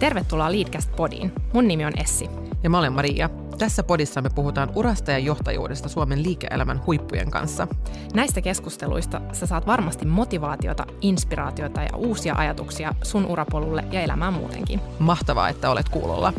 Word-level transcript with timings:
Tervetuloa 0.00 0.52
Leadcast 0.52 0.96
Podiin. 0.96 1.32
Mun 1.52 1.68
nimi 1.68 1.84
on 1.84 1.92
Essi. 2.00 2.28
Ja 2.62 2.70
mä 2.70 2.78
olen 2.78 2.92
Maria. 2.92 3.30
Tässä 3.58 3.82
podissa 3.82 4.22
me 4.22 4.30
puhutaan 4.34 4.72
urasta 4.74 5.10
ja 5.10 5.18
johtajuudesta 5.18 5.88
Suomen 5.88 6.22
liike-elämän 6.22 6.86
huippujen 6.86 7.30
kanssa. 7.30 7.68
Näistä 8.14 8.40
keskusteluista 8.40 9.20
sä 9.32 9.46
saat 9.46 9.66
varmasti 9.66 10.06
motivaatiota, 10.06 10.86
inspiraatiota 11.00 11.82
ja 11.82 11.96
uusia 11.96 12.34
ajatuksia 12.34 12.94
sun 13.02 13.26
urapolulle 13.26 13.84
ja 13.92 14.00
elämään 14.00 14.32
muutenkin. 14.32 14.80
Mahtavaa, 14.98 15.48
että 15.48 15.70
olet 15.70 15.88
kuulolla. 15.88 16.32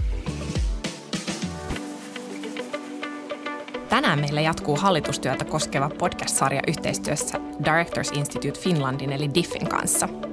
Tänään 3.89 4.19
meillä 4.19 4.41
jatkuu 4.41 4.75
hallitustyötä 4.75 5.45
koskeva 5.45 5.89
podcast-sarja 5.89 6.61
yhteistyössä 6.67 7.39
Directors 7.65 8.11
Institute 8.11 8.59
Finlandin 8.59 9.11
eli 9.11 9.29
DIFFin 9.33 9.69
kanssa– 9.69 10.09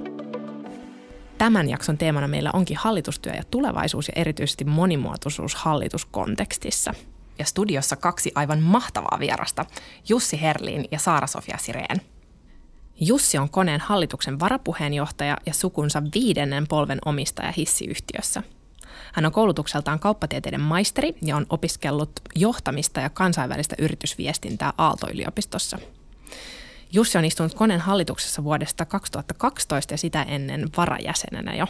Tämän 1.39 1.69
jakson 1.69 1.99
teemana 1.99 2.29
meillä 2.29 2.51
onkin 2.53 2.77
hallitustyö 2.77 3.33
ja 3.33 3.43
tulevaisuus 3.51 4.09
ja 4.09 4.13
erityisesti 4.17 4.65
monimuotoisuus 4.65 5.55
hallituskontekstissa. 5.55 6.95
Ja 7.39 7.45
studiossa 7.45 7.97
kaksi 7.97 8.33
aivan 8.35 8.63
mahtavaa 8.63 9.19
vierasta, 9.21 9.65
Jussi 10.09 10.41
Herliin 10.41 10.85
ja 10.91 10.99
Saara-Sofia 10.99 11.59
Sireen. 11.59 12.01
Jussi 13.01 13.39
on 13.39 13.51
koneen 13.51 13.81
hallituksen 13.81 14.41
varapuheenjohtaja 14.41 15.37
ja 15.47 15.55
sukunsa 15.55 16.03
viidennen 16.15 16.67
polven 16.69 16.99
omistaja 17.05 17.53
hissiyhtiössä. 17.57 18.43
Hän 19.13 19.27
on 19.27 19.33
koulutukseltaan 19.33 20.01
kauppatieteiden 20.01 20.61
maisteri 20.61 21.15
ja 21.23 21.37
on 21.37 21.47
opiskellut 21.51 22.11
johtamista 22.37 23.01
ja 23.01 23.11
kansainvälistä 23.11 23.77
yritysviestintää 23.79 24.73
Aalto-yliopistossa– 24.79 25.79
Jussi 26.93 27.19
on 27.19 27.25
istunut 27.25 27.55
koneen 27.55 27.81
hallituksessa 27.81 28.45
vuodesta 28.45 28.85
2012 28.85 29.95
ja 29.95 29.99
sitä 29.99 30.23
ennen 30.23 30.69
varajäsenenä 30.77 31.55
jo. 31.55 31.67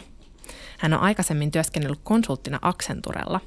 Hän 0.77 0.93
on 0.93 0.99
aikaisemmin 0.99 1.51
työskennellyt 1.51 1.99
konsulttina 2.03 2.59
Accenturella 2.61 3.39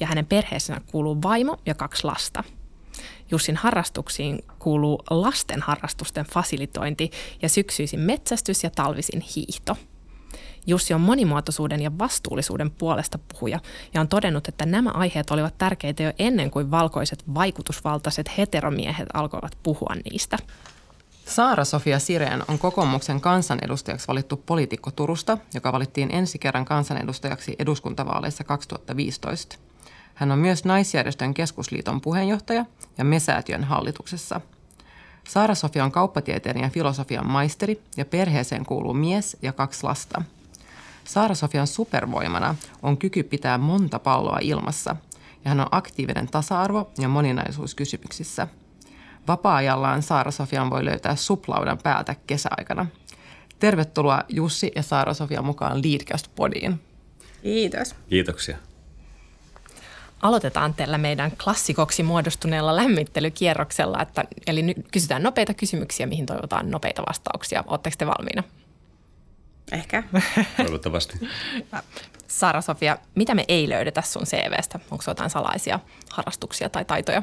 ja 0.00 0.06
hänen 0.06 0.26
perheessään 0.26 0.82
kuuluu 0.86 1.22
vaimo 1.22 1.56
ja 1.66 1.74
kaksi 1.74 2.04
lasta. 2.04 2.44
Jussin 3.30 3.56
harrastuksiin 3.56 4.38
kuuluu 4.58 5.02
lasten 5.10 5.62
harrastusten 5.62 6.24
fasilitointi 6.24 7.10
ja 7.42 7.48
syksyisin 7.48 8.00
metsästys 8.00 8.64
ja 8.64 8.70
talvisin 8.70 9.20
hiihto. 9.20 9.76
Jussi 10.66 10.94
on 10.94 11.00
monimuotoisuuden 11.00 11.82
ja 11.82 11.98
vastuullisuuden 11.98 12.70
puolesta 12.70 13.18
puhuja 13.18 13.60
ja 13.94 14.00
on 14.00 14.08
todennut, 14.08 14.48
että 14.48 14.66
nämä 14.66 14.90
aiheet 14.90 15.30
olivat 15.30 15.58
tärkeitä 15.58 16.02
jo 16.02 16.12
ennen 16.18 16.50
kuin 16.50 16.70
valkoiset 16.70 17.34
vaikutusvaltaiset 17.34 18.38
heteromiehet 18.38 19.08
alkoivat 19.14 19.58
puhua 19.62 19.94
niistä. 20.04 20.38
Saara-Sofia 21.26 21.98
Sireen 21.98 22.42
on 22.48 22.58
kokoomuksen 22.58 23.20
kansanedustajaksi 23.20 24.08
valittu 24.08 24.36
poliitikko 24.36 24.90
Turusta, 24.90 25.38
joka 25.54 25.72
valittiin 25.72 26.14
ensi 26.14 26.38
kerran 26.38 26.64
kansanedustajaksi 26.64 27.56
eduskuntavaaleissa 27.58 28.44
2015. 28.44 29.58
Hän 30.14 30.32
on 30.32 30.38
myös 30.38 30.64
naisjärjestön 30.64 31.34
keskusliiton 31.34 32.00
puheenjohtaja 32.00 32.64
ja 32.98 33.04
Mesäätiön 33.04 33.64
hallituksessa. 33.64 34.40
Saara-Sofia 35.28 35.84
on 35.84 35.92
kauppatieteen 35.92 36.60
ja 36.60 36.70
filosofian 36.70 37.26
maisteri 37.26 37.82
ja 37.96 38.04
perheeseen 38.04 38.66
kuuluu 38.66 38.94
mies 38.94 39.36
ja 39.42 39.52
kaksi 39.52 39.84
lasta. 39.84 40.22
Saara-Sofian 41.04 41.66
supervoimana 41.66 42.54
on 42.82 42.98
kyky 42.98 43.22
pitää 43.22 43.58
monta 43.58 43.98
palloa 43.98 44.38
ilmassa 44.40 44.96
ja 45.44 45.48
hän 45.48 45.60
on 45.60 45.68
aktiivinen 45.70 46.28
tasa-arvo- 46.28 46.90
ja 46.98 47.08
moninaisuuskysymyksissä– 47.08 48.48
Vapaa-ajallaan 49.28 50.02
Saara-Sofian 50.02 50.70
voi 50.70 50.84
löytää 50.84 51.16
suplaudan 51.16 51.78
päältä 51.82 52.14
kesäaikana. 52.26 52.86
Tervetuloa 53.58 54.22
Jussi 54.28 54.72
ja 54.76 54.82
Saara-Sofia 54.82 55.42
mukaan 55.42 55.82
Leadcast-podiin. 55.82 56.80
Kiitos. 57.42 57.94
Kiitoksia. 58.08 58.56
Aloitetaan 60.22 60.74
tällä 60.74 60.98
meidän 60.98 61.32
klassikoksi 61.44 62.02
muodostuneella 62.02 62.76
lämmittelykierroksella, 62.76 64.02
että, 64.02 64.24
eli 64.46 64.62
nyt 64.62 64.76
kysytään 64.92 65.22
nopeita 65.22 65.54
kysymyksiä, 65.54 66.06
mihin 66.06 66.26
toivotaan 66.26 66.70
nopeita 66.70 67.02
vastauksia. 67.08 67.64
Oletteko 67.66 67.96
te 67.98 68.06
valmiina? 68.06 68.42
Ehkä. 69.72 70.02
Toivottavasti. 70.56 71.18
Saara-Sofia, 72.28 72.98
mitä 73.14 73.34
me 73.34 73.44
ei 73.48 73.68
löydetä 73.68 74.02
sun 74.02 74.24
CVstä? 74.24 74.80
Onko 74.90 75.04
jotain 75.06 75.30
salaisia 75.30 75.80
harrastuksia 76.10 76.68
tai 76.68 76.84
taitoja? 76.84 77.22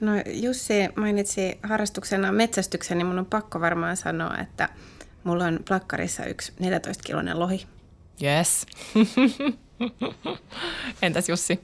No 0.00 0.12
Jussi 0.26 0.74
mainitsi 0.96 1.58
harrastuksena 1.62 2.32
metsästyksen, 2.32 2.98
niin 2.98 3.06
mun 3.06 3.18
on 3.18 3.26
pakko 3.26 3.60
varmaan 3.60 3.96
sanoa, 3.96 4.38
että 4.38 4.68
mulla 5.24 5.44
on 5.44 5.60
plakkarissa 5.68 6.24
yksi 6.24 6.52
14-kiloinen 6.60 7.38
lohi. 7.38 7.66
Yes. 8.22 8.66
Entäs 11.02 11.28
Jussi? 11.28 11.60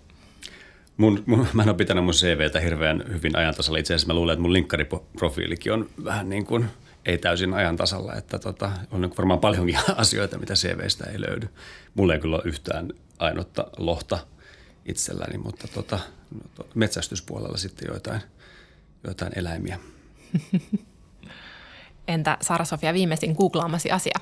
Mun, 0.97 1.23
mun, 1.27 1.47
mä 1.53 1.63
en 1.63 1.69
ole 1.69 1.77
pitänyt 1.77 2.05
mun 2.05 2.15
CVtä 2.15 2.61
hirveän 2.61 3.05
hyvin 3.13 3.37
ajantasalla. 3.37 3.79
Itse 3.79 3.95
asiassa 3.95 4.07
mä 4.07 4.15
luulen, 4.15 4.33
että 4.33 4.43
mun 4.43 4.53
linkkariprofiilikin 4.53 5.73
on 5.73 5.91
vähän 6.05 6.29
niin 6.29 6.47
kuin 6.47 6.67
ei 7.07 7.19
täysin 7.19 7.55
ajantasalla. 7.55 8.15
Että 8.15 8.39
tota, 8.39 8.73
on 8.91 9.13
varmaan 9.19 9.41
paljonkin 9.41 9.79
asioita, 9.97 10.39
mitä 10.39 10.55
CVstä 10.55 11.11
ei 11.11 11.21
löydy. 11.21 11.49
Mulla 11.95 12.15
ei 12.15 12.21
kyllä 12.21 12.37
ole 12.37 12.43
yhtään 12.47 12.93
ainutta 13.19 13.67
lohta– 13.79 14.19
itselläni, 14.91 15.39
mutta 15.39 15.69
tota, 15.69 15.99
no, 16.59 16.67
metsästyspuolella 16.75 17.57
sitten 17.57 17.89
joitain, 17.89 18.21
joitain 19.05 19.33
eläimiä. 19.39 19.79
Entä 22.09 22.39
Sara-Sofia 22.41 22.95
viimeisin 22.95 23.33
googlaamasi 23.33 23.91
asia? 23.91 24.19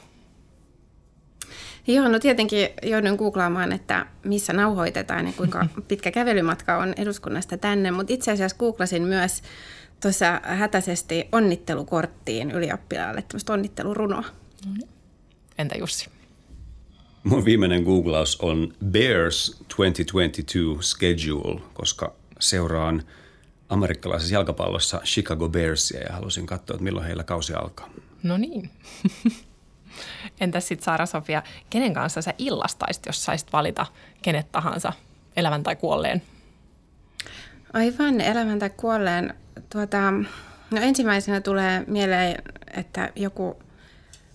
Joo, 1.87 2.09
no 2.09 2.19
tietenkin 2.19 2.69
joudun 2.83 3.17
googlaamaan, 3.17 3.73
että 3.73 4.07
missä 4.25 4.53
nauhoitetaan 4.53 5.27
ja 5.27 5.33
kuinka 5.33 5.67
pitkä 5.89 6.11
kävelymatka 6.11 6.77
on 6.77 6.95
eduskunnasta 6.97 7.59
tänne, 7.59 7.91
mutta 7.91 8.13
itse 8.13 8.33
asiassa 8.33 8.57
googlasin 8.57 9.03
myös 9.03 9.43
tuossa 10.03 10.41
hätäisesti 10.45 11.29
onnittelukorttiin 11.33 12.51
ylioppilaalle 12.51 13.23
tämmöistä 13.23 13.53
onnittelurunoa. 13.53 14.25
Entä 15.59 15.79
Jussi? 15.79 16.18
Mun 17.29 17.45
viimeinen 17.45 17.83
googlaus 17.83 18.41
on 18.41 18.75
Bears 18.85 19.57
2022 19.77 20.91
schedule, 20.91 21.61
koska 21.75 22.13
seuraan 22.41 23.03
amerikkalaisessa 23.69 24.35
jalkapallossa 24.35 25.01
Chicago 25.05 25.49
Bearsia 25.49 26.01
ja 26.01 26.13
halusin 26.13 26.47
katsoa, 26.47 26.75
että 26.75 26.85
milloin 26.85 27.07
heillä 27.07 27.25
kausi 27.25 27.55
alkaa. 27.55 27.91
No 28.23 28.37
niin. 28.37 28.71
Entäs 30.41 30.69
sitten 30.69 30.85
Saara-Sofia, 30.85 31.43
kenen 31.71 31.95
kanssa 31.95 32.23
sä 32.23 32.35
illastaisit, 32.39 33.07
jos 33.07 33.25
saisit 33.25 33.53
valita 33.53 33.87
kenet 34.23 34.53
tahansa, 34.53 34.93
elävän 35.37 35.63
tai 35.63 35.77
kuolleen? 35.77 36.23
Aivan, 37.73 38.21
elävän 38.21 38.59
tai 38.59 38.71
kuolleen. 38.71 39.35
Tuota, 39.73 40.13
no 40.71 40.81
ensimmäisenä 40.81 41.41
tulee 41.41 41.85
mieleen, 41.87 42.43
että 42.75 43.13
joku 43.17 43.57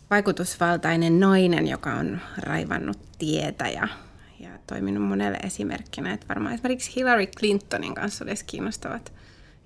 vaikutusvaltainen 0.09 1.19
nainen, 1.19 1.67
joka 1.67 1.93
on 1.93 2.21
raivannut 2.37 2.97
tietä 3.17 3.69
ja, 3.69 3.87
ja 4.39 4.49
toiminut 4.67 5.03
monelle 5.03 5.37
esimerkkinä. 5.37 6.13
Että 6.13 6.27
varmaan 6.29 6.53
esimerkiksi 6.53 6.95
Hillary 6.95 7.25
Clintonin 7.25 7.95
kanssa 7.95 8.25
olisi 8.25 8.45
kiinnostavat 8.45 9.13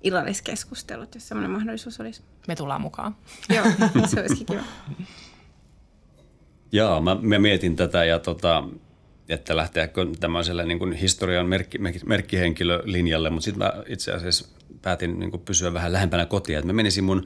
illalliskeskustelut, 0.02 1.14
jos 1.14 1.28
sellainen 1.28 1.50
mahdollisuus 1.50 2.00
olisi. 2.00 2.22
Me 2.48 2.56
tullaan 2.56 2.80
mukaan. 2.80 3.16
Joo, 3.48 3.64
se 4.14 4.20
olisi 4.20 4.44
kiva. 4.44 4.62
Joo, 6.72 7.00
mä, 7.00 7.16
mä 7.22 7.38
mietin 7.38 7.76
tätä 7.76 8.04
ja 8.04 8.18
tota, 8.18 8.64
että 9.28 9.56
lähteekö 9.56 10.06
tämmöiselle 10.20 10.64
niin 10.64 10.78
kuin 10.78 10.92
historian 10.92 11.46
merkki, 11.46 11.78
merkkihenkilölinjalle, 12.06 13.30
mutta 13.30 13.44
sitten 13.44 13.66
mä 13.66 13.82
itse 13.86 14.12
asiassa 14.12 14.48
päätin 14.82 15.18
niin 15.18 15.30
kuin 15.30 15.42
pysyä 15.42 15.72
vähän 15.72 15.92
lähempänä 15.92 16.26
kotia. 16.26 16.58
Että 16.58 16.66
mä 16.66 16.72
menisin 16.72 17.04
mun 17.04 17.24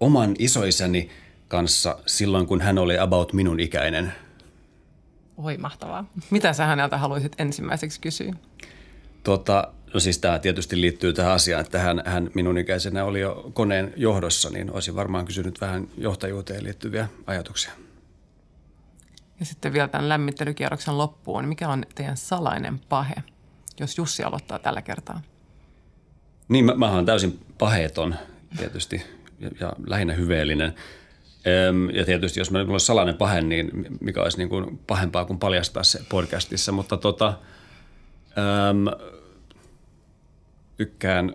oman 0.00 0.34
isoisäni– 0.38 1.10
kanssa 1.48 1.98
silloin, 2.06 2.46
kun 2.46 2.60
hän 2.60 2.78
oli 2.78 2.98
about 2.98 3.32
minun 3.32 3.60
ikäinen. 3.60 4.12
Oi, 5.36 5.56
mahtavaa. 5.56 6.04
Mitä 6.30 6.52
sä 6.52 6.66
häneltä 6.66 6.98
haluaisit 6.98 7.32
ensimmäiseksi 7.38 8.00
kysyä? 8.00 8.34
Tota, 9.24 9.72
no 9.94 10.00
siis 10.00 10.18
tämä 10.18 10.38
tietysti 10.38 10.80
liittyy 10.80 11.12
tähän 11.12 11.32
asiaan, 11.32 11.60
että 11.60 11.78
hän, 11.78 12.02
hän 12.04 12.30
minun 12.34 12.58
ikäisenä 12.58 13.04
oli 13.04 13.20
jo 13.20 13.50
koneen 13.54 13.92
johdossa, 13.96 14.50
niin 14.50 14.72
olisin 14.72 14.96
varmaan 14.96 15.24
kysynyt 15.24 15.60
vähän 15.60 15.88
johtajuuteen 15.98 16.64
liittyviä 16.64 17.08
ajatuksia. 17.26 17.72
Ja 19.40 19.46
sitten 19.46 19.72
vielä 19.72 19.88
tämän 19.88 20.08
lämmittelykierroksen 20.08 20.98
loppuun, 20.98 21.48
mikä 21.48 21.68
on 21.68 21.84
teidän 21.94 22.16
salainen 22.16 22.78
pahe, 22.88 23.14
jos 23.80 23.98
Jussi 23.98 24.22
aloittaa 24.22 24.58
tällä 24.58 24.82
kertaa? 24.82 25.20
Niin, 26.48 26.64
mä, 26.64 26.74
mä 26.74 26.90
olen 26.90 27.06
täysin 27.06 27.40
paheeton 27.58 28.14
tietysti 28.56 29.02
ja, 29.40 29.50
ja 29.60 29.72
lähinnä 29.86 30.14
hyveellinen. 30.14 30.74
Ja 31.92 32.04
tietysti 32.04 32.40
jos 32.40 32.50
meillä 32.50 32.72
olisi 32.72 32.86
salainen 32.86 33.16
pahe, 33.16 33.40
niin 33.40 33.86
mikä 34.00 34.22
olisi 34.22 34.38
niin 34.38 34.48
kuin 34.48 34.78
pahempaa 34.86 35.24
kuin 35.24 35.38
paljastaa 35.38 35.82
se 35.82 36.00
podcastissa. 36.08 36.72
Mutta 36.72 36.96
tota, 36.96 37.38
äm, 38.68 38.86
tykkään 40.76 41.34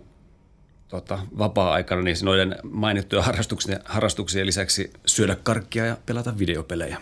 tota, 0.88 1.20
vapaa-aikana 1.38 2.02
niin 2.02 2.18
noiden 2.24 2.56
mainittuja 2.64 3.22
harrastuksia, 3.22 3.80
harrastuksia 3.86 4.46
lisäksi 4.46 4.94
syödä 5.06 5.36
karkkia 5.36 5.86
ja 5.86 5.98
pelata 6.06 6.38
videopelejä. 6.38 6.98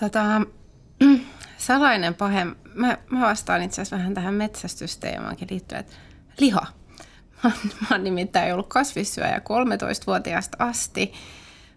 Tota, 0.00 0.42
salainen 1.58 2.14
pahe. 2.14 2.44
Mä, 2.74 2.98
mä 3.10 3.20
vastaan 3.20 3.62
itse 3.62 3.82
asiassa 3.82 3.96
vähän 3.96 4.14
tähän 4.14 4.34
metsästysteemaankin 4.34 5.48
liittyen, 5.50 5.80
että 5.80 5.92
liha. 6.40 6.66
Mä, 7.42 7.50
oon 7.90 8.04
nimittäin 8.04 8.52
ollut 8.52 8.68
kasvissyöjä 8.68 9.38
13-vuotiaasta 9.38 10.56
asti, 10.58 11.12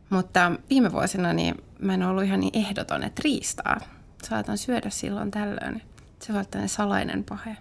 mutta 0.09 0.51
viime 0.69 0.91
vuosina 0.91 1.33
niin 1.33 1.55
mä 1.79 1.93
en 1.93 2.03
ollut 2.03 2.23
ihan 2.23 2.39
niin 2.39 2.57
ehdoton, 2.59 3.03
että 3.03 3.21
riistaa 3.25 3.79
saatan 4.23 4.57
syödä 4.57 4.89
silloin 4.89 5.31
tällöin. 5.31 5.81
Se 6.19 6.33
on 6.33 6.45
tällainen 6.45 6.69
salainen 6.69 7.23
pahe. 7.23 7.57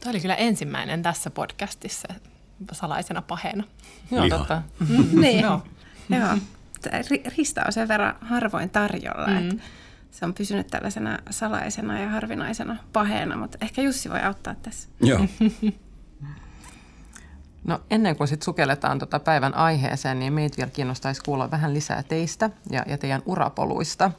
Tämä 0.00 0.10
oli 0.10 0.20
kyllä 0.20 0.34
ensimmäinen 0.34 1.02
tässä 1.02 1.30
podcastissa 1.30 2.08
salaisena 2.72 3.22
paheena. 3.22 3.64
Joo, 4.10 4.24
Liha. 4.24 4.38
totta. 4.38 4.62
Mm. 4.88 5.20
niin, 5.20 5.40
joo. 5.40 5.62
joo. 6.08 6.38
Rista 7.36 7.62
on 7.66 7.72
sen 7.72 7.88
verran 7.88 8.14
harvoin 8.20 8.70
tarjolla, 8.70 9.26
mm. 9.26 9.38
että 9.38 9.62
se 10.10 10.24
on 10.24 10.34
pysynyt 10.34 10.66
tällaisena 10.66 11.18
salaisena 11.30 12.00
ja 12.00 12.08
harvinaisena 12.08 12.76
paheena, 12.92 13.36
mutta 13.36 13.58
ehkä 13.60 13.82
Jussi 13.82 14.10
voi 14.10 14.20
auttaa 14.20 14.54
tässä. 14.54 14.88
Joo. 15.00 15.26
No 17.64 17.80
ennen 17.90 18.16
kuin 18.16 18.28
sitten 18.28 18.44
sukelletaan 18.44 18.98
tuota 18.98 19.20
päivän 19.20 19.54
aiheeseen, 19.54 20.18
niin 20.18 20.32
meitä 20.32 20.56
vielä 20.56 20.70
kiinnostaisi 20.70 21.22
kuulla 21.22 21.50
vähän 21.50 21.74
lisää 21.74 22.02
teistä 22.02 22.50
ja, 22.70 22.82
ja 22.86 22.98
teidän 22.98 23.22
urapoluista. 23.26 24.10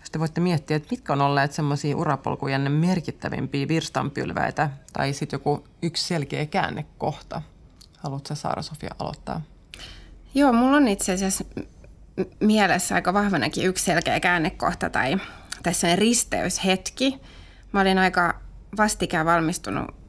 Jos 0.00 0.10
te 0.10 0.18
voitte 0.18 0.40
miettiä, 0.40 0.76
että 0.76 0.88
mitkä 0.90 1.12
on 1.12 1.20
olleet 1.20 1.52
semmoisia 1.52 1.96
urapolkujen 1.96 2.72
merkittävimpiä 2.72 3.68
virstanpylväitä 3.68 4.70
tai 4.92 5.12
sitten 5.12 5.36
joku 5.36 5.64
yksi 5.82 6.04
selkeä 6.04 6.46
käännekohta. 6.46 7.42
Haluatko 7.98 8.34
Saara-Sofia 8.34 8.94
aloittaa? 8.98 9.40
Joo, 10.34 10.52
mulla 10.52 10.76
on 10.76 10.88
itse 10.88 11.12
asiassa 11.12 11.44
mielessä 12.40 12.94
aika 12.94 13.14
vahvanakin 13.14 13.66
yksi 13.66 13.84
selkeä 13.84 14.20
käännekohta 14.20 14.90
tai 14.90 15.16
tässä 15.62 15.96
risteyshetki. 15.96 17.20
Mä 17.72 17.80
olin 17.80 17.98
aika 17.98 18.40
vastikään 18.76 19.26
valmistunut 19.26 20.03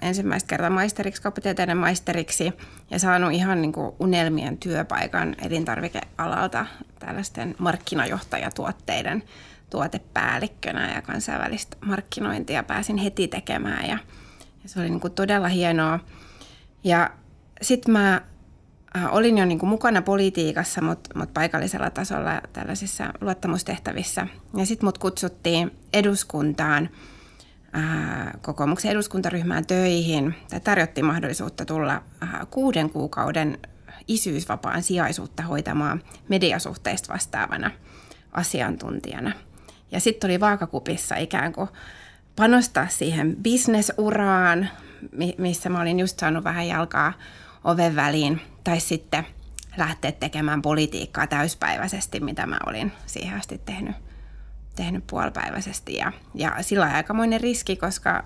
ensimmäistä 0.00 0.48
kertaa 0.48 0.70
maisteriksi, 0.70 1.22
kauppatieteiden 1.22 1.76
maisteriksi 1.76 2.52
ja 2.90 2.98
saanut 2.98 3.32
ihan 3.32 3.62
niin 3.62 3.72
kuin 3.72 3.92
unelmien 4.00 4.58
työpaikan 4.58 5.36
elintarvikealalta 5.44 6.66
tällaisten 6.98 7.54
markkinajohtajatuotteiden 7.58 9.22
tuotepäällikkönä 9.70 10.94
ja 10.94 11.02
kansainvälistä 11.02 11.76
markkinointia 11.80 12.62
pääsin 12.62 12.96
heti 12.96 13.28
tekemään 13.28 13.88
ja, 13.88 13.98
ja 14.62 14.68
se 14.68 14.80
oli 14.80 14.90
niin 14.90 15.00
kuin 15.00 15.12
todella 15.12 15.48
hienoa. 15.48 16.00
Ja 16.84 17.10
sitten 17.62 17.92
mä 17.92 18.20
äh, 18.96 19.14
olin 19.14 19.38
jo 19.38 19.44
niin 19.44 19.58
kuin 19.58 19.70
mukana 19.70 20.02
politiikassa, 20.02 20.80
mutta 20.80 21.18
mut 21.18 21.34
paikallisella 21.34 21.90
tasolla 21.90 22.40
tällaisissa 22.52 23.12
luottamustehtävissä. 23.20 24.26
Ja 24.56 24.66
sitten 24.66 24.86
mut 24.86 24.98
kutsuttiin 24.98 25.70
eduskuntaan– 25.92 26.88
kokoomuksen 28.42 28.90
eduskuntaryhmään 28.90 29.66
töihin 29.66 30.34
tai 30.50 30.60
tarjottiin 30.60 31.04
mahdollisuutta 31.04 31.64
tulla 31.64 32.02
kuuden 32.50 32.90
kuukauden 32.90 33.58
isyysvapaan 34.08 34.82
sijaisuutta 34.82 35.42
hoitamaan 35.42 36.02
mediasuhteista 36.28 37.12
vastaavana 37.12 37.70
asiantuntijana. 38.32 39.32
Ja 39.90 40.00
sitten 40.00 40.30
oli 40.30 40.40
vaakakupissa 40.40 41.16
ikään 41.16 41.52
kuin 41.52 41.68
panostaa 42.36 42.88
siihen 42.88 43.36
bisnesuraan, 43.36 44.68
missä 45.38 45.68
mä 45.68 45.80
olin 45.80 46.00
just 46.00 46.18
saanut 46.18 46.44
vähän 46.44 46.68
jalkaa 46.68 47.12
oven 47.64 47.96
väliin, 47.96 48.40
tai 48.64 48.80
sitten 48.80 49.26
lähteä 49.76 50.12
tekemään 50.12 50.62
politiikkaa 50.62 51.26
täyspäiväisesti, 51.26 52.20
mitä 52.20 52.46
mä 52.46 52.58
olin 52.66 52.92
siihen 53.06 53.38
asti 53.38 53.60
tehnyt 53.66 53.96
tehnyt 54.78 55.06
puolipäiväisesti 55.06 55.96
ja, 55.96 56.12
ja 56.34 56.56
sillä 56.60 56.86
on 56.86 56.92
aikamoinen 56.92 57.40
riski, 57.40 57.76
koska 57.76 58.24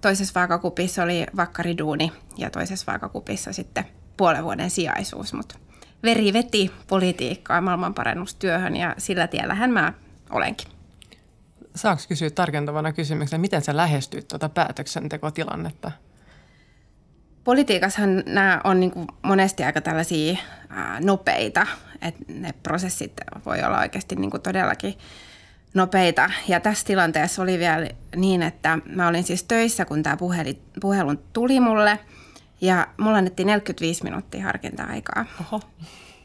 toisessa 0.00 0.40
vaakakupissa 0.40 1.02
oli 1.02 1.26
vakkariduuni 1.36 2.12
ja 2.36 2.50
toisessa 2.50 2.92
vaakakupissa 2.92 3.52
sitten 3.52 3.84
puolen 4.16 4.44
vuoden 4.44 4.70
sijaisuus, 4.70 5.32
mutta 5.32 5.58
veri 6.02 6.32
veti 6.32 6.70
politiikkaa 6.88 7.60
maailmanparannustyöhön 7.60 8.76
ja 8.76 8.94
sillä 8.98 9.26
tiellähän 9.26 9.70
mä 9.70 9.92
olenkin. 10.30 10.68
Saanko 11.74 12.02
kysyä 12.08 12.30
tarkentavana 12.30 12.92
kysymyksenä, 12.92 13.40
miten 13.40 13.62
sä 13.62 13.76
lähestyit 13.76 14.28
tuota 14.28 14.48
päätöksentekotilannetta? 14.48 15.90
Politiikassahan 17.44 18.22
nämä 18.26 18.60
on 18.64 18.80
niin 18.80 18.90
kuin 18.90 19.06
monesti 19.22 19.64
aika 19.64 19.80
tällaisia 19.80 20.36
nopeita, 21.00 21.66
että 22.02 22.24
ne 22.28 22.54
prosessit 22.62 23.12
voi 23.46 23.62
olla 23.62 23.78
oikeasti 23.78 24.16
niin 24.16 24.30
kuin 24.30 24.42
todellakin 24.42 24.94
nopeita. 25.74 26.30
Ja 26.48 26.60
tässä 26.60 26.86
tilanteessa 26.86 27.42
oli 27.42 27.58
vielä 27.58 27.88
niin, 28.16 28.42
että 28.42 28.78
mä 28.86 29.08
olin 29.08 29.24
siis 29.24 29.42
töissä, 29.42 29.84
kun 29.84 30.02
tämä 30.02 30.16
puheli, 30.16 30.58
puhelun 30.80 31.18
tuli 31.32 31.60
mulle 31.60 31.98
ja 32.60 32.86
mulla 32.96 33.16
annettiin 33.16 33.46
45 33.46 34.04
minuuttia 34.04 34.44
harkinta-aikaa. 34.44 35.26
Oho. 35.40 35.60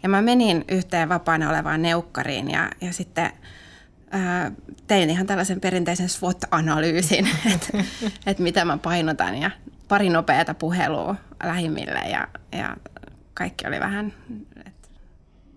Ja 0.04 0.10
mä 0.10 0.22
menin 0.22 0.66
yhteen 0.72 1.10
vapaana 1.10 1.50
olevaan 1.50 1.82
neukkariin 1.82 2.52
ja, 2.52 2.70
ja 2.82 2.94
sitten 2.94 3.32
ää, 4.12 4.52
tein 4.88 5.10
ihan 5.10 5.28
tällaisen 5.28 5.62
perinteisen 5.62 6.10
SWOT-analyysin, 6.10 7.28
että 7.54 7.84
et 8.26 8.40
mitä 8.40 8.66
mä 8.66 8.78
painotan 8.78 9.36
ja 9.36 9.52
pari 9.90 10.10
nopeata 10.10 10.54
puhelua 10.54 11.16
lähimmille 11.44 12.00
ja, 12.00 12.28
ja 12.52 12.78
kaikki 13.34 13.68
oli 13.68 13.80
vähän, 13.80 14.14
että 14.66 14.90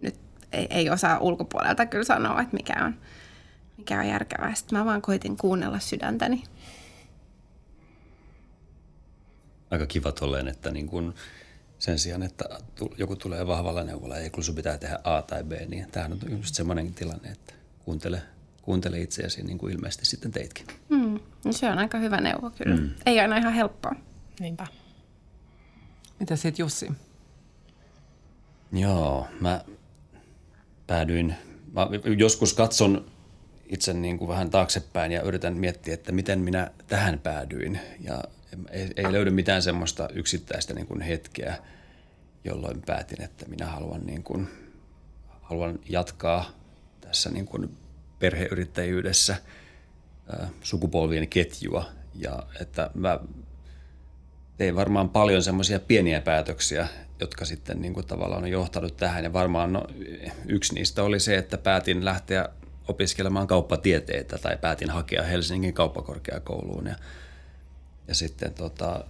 nyt 0.03 0.15
ei, 0.53 0.67
ei 0.71 0.91
osaa 0.91 1.19
ulkopuolelta 1.19 1.87
kyllä 1.87 2.05
sanoa, 2.05 2.41
että 2.41 2.57
mikä 2.57 2.85
on, 2.85 2.95
mikä 3.79 3.99
on 3.99 4.09
järkevää. 4.09 4.55
Sitten 4.55 4.79
mä 4.79 4.85
vaan 4.85 5.03
koitin 5.03 5.37
kuunnella 5.37 5.79
sydäntäni. 5.79 6.45
Aika 9.71 9.87
kiva 9.87 10.13
tolleen, 10.13 10.49
että 10.49 10.71
niin 10.71 10.87
kun 10.87 11.15
sen 11.79 11.99
sijaan, 11.99 12.23
että 12.23 12.45
joku 12.99 13.17
tulee 13.17 13.47
vahvalla 13.47 13.85
neuvolla 13.85 14.19
ja 14.19 14.31
kun 14.31 14.45
sun 14.45 14.55
pitää 14.55 14.79
tehdä 14.79 14.99
A 15.05 15.23
tai 15.23 15.45
B, 15.45 15.53
niin 15.69 15.91
tämähän 15.91 16.13
on 16.13 16.19
just 16.31 16.55
semmoinen 16.55 16.95
tilanne, 16.95 17.29
että 17.29 17.55
kuuntele, 17.85 18.23
kuuntele 18.63 19.01
itseäsi 19.01 19.43
niin 19.43 19.59
kuin 19.59 19.73
ilmeisesti 19.73 20.05
sitten 20.05 20.33
teitkin. 20.33 20.67
Mm, 20.89 21.21
no 21.45 21.53
se 21.53 21.71
on 21.71 21.79
aika 21.79 21.99
hyvä 21.99 22.21
neuvo 22.21 22.51
kyllä. 22.51 22.77
Mm. 22.77 22.91
Ei 23.07 23.21
aina 23.21 23.37
ihan 23.37 23.53
helppoa. 23.53 23.95
Niinpä. 24.41 24.67
Mitä 26.21 26.37
sitten 26.37 26.63
Jussi? 26.63 26.93
Joo, 28.73 29.27
mä 29.41 29.65
päädyin, 30.87 31.35
mä 31.73 31.89
joskus 32.19 32.55
katson 32.55 33.13
itse 33.67 33.93
niin 33.93 34.19
kuin 34.19 34.29
vähän 34.29 34.51
taaksepäin 34.51 35.13
ja 35.13 35.23
yritän 35.23 35.57
miettiä, 35.57 35.95
että 35.95 36.13
miten 36.13 36.41
minä 36.41 36.71
tähän 36.87 37.19
päädyin. 37.19 37.81
Ja 38.01 38.25
ei, 38.71 38.91
ei 38.97 39.13
löydy 39.13 39.31
mitään 39.31 39.63
semmoista 39.63 40.09
yksittäistä 40.09 40.75
niin 40.75 40.87
kuin 40.87 41.01
hetkeä, 41.01 41.59
jolloin 42.45 42.83
päätin, 42.87 43.23
että 43.23 43.49
minä 43.49 43.67
haluan, 43.67 44.07
niin 44.07 44.23
kuin, 44.23 44.49
haluan 45.41 45.79
jatkaa 45.89 46.51
tässä 47.01 47.31
niin 47.31 47.47
kuin 47.47 47.77
perheyrittäjyydessä 48.19 49.37
sukupolvien 50.63 51.29
ketjua. 51.29 51.85
Ja 52.15 52.47
että 52.61 52.91
mä 52.95 53.21
tein 54.57 54.77
varmaan 54.77 55.09
paljon 55.09 55.43
semmoisia 55.43 55.81
pieniä 55.81 56.21
päätöksiä, 56.21 56.89
jotka 57.21 57.45
sitten 57.45 57.83
niin 57.83 57.95
kuin 57.95 58.07
tavallaan 58.07 58.43
on 58.43 58.51
johtanut 58.51 58.97
tähän. 58.97 59.25
Ja 59.25 59.33
varmaan 59.33 59.73
no, 59.73 59.85
yksi 60.47 60.75
niistä 60.75 61.03
oli 61.03 61.21
se, 61.21 61.37
että 61.37 61.59
päätin 61.59 62.05
lähteä 62.05 62.49
opiskelemaan 62.89 63.47
kauppatieteitä 63.47 64.39
tai 64.39 64.57
päätin 64.57 64.91
hakea 64.91 65.23
Helsingin 65.23 65.75
kauppakorkeakouluun. 65.75 66.87
Ja, 66.87 66.95
ja 68.09 68.15
sitten, 68.15 68.55
tota, 68.55 69.05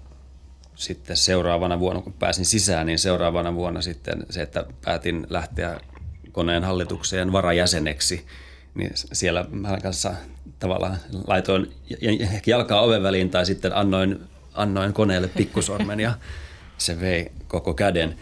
sitten 0.75 1.17
seuraavana 1.17 1.81
vuonna, 1.81 2.03
kun 2.03 2.13
pääsin 2.13 2.45
sisään, 2.45 2.87
niin 2.87 2.99
seuraavana 2.99 3.55
vuonna 3.55 3.81
sitten 3.81 4.27
se, 4.31 4.43
että 4.43 4.65
päätin 4.85 5.27
lähteä 5.31 5.81
koneen 6.33 6.65
hallitukseen 6.65 7.33
varajäseneksi, 7.33 8.27
niin 8.75 8.91
siellä 8.95 9.47
mä 9.51 9.79
kanssa 9.83 10.15
tavallaan 10.59 10.97
laitoin 11.27 11.73
jalkaa 12.47 12.81
oven 12.81 13.03
väliin 13.03 13.31
tai 13.31 13.47
sitten 13.47 13.77
annoin 13.77 14.21
annoin 14.55 14.93
koneelle 14.93 15.29
pikkusormen 15.29 16.01
ja 16.01 16.15
se 16.79 17.01
vei 17.01 17.33
koko 17.49 17.75
käden. 17.75 18.19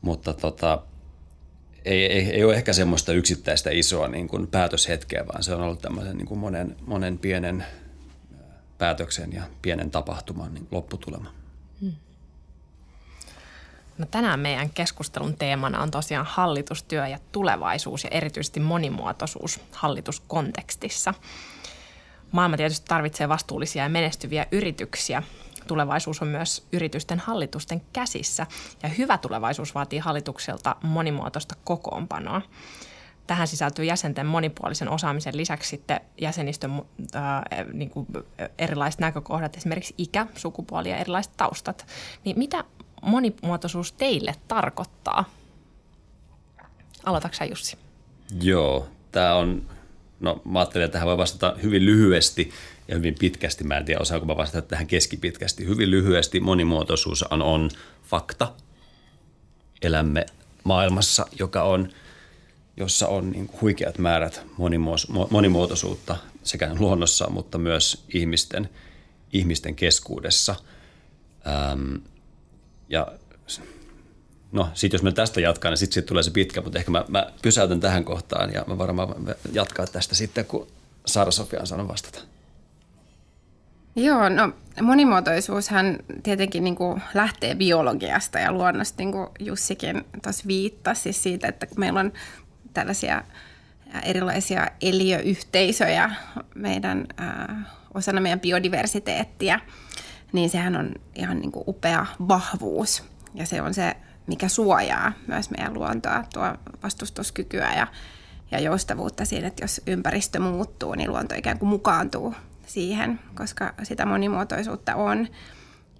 Mutta 0.00 0.34
tota, 0.34 0.82
ei, 1.84 2.06
ei, 2.06 2.30
ei 2.30 2.44
ole 2.44 2.54
ehkä 2.54 2.72
semmoista 2.72 3.12
yksittäistä 3.12 3.70
isoa 3.72 4.08
niin 4.08 4.28
kuin 4.28 4.46
päätöshetkeä, 4.46 5.26
vaan 5.26 5.42
se 5.42 5.54
on 5.54 5.62
ollut 5.62 5.80
tämmöisen 5.80 6.16
niin 6.16 6.26
kuin 6.26 6.40
monen, 6.40 6.76
monen 6.86 7.18
pienen 7.18 7.64
päätöksen 8.78 9.32
ja 9.32 9.42
pienen 9.62 9.90
tapahtuman 9.90 10.54
niin 10.54 10.68
lopputulema. 10.70 11.32
Hmm. 11.80 11.92
No 13.98 14.06
tänään 14.10 14.40
meidän 14.40 14.70
keskustelun 14.70 15.36
teemana 15.36 15.82
on 15.82 15.90
tosiaan 15.90 16.26
hallitustyö 16.26 17.06
ja 17.06 17.18
tulevaisuus 17.32 18.04
ja 18.04 18.10
erityisesti 18.10 18.60
monimuotoisuus 18.60 19.60
hallituskontekstissa. 19.72 21.14
Maailma 22.32 22.56
tietysti 22.56 22.86
tarvitsee 22.88 23.28
vastuullisia 23.28 23.82
ja 23.82 23.88
menestyviä 23.88 24.46
yrityksiä, 24.52 25.22
tulevaisuus 25.66 26.22
on 26.22 26.28
myös 26.28 26.66
yritysten 26.72 27.18
hallitusten 27.18 27.82
käsissä 27.92 28.46
ja 28.82 28.88
hyvä 28.88 29.18
tulevaisuus 29.18 29.74
vaatii 29.74 29.98
hallitukselta 29.98 30.76
monimuotoista 30.82 31.54
kokoonpanoa. 31.64 32.42
tähän 33.26 33.48
sisältyy 33.48 33.84
jäsenten 33.84 34.26
monipuolisen 34.26 34.88
osaamisen 34.88 35.36
lisäksi 35.36 35.68
sitten 35.68 36.00
jäsenistön 36.20 36.82
ää, 37.14 37.42
niin 37.72 37.90
kuin 37.90 38.06
erilaiset 38.58 39.00
näkökohdat, 39.00 39.56
esimerkiksi 39.56 39.94
ikä, 39.98 40.26
sukupuoli 40.36 40.90
ja 40.90 40.96
erilaiset 40.96 41.32
taustat. 41.36 41.86
Niin 42.24 42.38
mitä 42.38 42.64
monimuotoisuus 43.02 43.92
teille 43.92 44.34
tarkoittaa? 44.48 45.24
Aloitatko 47.04 47.44
Jussi? 47.44 47.78
Joo, 48.42 48.86
tämä 49.12 49.34
on, 49.34 49.62
no 50.20 50.42
mä 50.44 50.58
ajattelin, 50.58 50.84
että 50.84 50.92
tähän 50.92 51.08
voi 51.08 51.18
vastata 51.18 51.56
hyvin 51.62 51.86
lyhyesti 51.86 52.50
ja 52.88 52.94
hyvin 52.94 53.14
pitkästi. 53.18 53.64
Mä 53.64 53.76
en 53.76 53.84
tiedä, 53.84 54.00
osaanko 54.00 54.26
mä 54.26 54.36
vastata 54.36 54.68
tähän 54.68 54.86
keskipitkästi. 54.86 55.66
Hyvin 55.66 55.90
lyhyesti 55.90 56.40
monimuotoisuus 56.40 57.22
on, 57.22 57.42
on 57.42 57.70
fakta. 58.04 58.52
Elämme 59.82 60.26
maailmassa, 60.64 61.26
joka 61.38 61.62
on, 61.62 61.88
jossa 62.76 63.08
on 63.08 63.30
niin 63.30 63.50
huikeat 63.60 63.98
määrät 63.98 64.46
monimuotoisuutta 65.30 66.16
sekä 66.42 66.74
luonnossa, 66.78 67.30
mutta 67.30 67.58
myös 67.58 68.04
ihmisten, 68.14 68.68
ihmisten 69.32 69.74
keskuudessa. 69.74 70.54
Ähm, 71.46 71.94
ja 72.88 73.12
no 74.52 74.68
sitten 74.74 74.98
jos 74.98 75.02
me 75.02 75.12
tästä 75.12 75.40
jatkaa, 75.40 75.70
niin 75.70 75.78
sitten 75.78 75.94
sit 75.94 76.06
tulee 76.06 76.22
se 76.22 76.30
pitkä, 76.30 76.60
mutta 76.60 76.78
ehkä 76.78 76.90
mä, 76.90 77.04
mä 77.08 77.32
pysäytän 77.42 77.80
tähän 77.80 78.04
kohtaan 78.04 78.52
ja 78.52 78.64
mä 78.66 78.78
varmaan 78.78 79.08
jatkaa 79.52 79.86
tästä 79.86 80.14
sitten, 80.14 80.44
kun 80.44 80.66
Sara 81.06 81.30
Sofia 81.30 81.60
on 81.60 81.66
saanut 81.66 81.88
vastata. 81.88 82.18
Joo, 83.96 84.28
no 84.28 84.52
monimuotoisuushan 84.82 85.98
tietenkin 86.22 86.64
niin 86.64 86.76
kuin 86.76 87.02
lähtee 87.14 87.54
biologiasta 87.54 88.38
ja 88.38 88.52
luonnosta, 88.52 88.94
niin 88.98 89.12
kuin 89.12 89.28
Jussikin 89.40 90.04
tuossa 90.22 90.44
viittasi 90.46 91.02
siis 91.02 91.22
siitä, 91.22 91.48
että 91.48 91.66
meillä 91.76 92.00
on 92.00 92.12
tällaisia 92.74 93.24
erilaisia 94.02 94.66
eliöyhteisöjä 94.80 96.10
meidän 96.54 97.06
äh, 97.20 97.56
osana 97.94 98.20
meidän 98.20 98.40
biodiversiteettiä, 98.40 99.60
niin 100.32 100.50
sehän 100.50 100.76
on 100.76 100.94
ihan 101.14 101.40
niin 101.40 101.52
kuin 101.52 101.64
upea 101.66 102.06
vahvuus 102.28 103.04
ja 103.34 103.46
se 103.46 103.62
on 103.62 103.74
se, 103.74 103.96
mikä 104.26 104.48
suojaa 104.48 105.12
myös 105.26 105.50
meidän 105.50 105.74
luontoa, 105.74 106.24
tuo 106.34 106.54
vastustuskykyä 106.82 107.74
ja, 107.74 107.86
ja 108.50 108.60
joustavuutta 108.60 109.24
siinä, 109.24 109.46
että 109.46 109.64
jos 109.64 109.80
ympäristö 109.86 110.40
muuttuu, 110.40 110.94
niin 110.94 111.10
luonto 111.10 111.34
ikään 111.34 111.58
kuin 111.58 111.68
mukaantuu 111.68 112.34
siihen, 112.66 113.20
koska 113.34 113.74
sitä 113.82 114.06
monimuotoisuutta 114.06 114.94
on. 114.94 115.28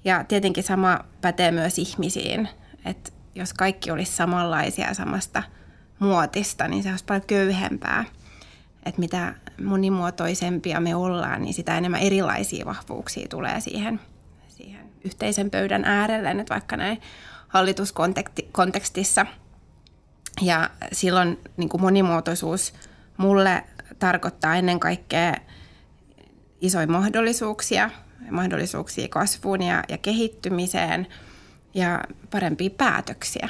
Ja 0.05 0.25
tietenkin 0.25 0.65
sama 0.65 0.99
pätee 1.21 1.53
myös 1.53 1.79
ihmisiin, 1.79 2.49
että 2.85 3.13
jos 3.35 3.53
kaikki 3.53 3.91
olisi 3.91 4.13
samanlaisia 4.13 4.95
samasta 4.95 5.43
muotista, 5.99 6.69
niin 6.69 6.83
se 6.83 6.91
olisi 6.91 7.05
paljon 7.05 7.27
köyhempää. 7.27 8.05
Että 8.87 9.01
mitä 9.01 9.35
monimuotoisempia 9.65 10.81
me 10.81 10.95
ollaan, 10.95 11.43
niin 11.43 11.55
sitä 11.55 11.79
enemmän 11.79 12.01
erilaisia 12.01 12.67
vahvuuksia 12.67 13.29
tulee 13.29 13.61
siihen, 13.61 14.01
siihen 14.49 14.87
yhteisen 15.05 15.51
pöydän 15.51 15.85
äärelle, 15.85 16.35
nyt 16.35 16.51
vaikka 16.51 16.77
näin 16.77 17.01
hallituskontekstissa. 17.49 19.27
Ja 20.43 20.71
silloin 20.93 21.41
niin 21.57 21.69
kuin 21.69 21.81
monimuotoisuus 21.81 22.75
mulle 23.17 23.65
tarkoittaa 23.99 24.57
ennen 24.57 24.81
kaikkea 24.81 25.35
isoja 26.61 26.87
mahdollisuuksia, 26.87 27.91
mahdollisuuksia 28.31 29.09
kasvuun 29.09 29.63
ja, 29.63 29.83
ja 29.89 29.99
kehittymiseen 29.99 31.07
ja 31.75 32.01
parempia 32.31 32.71
päätöksiä. 32.71 33.49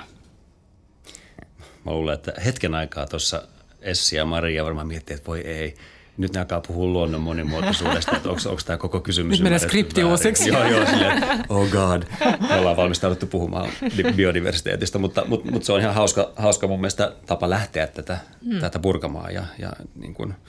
Mä 1.84 1.92
luulen, 1.92 2.14
että 2.14 2.32
hetken 2.44 2.74
aikaa 2.74 3.06
tuossa 3.06 3.48
Essi 3.80 4.16
ja 4.16 4.24
Maria 4.24 4.64
varmaan 4.64 4.86
miettii, 4.86 5.14
että 5.16 5.26
voi 5.26 5.40
ei, 5.40 5.74
nyt 6.18 6.32
ne 6.32 6.40
alkaa 6.40 6.60
puhua 6.60 6.86
luonnon 6.86 7.20
monimuotoisuudesta, 7.20 8.16
että 8.16 8.28
onko, 8.28 8.40
onko 8.48 8.62
tämä 8.66 8.76
koko 8.76 9.00
kysymys 9.00 9.38
Nyt 9.38 9.44
menee 9.44 9.58
skripti 9.58 10.04
uusiksi. 10.04 10.48
Joo, 10.48 10.64
joo, 10.64 10.86
silleen, 10.86 11.22
oh 11.48 11.68
god, 11.68 12.02
me 12.48 12.54
ollaan 12.54 12.76
valmistauduttu 12.76 13.26
puhumaan 13.26 13.70
biodiversiteetistä, 14.16 14.98
mutta, 14.98 15.24
mutta, 15.28 15.50
mutta 15.50 15.66
se 15.66 15.72
on 15.72 15.80
ihan 15.80 15.94
hauska, 15.94 16.32
hauska 16.36 16.66
mun 16.66 16.80
mielestä 16.80 17.12
tapa 17.26 17.50
lähteä 17.50 17.86
tätä, 17.86 18.18
hmm. 18.44 18.60
tätä 18.60 18.78
purkamaan 18.78 19.34
ja, 19.34 19.44
ja 19.58 19.72
niin 19.94 20.14
kuin– 20.14 20.34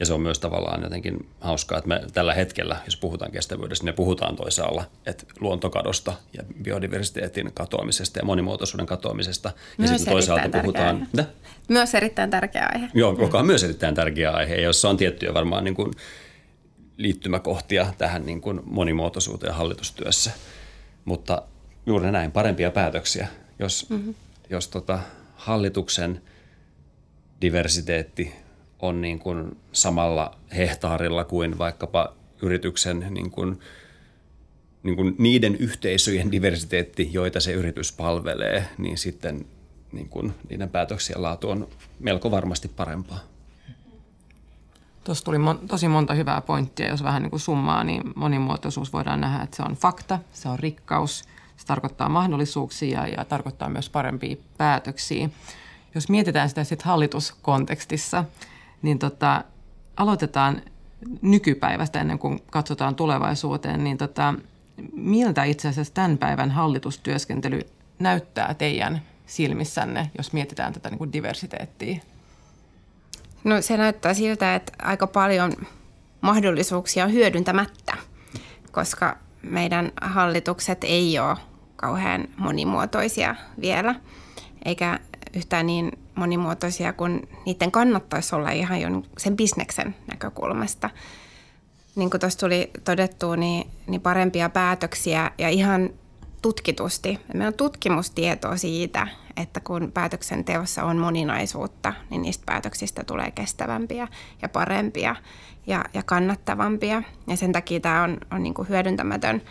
ja 0.00 0.06
se 0.06 0.12
on 0.12 0.20
myös 0.20 0.38
tavallaan 0.38 0.82
jotenkin 0.82 1.28
hauskaa, 1.40 1.78
että 1.78 1.88
me 1.88 2.02
tällä 2.12 2.34
hetkellä, 2.34 2.76
jos 2.84 2.96
puhutaan 2.96 3.30
kestävyydestä, 3.30 3.84
niin 3.84 3.92
me 3.92 3.96
puhutaan 3.96 4.36
toisaalla, 4.36 4.84
että 5.06 5.24
luontokadosta 5.40 6.12
ja 6.32 6.42
biodiversiteetin 6.62 7.50
katoamisesta 7.54 8.18
ja 8.18 8.24
monimuotoisuuden 8.24 8.86
katoamisesta. 8.86 9.52
Myös 9.78 9.90
ja 9.90 9.98
sitten 9.98 10.12
toisaalta 10.12 10.58
puhutaan... 10.58 11.06
Aihe. 11.18 11.28
Myös 11.68 11.94
erittäin 11.94 12.30
tärkeä 12.30 12.68
aihe. 12.74 12.88
Joo, 12.94 13.16
joka 13.20 13.38
on 13.38 13.46
myös 13.46 13.64
erittäin 13.64 13.94
tärkeä 13.94 14.30
aihe, 14.30 14.56
jossa 14.56 14.88
on 14.88 14.96
tiettyjä 14.96 15.34
varmaan 15.34 15.64
niin 15.64 15.74
kuin 15.74 15.92
liittymäkohtia 16.96 17.86
tähän 17.98 18.26
niin 18.26 18.40
kuin 18.40 18.60
monimuotoisuuteen 18.64 19.54
hallitustyössä. 19.54 20.30
Mutta 21.04 21.42
juuri 21.86 22.12
näin, 22.12 22.32
parempia 22.32 22.70
päätöksiä. 22.70 23.28
Jos, 23.58 23.90
mm-hmm. 23.90 24.14
jos 24.50 24.68
tota, 24.68 24.98
hallituksen 25.36 26.22
diversiteetti 27.40 28.43
on 28.88 29.00
niin 29.00 29.18
kuin 29.18 29.56
samalla 29.72 30.36
hehtaarilla 30.56 31.24
kuin 31.24 31.58
vaikkapa 31.58 32.12
yrityksen 32.42 33.06
niin 33.10 33.30
kuin, 33.30 33.60
niin 34.82 34.96
kuin 34.96 35.14
niiden 35.18 35.56
yhteisöjen 35.56 36.32
diversiteetti, 36.32 37.10
joita 37.12 37.40
se 37.40 37.52
yritys 37.52 37.92
palvelee, 37.92 38.68
niin 38.78 38.98
sitten 38.98 39.46
niin 39.92 40.08
kuin 40.08 40.34
niiden 40.50 40.68
päätöksien 40.68 41.22
laatu 41.22 41.50
on 41.50 41.68
melko 42.00 42.30
varmasti 42.30 42.68
parempaa. 42.68 43.18
Tuossa 45.04 45.24
tuli 45.24 45.38
mon, 45.38 45.58
tosi 45.68 45.88
monta 45.88 46.14
hyvää 46.14 46.40
pointtia, 46.40 46.88
jos 46.88 47.02
vähän 47.02 47.22
niin 47.22 47.30
kuin 47.30 47.40
summaa, 47.40 47.84
niin 47.84 48.02
monimuotoisuus 48.16 48.92
voidaan 48.92 49.20
nähdä, 49.20 49.42
että 49.44 49.56
se 49.56 49.62
on 49.62 49.74
fakta, 49.74 50.18
se 50.32 50.48
on 50.48 50.58
rikkaus, 50.58 51.24
se 51.56 51.66
tarkoittaa 51.66 52.08
mahdollisuuksia 52.08 53.06
ja 53.06 53.24
tarkoittaa 53.24 53.68
myös 53.68 53.90
parempia 53.90 54.36
päätöksiä. 54.58 55.28
Jos 55.94 56.08
mietitään 56.08 56.48
sitä 56.48 56.64
sitten 56.64 56.86
hallituskontekstissa, 56.86 58.24
niin 58.84 58.98
tota, 58.98 59.44
aloitetaan 59.96 60.62
nykypäivästä 61.22 62.00
ennen 62.00 62.18
kuin 62.18 62.42
katsotaan 62.50 62.94
tulevaisuuteen, 62.94 63.84
niin 63.84 63.98
tota, 63.98 64.34
miltä 64.92 65.44
itse 65.44 65.68
asiassa 65.68 65.94
tämän 65.94 66.18
päivän 66.18 66.50
hallitustyöskentely 66.50 67.60
näyttää 67.98 68.54
teidän 68.54 69.02
silmissänne, 69.26 70.10
jos 70.18 70.32
mietitään 70.32 70.72
tätä 70.72 70.90
niin 70.90 70.98
kuin 70.98 71.12
diversiteettiä? 71.12 72.00
No 73.44 73.62
se 73.62 73.76
näyttää 73.76 74.14
siltä, 74.14 74.54
että 74.54 74.72
aika 74.82 75.06
paljon 75.06 75.52
mahdollisuuksia 76.20 77.04
on 77.04 77.12
hyödyntämättä, 77.12 77.96
koska 78.72 79.16
meidän 79.42 79.92
hallitukset 80.00 80.84
ei 80.84 81.18
ole 81.18 81.36
kauhean 81.76 82.28
monimuotoisia 82.36 83.34
vielä, 83.60 83.94
eikä 84.64 84.98
yhtään 85.34 85.66
niin 85.66 86.03
monimuotoisia 86.14 86.92
kuin 86.92 87.28
niiden 87.46 87.70
kannattaisi 87.70 88.34
olla 88.34 88.50
ihan 88.50 88.80
jo 88.80 88.88
sen 89.18 89.36
bisneksen 89.36 89.94
näkökulmasta. 90.10 90.90
Niin 91.96 92.10
kuin 92.10 92.20
tuossa 92.20 92.38
tuli 92.38 92.70
todettu, 92.84 93.34
niin, 93.34 93.70
niin 93.86 94.00
parempia 94.00 94.48
päätöksiä 94.48 95.30
ja 95.38 95.48
ihan 95.48 95.90
tutkitusti. 96.42 97.20
Meillä 97.34 97.48
on 97.48 97.54
tutkimustietoa 97.54 98.56
siitä, 98.56 99.08
että 99.36 99.60
kun 99.60 99.90
päätöksenteossa 99.94 100.84
on 100.84 100.96
moninaisuutta, 100.96 101.92
niin 102.10 102.22
niistä 102.22 102.42
päätöksistä 102.46 103.04
tulee 103.04 103.30
kestävämpiä 103.30 104.08
ja 104.42 104.48
parempia 104.48 105.16
ja, 105.66 105.84
ja 105.94 106.02
kannattavampia. 106.02 107.02
Ja 107.26 107.36
sen 107.36 107.52
takia 107.52 107.80
tämä 107.80 108.02
on, 108.02 108.18
on 108.30 108.42
niin 108.42 108.54
kuin 108.54 108.68
hyödyntämätön 108.68 109.42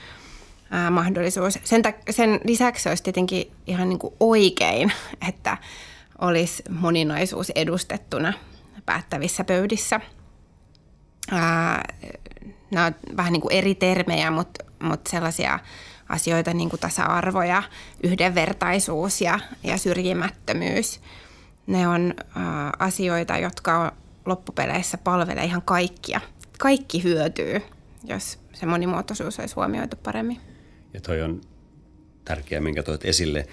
ää, 0.71 0.89
mahdollisuus. 0.89 1.59
Sen, 1.63 1.81
ta- 1.81 1.93
sen 2.09 2.39
lisäksi 2.43 2.89
olisi 2.89 3.03
tietenkin 3.03 3.51
ihan 3.67 3.89
niin 3.89 3.99
kuin 3.99 4.13
oikein, 4.19 4.91
että 5.29 5.57
olisi 6.23 6.63
moninaisuus 6.69 7.49
edustettuna 7.49 8.33
päättävissä 8.85 9.43
pöydissä. 9.43 9.99
Nämä 12.71 12.85
on 12.85 12.95
vähän 13.17 13.33
niin 13.33 13.41
kuin 13.41 13.53
eri 13.53 13.75
termejä, 13.75 14.31
mutta, 14.31 14.65
mutta 14.83 15.09
sellaisia 15.09 15.59
asioita 16.09 16.53
niin 16.53 16.69
kuin 16.69 16.79
tasa-arvo 16.79 17.43
ja 17.43 17.63
yhdenvertaisuus 18.03 19.21
ja, 19.21 19.39
ja 19.63 19.77
syrjimättömyys. 19.77 20.99
Ne 21.67 21.87
on 21.87 22.13
ää, 22.35 22.71
asioita, 22.79 23.37
jotka 23.37 23.79
on 23.79 23.91
loppupeleissä 24.25 24.97
palvelee 24.97 25.45
ihan 25.45 25.61
kaikkia. 25.61 26.21
Kaikki 26.59 27.03
hyötyy, 27.03 27.61
jos 28.03 28.39
se 28.53 28.65
monimuotoisuus 28.65 29.39
olisi 29.39 29.55
huomioitu 29.55 29.95
paremmin. 29.95 30.39
Ja 30.93 31.01
toi 31.01 31.21
on 31.21 31.41
tärkeää, 32.25 32.61
minkä 32.61 32.83
toit 32.83 33.05
esille 33.05 33.47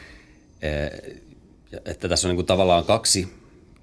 että 1.85 2.09
tässä 2.09 2.29
on 2.29 2.31
niin 2.31 2.37
kuin 2.37 2.47
tavallaan 2.47 2.85
kaksi, 2.85 3.29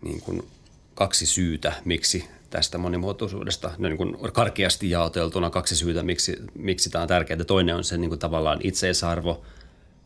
niin 0.02 0.22
kuin, 0.22 0.48
kaksi 0.96 1.26
syytä, 1.26 1.74
miksi 1.86 2.28
tästä 2.50 2.78
monimuotoisuudesta, 2.78 3.72
no 3.78 3.90
niin 3.90 3.98
kuin 3.98 4.18
karkeasti 4.34 4.90
jaoteltuna 4.90 5.50
kaksi 5.50 5.76
syytä, 5.76 6.04
miksi, 6.04 6.38
miksi 6.56 6.90
tämä 6.90 7.02
on 7.02 7.08
tärkeää. 7.08 7.44
Toinen 7.44 7.76
on 7.76 7.84
se 7.84 7.98
niin 7.98 8.10
kuin 8.10 8.20
tavallaan 8.20 8.60
itseisarvo 8.64 9.46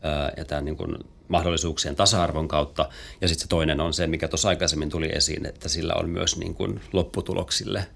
ää, 0.02 0.32
ja 0.36 0.44
tämä 0.44 0.60
niin 0.60 0.76
kuin 0.76 0.96
mahdollisuuksien 1.28 1.96
tasa-arvon 1.96 2.48
kautta. 2.48 2.88
Ja 3.20 3.28
sitten 3.28 3.42
se 3.42 3.48
toinen 3.48 3.80
on 3.80 3.94
se, 3.94 4.06
mikä 4.06 4.28
tuossa 4.28 4.48
aikaisemmin 4.48 4.90
tuli 4.90 5.08
esiin, 5.12 5.46
että 5.46 5.68
sillä 5.68 5.94
on 5.94 6.10
myös 6.10 6.36
niin 6.36 6.54
kuin 6.54 6.80
lopputuloksille 6.92 7.86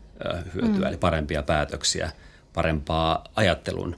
hyötyä, 0.54 0.80
mm. 0.80 0.86
eli 0.86 0.96
parempia 0.96 1.42
päätöksiä, 1.42 2.12
parempaa 2.52 3.24
ajattelun 3.34 3.96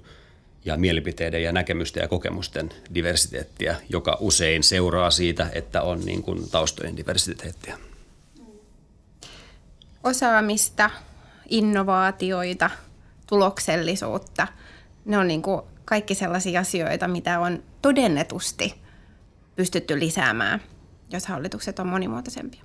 ja 0.68 0.76
mielipiteiden 0.76 1.42
ja 1.42 1.52
näkemysten 1.52 2.00
ja 2.00 2.08
kokemusten 2.08 2.70
diversiteettiä, 2.94 3.76
joka 3.88 4.16
usein 4.20 4.62
seuraa 4.62 5.10
siitä, 5.10 5.48
että 5.52 5.82
on 5.82 6.00
niin 6.00 6.22
kuin 6.22 6.50
taustojen 6.50 6.96
diversiteettiä. 6.96 7.78
Osaamista, 10.04 10.90
innovaatioita, 11.48 12.70
tuloksellisuutta, 13.26 14.46
ne 15.04 15.18
on 15.18 15.28
niin 15.28 15.42
kuin 15.42 15.62
kaikki 15.84 16.14
sellaisia 16.14 16.60
asioita, 16.60 17.08
mitä 17.08 17.40
on 17.40 17.62
todennetusti 17.82 18.74
pystytty 19.56 20.00
lisäämään, 20.00 20.62
jos 21.10 21.26
hallitukset 21.26 21.78
on 21.78 21.86
monimuotoisempia. 21.86 22.62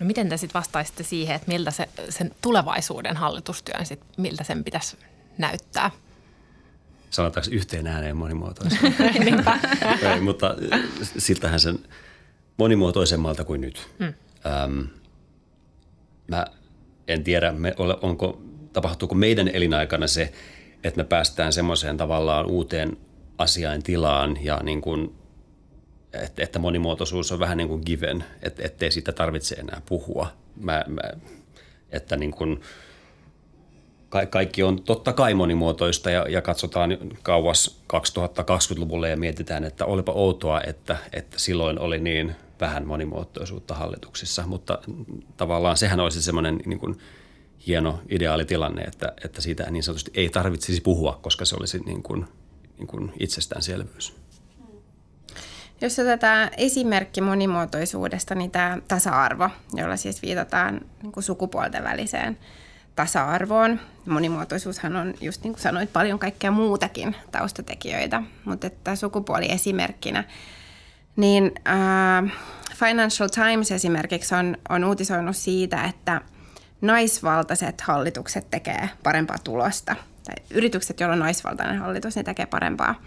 No 0.00 0.06
miten 0.06 0.28
te 0.28 0.36
sitten 0.36 0.58
vastaisitte 0.58 1.02
siihen, 1.02 1.36
että 1.36 1.48
miltä 1.48 1.70
se, 1.70 1.88
sen 2.08 2.34
tulevaisuuden 2.42 3.16
hallitustyön, 3.16 3.86
sit, 3.86 4.00
miltä 4.16 4.44
sen 4.44 4.64
pitäisi 4.64 4.96
näyttää? 5.38 5.90
Sanotaanko 7.10 7.50
yhteen 7.52 7.86
ääneen 7.86 8.16
monimuotoisen? 8.16 8.94
Ei, 10.14 10.20
mutta 10.20 10.54
siltähän 11.18 11.60
sen 11.60 11.78
monimuotoisemmalta 12.56 13.44
kuin 13.44 13.60
nyt. 13.60 13.88
Hmm. 13.98 14.14
Ähm, 14.46 14.80
mä 16.28 16.46
en 17.08 17.24
tiedä, 17.24 17.52
me, 17.52 17.74
onko, 18.02 18.42
tapahtuuko 18.72 19.14
meidän 19.14 19.48
elinaikana 19.48 20.06
se, 20.06 20.32
että 20.84 21.00
me 21.00 21.04
päästään 21.04 21.52
semmoiseen 21.52 21.96
tavallaan 21.96 22.46
uuteen 22.46 22.96
asiain 23.38 23.82
tilaan 23.82 24.44
ja 24.44 24.60
niin 24.62 24.80
kuin, 24.80 25.14
että, 26.12 26.42
että 26.42 26.58
monimuotoisuus 26.58 27.32
on 27.32 27.38
vähän 27.38 27.56
niin 27.56 27.68
kuin 27.68 27.82
given, 27.86 28.24
että 28.42 28.62
ettei 28.64 28.90
siitä 28.90 29.12
tarvitse 29.12 29.54
enää 29.54 29.82
puhua. 29.86 30.26
Mä, 30.60 30.84
mä, 30.86 31.02
että 31.90 32.16
niin 32.16 32.30
kuin, 32.30 32.60
ka, 34.08 34.26
kaikki 34.26 34.62
on 34.62 34.82
totta 34.82 35.12
kai 35.12 35.34
monimuotoista 35.34 36.10
ja, 36.10 36.26
ja 36.28 36.42
katsotaan 36.42 36.98
kauas 37.22 37.80
2020-luvulle 37.92 39.08
ja 39.08 39.16
mietitään, 39.16 39.64
että 39.64 39.84
olipa 39.84 40.12
outoa, 40.12 40.60
että, 40.60 40.96
että 41.12 41.38
silloin 41.38 41.78
oli 41.78 41.98
niin 41.98 42.36
vähän 42.60 42.86
monimuotoisuutta 42.86 43.74
hallituksissa, 43.74 44.46
mutta 44.46 44.78
tavallaan 45.36 45.76
sehän 45.76 46.00
olisi 46.00 46.22
semmoinen 46.22 46.60
niin 46.66 46.78
kuin 46.78 46.98
hieno 47.66 48.00
ideaalitilanne, 48.08 48.82
että, 48.82 49.12
että 49.24 49.40
siitä 49.40 49.70
niin 49.70 49.82
sanotusti 49.82 50.10
ei 50.14 50.28
tarvitsisi 50.28 50.80
puhua, 50.80 51.18
koska 51.22 51.44
se 51.44 51.56
olisi 51.56 51.78
niin 51.78 52.02
kuin, 52.02 52.26
niin 52.78 52.86
kuin 52.86 53.12
itsestäänselvyys. 53.20 54.16
Jos 55.80 55.98
otetaan 55.98 56.50
esimerkki 56.56 57.20
monimuotoisuudesta, 57.20 58.34
niin 58.34 58.50
tämä 58.50 58.78
tasa-arvo, 58.88 59.50
jolla 59.74 59.96
siis 59.96 60.22
viitataan 60.22 60.80
niin 61.02 61.12
kuin 61.12 61.24
sukupuolten 61.24 61.84
väliseen 61.84 62.38
tasa-arvoon. 62.96 63.80
Monimuotoisuushan 64.06 64.96
on, 64.96 65.14
just 65.20 65.42
niin 65.42 65.52
kuin 65.52 65.62
sanoit, 65.62 65.92
paljon 65.92 66.18
kaikkea 66.18 66.50
muutakin 66.50 67.16
taustatekijöitä, 67.32 68.22
mutta 68.44 68.66
että 68.66 68.96
sukupuoli 68.96 69.52
esimerkkinä. 69.52 70.24
Niin 71.16 71.52
äh, 71.68 72.32
Financial 72.74 73.28
Times 73.28 73.72
esimerkiksi 73.72 74.34
on, 74.34 74.56
on 74.68 74.84
uutisoinut 74.84 75.36
siitä, 75.36 75.84
että 75.84 76.20
naisvaltaiset 76.80 77.80
hallitukset 77.80 78.50
tekee 78.50 78.90
parempaa 79.02 79.36
tulosta. 79.44 79.96
Tai 80.24 80.34
yritykset, 80.50 81.00
joilla 81.00 81.12
on 81.12 81.18
naisvaltainen 81.18 81.78
hallitus, 81.78 82.16
ne 82.16 82.22
tekee 82.22 82.46
parempaa 82.46 83.02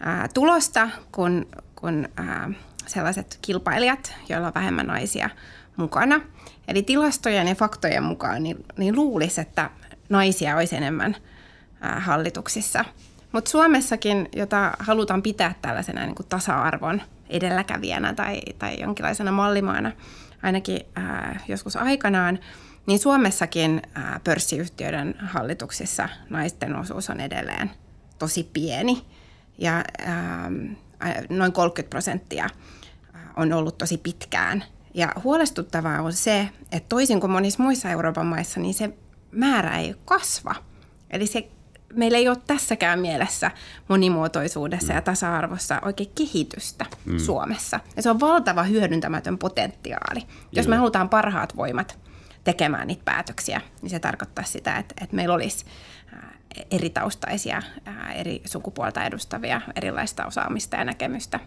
ää, 0.00 0.28
tulosta 0.34 0.88
kuin, 1.12 1.48
kuin 1.74 2.08
ää, 2.16 2.50
sellaiset 2.86 3.38
kilpailijat, 3.42 4.14
joilla 4.28 4.46
on 4.46 4.54
vähemmän 4.54 4.86
naisia 4.86 5.30
mukana. 5.76 6.20
Eli 6.70 6.82
tilastojen 6.82 7.48
ja 7.48 7.54
faktojen 7.54 8.02
mukaan 8.02 8.42
niin, 8.42 8.64
niin 8.78 8.96
luulisi, 8.96 9.40
että 9.40 9.70
naisia 10.08 10.56
olisi 10.56 10.76
enemmän 10.76 11.16
ää, 11.80 12.00
hallituksissa. 12.00 12.84
Mutta 13.32 13.50
Suomessakin, 13.50 14.28
jota 14.36 14.72
halutaan 14.78 15.22
pitää 15.22 15.54
tällaisena 15.62 16.04
niin 16.04 16.14
kuin 16.14 16.28
tasa-arvon 16.28 17.02
edelläkävijänä 17.28 18.14
tai, 18.14 18.40
tai 18.58 18.80
jonkinlaisena 18.80 19.32
mallimaana, 19.32 19.92
ainakin 20.42 20.80
ää, 20.96 21.40
joskus 21.48 21.76
aikanaan, 21.76 22.38
niin 22.86 22.98
Suomessakin 22.98 23.82
ää, 23.94 24.20
pörssiyhtiöiden 24.24 25.14
hallituksissa 25.18 26.08
naisten 26.28 26.76
osuus 26.76 27.10
on 27.10 27.20
edelleen 27.20 27.70
tosi 28.18 28.50
pieni 28.52 29.04
ja 29.58 29.84
ää, 29.98 30.50
noin 31.28 31.52
30 31.52 31.90
prosenttia 31.90 32.48
on 33.36 33.52
ollut 33.52 33.78
tosi 33.78 33.98
pitkään. 33.98 34.64
Ja 34.94 35.12
huolestuttavaa 35.24 36.02
on 36.02 36.12
se, 36.12 36.48
että 36.72 36.88
toisin 36.88 37.20
kuin 37.20 37.30
monissa 37.30 37.62
muissa 37.62 37.90
Euroopan 37.90 38.26
maissa, 38.26 38.60
niin 38.60 38.74
se 38.74 38.94
määrä 39.30 39.78
ei 39.78 39.94
kasva. 40.04 40.54
Eli 41.10 41.26
se, 41.26 41.48
meillä 41.94 42.18
ei 42.18 42.28
ole 42.28 42.36
tässäkään 42.46 42.98
mielessä 42.98 43.50
monimuotoisuudessa 43.88 44.92
mm. 44.92 44.94
ja 44.94 45.02
tasa-arvossa 45.02 45.80
oikein 45.84 46.10
kehitystä 46.14 46.86
mm. 47.04 47.18
Suomessa. 47.18 47.80
Ja 47.96 48.02
se 48.02 48.10
on 48.10 48.20
valtava 48.20 48.62
hyödyntämätön 48.62 49.38
potentiaali. 49.38 50.20
Joo. 50.20 50.28
Jos 50.52 50.68
me 50.68 50.76
halutaan 50.76 51.08
parhaat 51.08 51.56
voimat 51.56 51.98
tekemään 52.44 52.86
niitä 52.86 53.02
päätöksiä, 53.04 53.60
niin 53.82 53.90
se 53.90 53.98
tarkoittaa 53.98 54.44
sitä, 54.44 54.76
että, 54.76 54.94
että 55.00 55.16
meillä 55.16 55.34
olisi 55.34 55.64
eri 56.70 56.90
taustaisia, 56.90 57.62
eri 58.14 58.42
sukupuolta 58.44 59.04
edustavia, 59.04 59.60
erilaista 59.76 60.26
osaamista 60.26 60.76
ja 60.76 60.84
näkemystä 60.84 61.40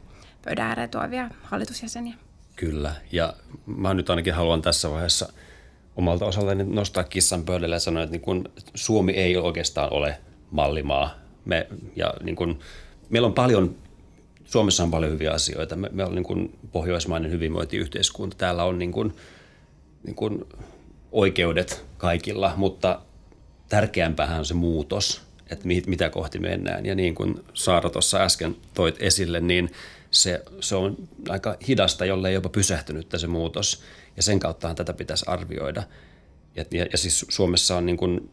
pöydän 0.45 0.67
ääreen 0.67 0.89
tuovia 0.89 1.29
hallitusjäseniä. 1.43 2.15
Kyllä, 2.55 2.95
ja 3.11 3.33
mä 3.65 3.93
nyt 3.93 4.09
ainakin 4.09 4.33
haluan 4.33 4.61
tässä 4.61 4.91
vaiheessa 4.91 5.33
omalta 5.95 6.25
osaltani 6.25 6.63
nostaa 6.63 7.03
kissan 7.03 7.43
pöydälle 7.43 7.75
ja 7.75 7.79
sanoa, 7.79 8.03
että 8.03 8.11
niin 8.11 8.21
kun 8.21 8.49
Suomi 8.75 9.11
ei 9.11 9.37
oikeastaan 9.37 9.93
ole 9.93 10.17
mallimaa. 10.51 11.15
Me, 11.45 11.67
ja 11.95 12.13
niin 12.23 12.35
kun, 12.35 12.59
meillä 13.09 13.25
on 13.25 13.33
paljon, 13.33 13.75
Suomessa 14.45 14.83
on 14.83 14.91
paljon 14.91 15.11
hyviä 15.11 15.31
asioita. 15.31 15.75
Me, 15.75 15.89
me 15.91 16.05
on 16.05 16.15
niin 16.15 16.23
kun 16.23 16.53
pohjoismainen 16.71 17.31
hyvinvointiyhteiskunta. 17.31 18.37
Täällä 18.37 18.63
on 18.63 18.79
niin 18.79 18.91
kun, 18.91 19.15
niin 20.03 20.15
kun 20.15 20.47
oikeudet 21.11 21.85
kaikilla, 21.97 22.53
mutta 22.55 22.99
tärkeämpäähän 23.69 24.39
on 24.39 24.45
se 24.45 24.53
muutos, 24.53 25.21
että 25.49 25.67
mitä 25.87 26.09
kohti 26.09 26.39
mennään. 26.39 26.85
Ja 26.85 26.95
niin 26.95 27.15
kuin 27.15 27.43
Saara 27.53 27.89
tuossa 27.89 28.17
äsken 28.17 28.55
toit 28.73 28.95
esille, 28.99 29.39
niin 29.39 29.71
se, 30.13 30.43
se 30.59 30.75
on 30.75 30.95
aika 31.29 31.55
hidasta, 31.67 32.05
jolle 32.05 32.27
ei 32.27 32.33
jopa 32.33 32.49
pysähtynyt 32.49 33.07
se 33.17 33.27
muutos. 33.27 33.83
Ja 34.17 34.23
sen 34.23 34.39
kauttahan 34.39 34.75
tätä 34.75 34.93
pitäisi 34.93 35.25
arvioida. 35.27 35.83
Ja, 36.55 36.65
ja, 36.71 36.85
ja 36.91 36.97
siis 36.97 37.25
Suomessa 37.29 37.77
on 37.77 37.85
niin 37.85 37.97
kuin, 37.97 38.29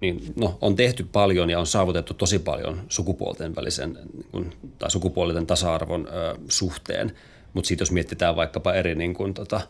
niin, 0.00 0.32
no, 0.36 0.58
on 0.60 0.76
tehty 0.76 1.04
paljon 1.12 1.50
ja 1.50 1.60
on 1.60 1.66
saavutettu 1.66 2.14
tosi 2.14 2.38
paljon 2.38 2.82
sukupuolten 2.88 3.56
välisen 3.56 3.92
niin 3.92 4.26
kuin, 4.30 4.52
tai 4.78 4.90
sukupuolten 4.90 5.46
tasa-arvon 5.46 6.08
ö, 6.08 6.38
suhteen. 6.48 7.12
Mutta 7.52 7.68
sitten 7.68 7.82
jos 7.82 7.92
mietitään 7.92 8.36
vaikkapa 8.36 8.74
eri 8.74 8.94
niin 8.94 9.14
kuin, 9.14 9.34
tota, 9.34 9.60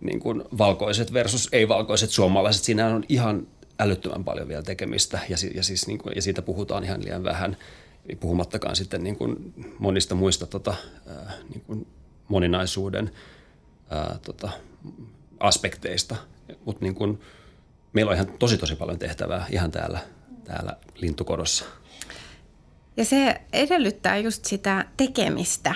niin 0.00 0.20
kuin 0.20 0.42
valkoiset 0.58 1.12
versus 1.12 1.48
ei-valkoiset 1.52 2.10
suomalaiset, 2.10 2.62
siinä 2.62 2.86
on 2.86 3.04
ihan 3.08 3.46
älyttömän 3.78 4.24
paljon 4.24 4.48
vielä 4.48 4.62
tekemistä 4.62 5.18
ja, 5.28 5.36
ja, 5.54 5.62
siis 5.62 5.86
niin 5.86 5.98
kuin, 5.98 6.12
ja 6.16 6.22
siitä 6.22 6.42
puhutaan 6.42 6.84
ihan 6.84 7.04
liian 7.04 7.24
vähän, 7.24 7.56
puhumattakaan 8.20 8.76
sitten 8.76 9.02
niin 9.02 9.16
kuin 9.16 9.54
monista 9.78 10.14
muista 10.14 10.46
tota, 10.46 10.74
niin 11.48 11.60
kuin 11.60 11.86
moninaisuuden 12.28 13.10
äh, 13.92 14.20
tota, 14.20 14.50
aspekteista. 15.40 16.16
Mutta 16.64 16.84
niin 16.84 16.94
kuin, 16.94 17.20
meillä 17.92 18.10
on 18.10 18.14
ihan 18.14 18.32
tosi 18.38 18.58
tosi 18.58 18.76
paljon 18.76 18.98
tehtävää 18.98 19.46
ihan 19.50 19.70
täällä, 19.70 19.98
täällä 20.44 20.76
lintukodossa. 20.94 21.64
Ja 22.96 23.04
se 23.04 23.40
edellyttää 23.52 24.18
just 24.18 24.44
sitä 24.44 24.84
tekemistä. 24.96 25.74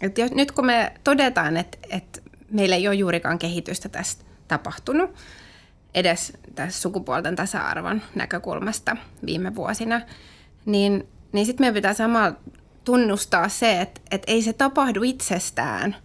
Et 0.00 0.16
nyt 0.34 0.52
kun 0.52 0.66
me 0.66 0.92
todetaan, 1.04 1.56
että, 1.56 1.78
että 1.90 2.20
meillä 2.50 2.76
ei 2.76 2.88
ole 2.88 2.94
juurikaan 2.94 3.38
kehitystä 3.38 3.88
tästä 3.88 4.24
tapahtunut, 4.48 5.10
edes 5.94 6.32
tässä 6.54 6.80
sukupuolten 6.80 7.36
tasa-arvon 7.36 8.02
näkökulmasta 8.14 8.96
viime 9.26 9.54
vuosina, 9.54 10.00
niin, 10.66 11.08
niin 11.32 11.46
sitten 11.46 11.62
meidän 11.64 11.74
pitää 11.74 11.94
samalla 11.94 12.36
tunnustaa 12.84 13.48
se, 13.48 13.80
että, 13.80 14.00
että 14.10 14.32
ei 14.32 14.42
se 14.42 14.52
tapahdu 14.52 15.02
itsestään. 15.02 15.96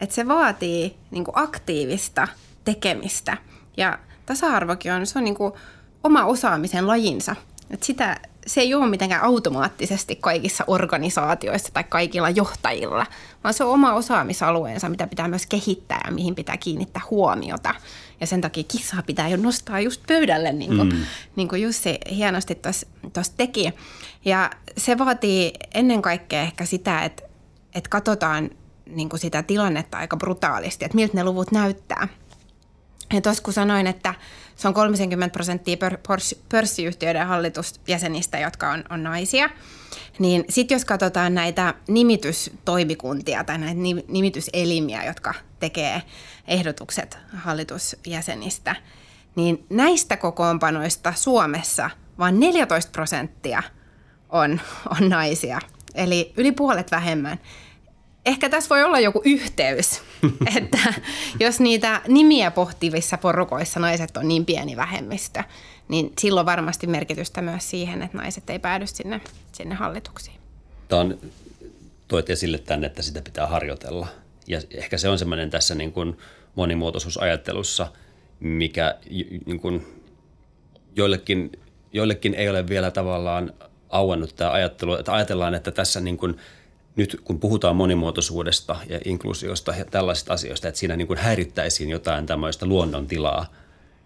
Että 0.00 0.14
se 0.14 0.28
vaatii 0.28 0.96
niin 1.10 1.24
kuin 1.24 1.38
aktiivista 1.38 2.28
tekemistä. 2.64 3.36
Ja 3.76 3.98
tasa-arvokin 4.26 4.92
on, 4.92 5.06
se 5.06 5.18
on 5.18 5.24
niin 5.24 5.34
kuin 5.34 5.52
oma 6.04 6.24
osaamisen 6.24 6.86
lajinsa. 6.86 7.36
Että 7.70 7.86
sitä, 7.86 8.20
se 8.46 8.60
ei 8.60 8.74
ole 8.74 8.86
mitenkään 8.86 9.22
automaattisesti 9.22 10.16
kaikissa 10.16 10.64
organisaatioissa 10.66 11.72
tai 11.72 11.84
kaikilla 11.84 12.30
johtajilla, 12.30 13.06
vaan 13.44 13.54
se 13.54 13.64
on 13.64 13.70
oma 13.70 13.92
osaamisalueensa, 13.92 14.88
mitä 14.88 15.06
pitää 15.06 15.28
myös 15.28 15.46
kehittää 15.46 16.00
ja 16.04 16.12
mihin 16.12 16.34
pitää 16.34 16.56
kiinnittää 16.56 17.02
huomiota. 17.10 17.74
Ja 18.20 18.26
sen 18.26 18.40
takia 18.40 18.64
kissaa 18.68 19.02
pitää 19.02 19.28
jo 19.28 19.36
nostaa 19.36 19.80
just 19.80 20.02
pöydälle, 20.08 20.52
niin 20.52 20.76
kuin, 20.76 20.88
mm. 20.88 21.04
niin 21.36 21.48
kuin 21.48 21.62
Jussi 21.62 21.98
hienosti 22.10 22.54
tuossa 23.12 23.32
teki. 23.36 23.72
Ja 24.24 24.50
se 24.76 24.98
vaatii 24.98 25.52
ennen 25.74 26.02
kaikkea 26.02 26.42
ehkä 26.42 26.64
sitä, 26.64 27.04
että, 27.04 27.22
että 27.74 27.90
katsotaan 27.90 28.50
niin 28.86 29.08
kuin 29.08 29.20
sitä 29.20 29.42
tilannetta 29.42 29.98
aika 29.98 30.16
brutaalisti, 30.16 30.84
että 30.84 30.96
miltä 30.96 31.16
ne 31.16 31.24
luvut 31.24 31.52
näyttää. 31.52 32.08
Ja 33.12 33.20
tuossa 33.20 33.42
kun 33.42 33.52
sanoin, 33.52 33.86
että 33.86 34.14
se 34.56 34.68
on 34.68 34.74
30 34.74 35.32
prosenttia 35.32 35.76
pörssiyhtiöiden 36.48 37.26
hallitusjäsenistä, 37.26 38.38
jotka 38.38 38.70
on, 38.70 38.84
on 38.90 39.02
naisia, 39.02 39.50
niin 40.18 40.44
sitten 40.48 40.74
jos 40.74 40.84
katsotaan 40.84 41.34
näitä 41.34 41.74
nimitystoimikuntia 41.88 43.44
tai 43.44 43.58
näitä 43.58 43.80
nimityselimiä, 44.08 45.04
jotka 45.04 45.34
tekee 45.60 46.02
ehdotukset 46.48 47.18
hallitusjäsenistä, 47.36 48.76
niin 49.36 49.66
näistä 49.70 50.16
kokoonpanoista 50.16 51.12
Suomessa 51.16 51.90
vain 52.18 52.40
14 52.40 52.92
prosenttia 52.92 53.62
on, 54.28 54.60
on 55.00 55.08
naisia, 55.08 55.60
eli 55.94 56.32
yli 56.36 56.52
puolet 56.52 56.90
vähemmän 56.90 57.38
ehkä 58.26 58.48
tässä 58.48 58.68
voi 58.68 58.82
olla 58.82 59.00
joku 59.00 59.22
yhteys, 59.24 60.02
että 60.58 60.94
jos 61.40 61.60
niitä 61.60 62.00
nimiä 62.08 62.50
pohtivissa 62.50 63.18
porukoissa 63.18 63.80
naiset 63.80 64.16
on 64.16 64.28
niin 64.28 64.46
pieni 64.46 64.76
vähemmistö, 64.76 65.42
niin 65.88 66.12
silloin 66.18 66.46
varmasti 66.46 66.86
merkitystä 66.86 67.42
myös 67.42 67.70
siihen, 67.70 68.02
että 68.02 68.16
naiset 68.16 68.50
ei 68.50 68.58
päädy 68.58 68.86
sinne, 68.86 69.20
sinne 69.52 69.74
hallituksiin. 69.74 70.36
Tämä 70.88 71.00
on, 71.00 71.18
toit 72.08 72.30
esille 72.30 72.58
tänne, 72.58 72.86
että 72.86 73.02
sitä 73.02 73.22
pitää 73.22 73.46
harjoitella. 73.46 74.06
Ja 74.46 74.60
ehkä 74.70 74.98
se 74.98 75.08
on 75.08 75.18
semmoinen 75.18 75.50
tässä 75.50 75.74
niin 75.74 75.92
kuin 75.92 76.18
monimuotoisuusajattelussa, 76.54 77.92
mikä 78.40 78.94
niin 79.46 79.60
kuin 79.60 80.02
joillekin, 80.96 81.52
joillekin 81.92 82.34
ei 82.34 82.48
ole 82.48 82.68
vielä 82.68 82.90
tavallaan 82.90 83.52
auennut 83.88 84.36
tämä 84.36 84.50
ajattelu, 84.50 84.96
että 84.96 85.12
ajatellaan, 85.12 85.54
että 85.54 85.70
tässä 85.70 86.00
niin 86.00 86.16
kuin– 86.16 86.36
nyt 86.96 87.20
kun 87.24 87.40
puhutaan 87.40 87.76
monimuotoisuudesta 87.76 88.76
ja 88.88 89.00
inkluusiosta 89.04 89.74
ja 89.78 89.84
tällaisista 89.84 90.32
asioista, 90.32 90.68
että 90.68 90.80
siinä 90.80 90.96
niin 90.96 91.06
kuin 91.06 91.18
häirittäisiin 91.18 91.90
jotain 91.90 92.26
tämmöistä 92.26 92.66
luonnontilaa, 92.66 93.46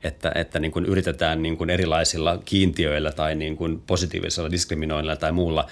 että, 0.02 0.32
että 0.34 0.58
niin 0.58 0.72
kuin 0.72 0.84
yritetään 0.84 1.42
niin 1.42 1.56
kuin 1.56 1.70
erilaisilla 1.70 2.38
kiintiöillä 2.44 3.12
tai 3.12 3.34
niin 3.34 3.56
kuin 3.56 3.82
positiivisella 3.86 4.50
diskriminoinnilla 4.50 5.16
tai 5.16 5.32
muulla 5.32 5.66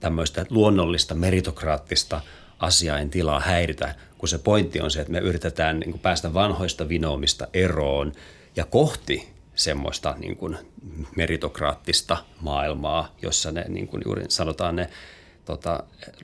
tämmöistä 0.00 0.46
luonnollista 0.50 1.14
meritokraattista 1.14 2.20
asiain 2.58 3.10
tilaa 3.10 3.40
häiritä, 3.40 3.94
kun 4.18 4.28
se 4.28 4.38
pointti 4.38 4.80
on 4.80 4.90
se, 4.90 5.00
että 5.00 5.12
me 5.12 5.18
yritetään 5.18 5.80
niin 5.80 5.90
kuin 5.90 6.00
päästä 6.00 6.34
vanhoista 6.34 6.88
vinoomista 6.88 7.48
eroon 7.52 8.12
ja 8.56 8.64
kohti 8.64 9.28
semmoista 9.54 10.14
niin 10.18 10.36
kuin 10.36 10.58
meritokraattista 11.16 12.16
maailmaa, 12.40 13.14
jossa 13.22 13.52
ne, 13.52 13.64
niin 13.68 13.88
kuin 13.88 14.02
juuri 14.06 14.24
sanotaan, 14.28 14.76
ne 14.76 14.90
tota, 15.50 15.82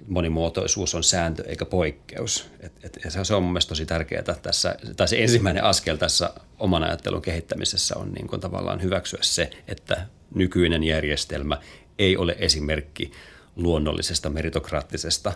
monimuotoisuus 0.09 0.95
on 0.95 1.05
sääntö 1.05 1.45
eikä 1.47 1.65
poikkeus. 1.65 2.51
Et, 2.61 2.73
et, 2.83 2.99
se 3.23 3.35
on 3.35 3.43
mun 3.43 3.53
mielestä 3.53 3.69
tosi 3.69 3.87
tärkeää 3.87 4.23
tässä, 4.43 4.77
tai 4.97 5.09
se 5.09 5.23
ensimmäinen 5.23 5.65
askel 5.65 5.97
tässä 5.97 6.31
oman 6.59 6.83
ajattelun 6.83 7.23
kehittämisessä 7.23 7.97
on 7.97 8.13
niin 8.13 8.27
kuin 8.27 8.41
tavallaan 8.41 8.83
hyväksyä 8.83 9.19
se, 9.23 9.51
että 9.69 10.07
nykyinen 10.35 10.85
järjestelmä 10.85 11.61
ei 11.99 12.17
ole 12.17 12.37
esimerkki 12.39 13.13
luonnollisesta 13.57 14.31
meritokraattisesta 14.31 15.33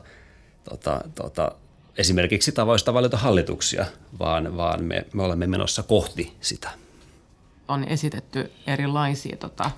tota, 0.65 1.01
tota, 1.15 1.53
esimerkiksi 1.97 2.53
tavoista 2.53 2.95
valita 2.95 3.17
hallituksia, 3.17 3.87
vaan, 4.19 4.57
vaan 4.57 4.85
me, 4.85 5.07
me 5.13 5.23
olemme 5.23 5.47
menossa 5.47 5.83
kohti 5.83 6.33
sitä. 6.41 6.71
On 7.69 7.85
esitetty 7.85 8.53
erilaisia 8.67 9.37
tota, 9.37 9.71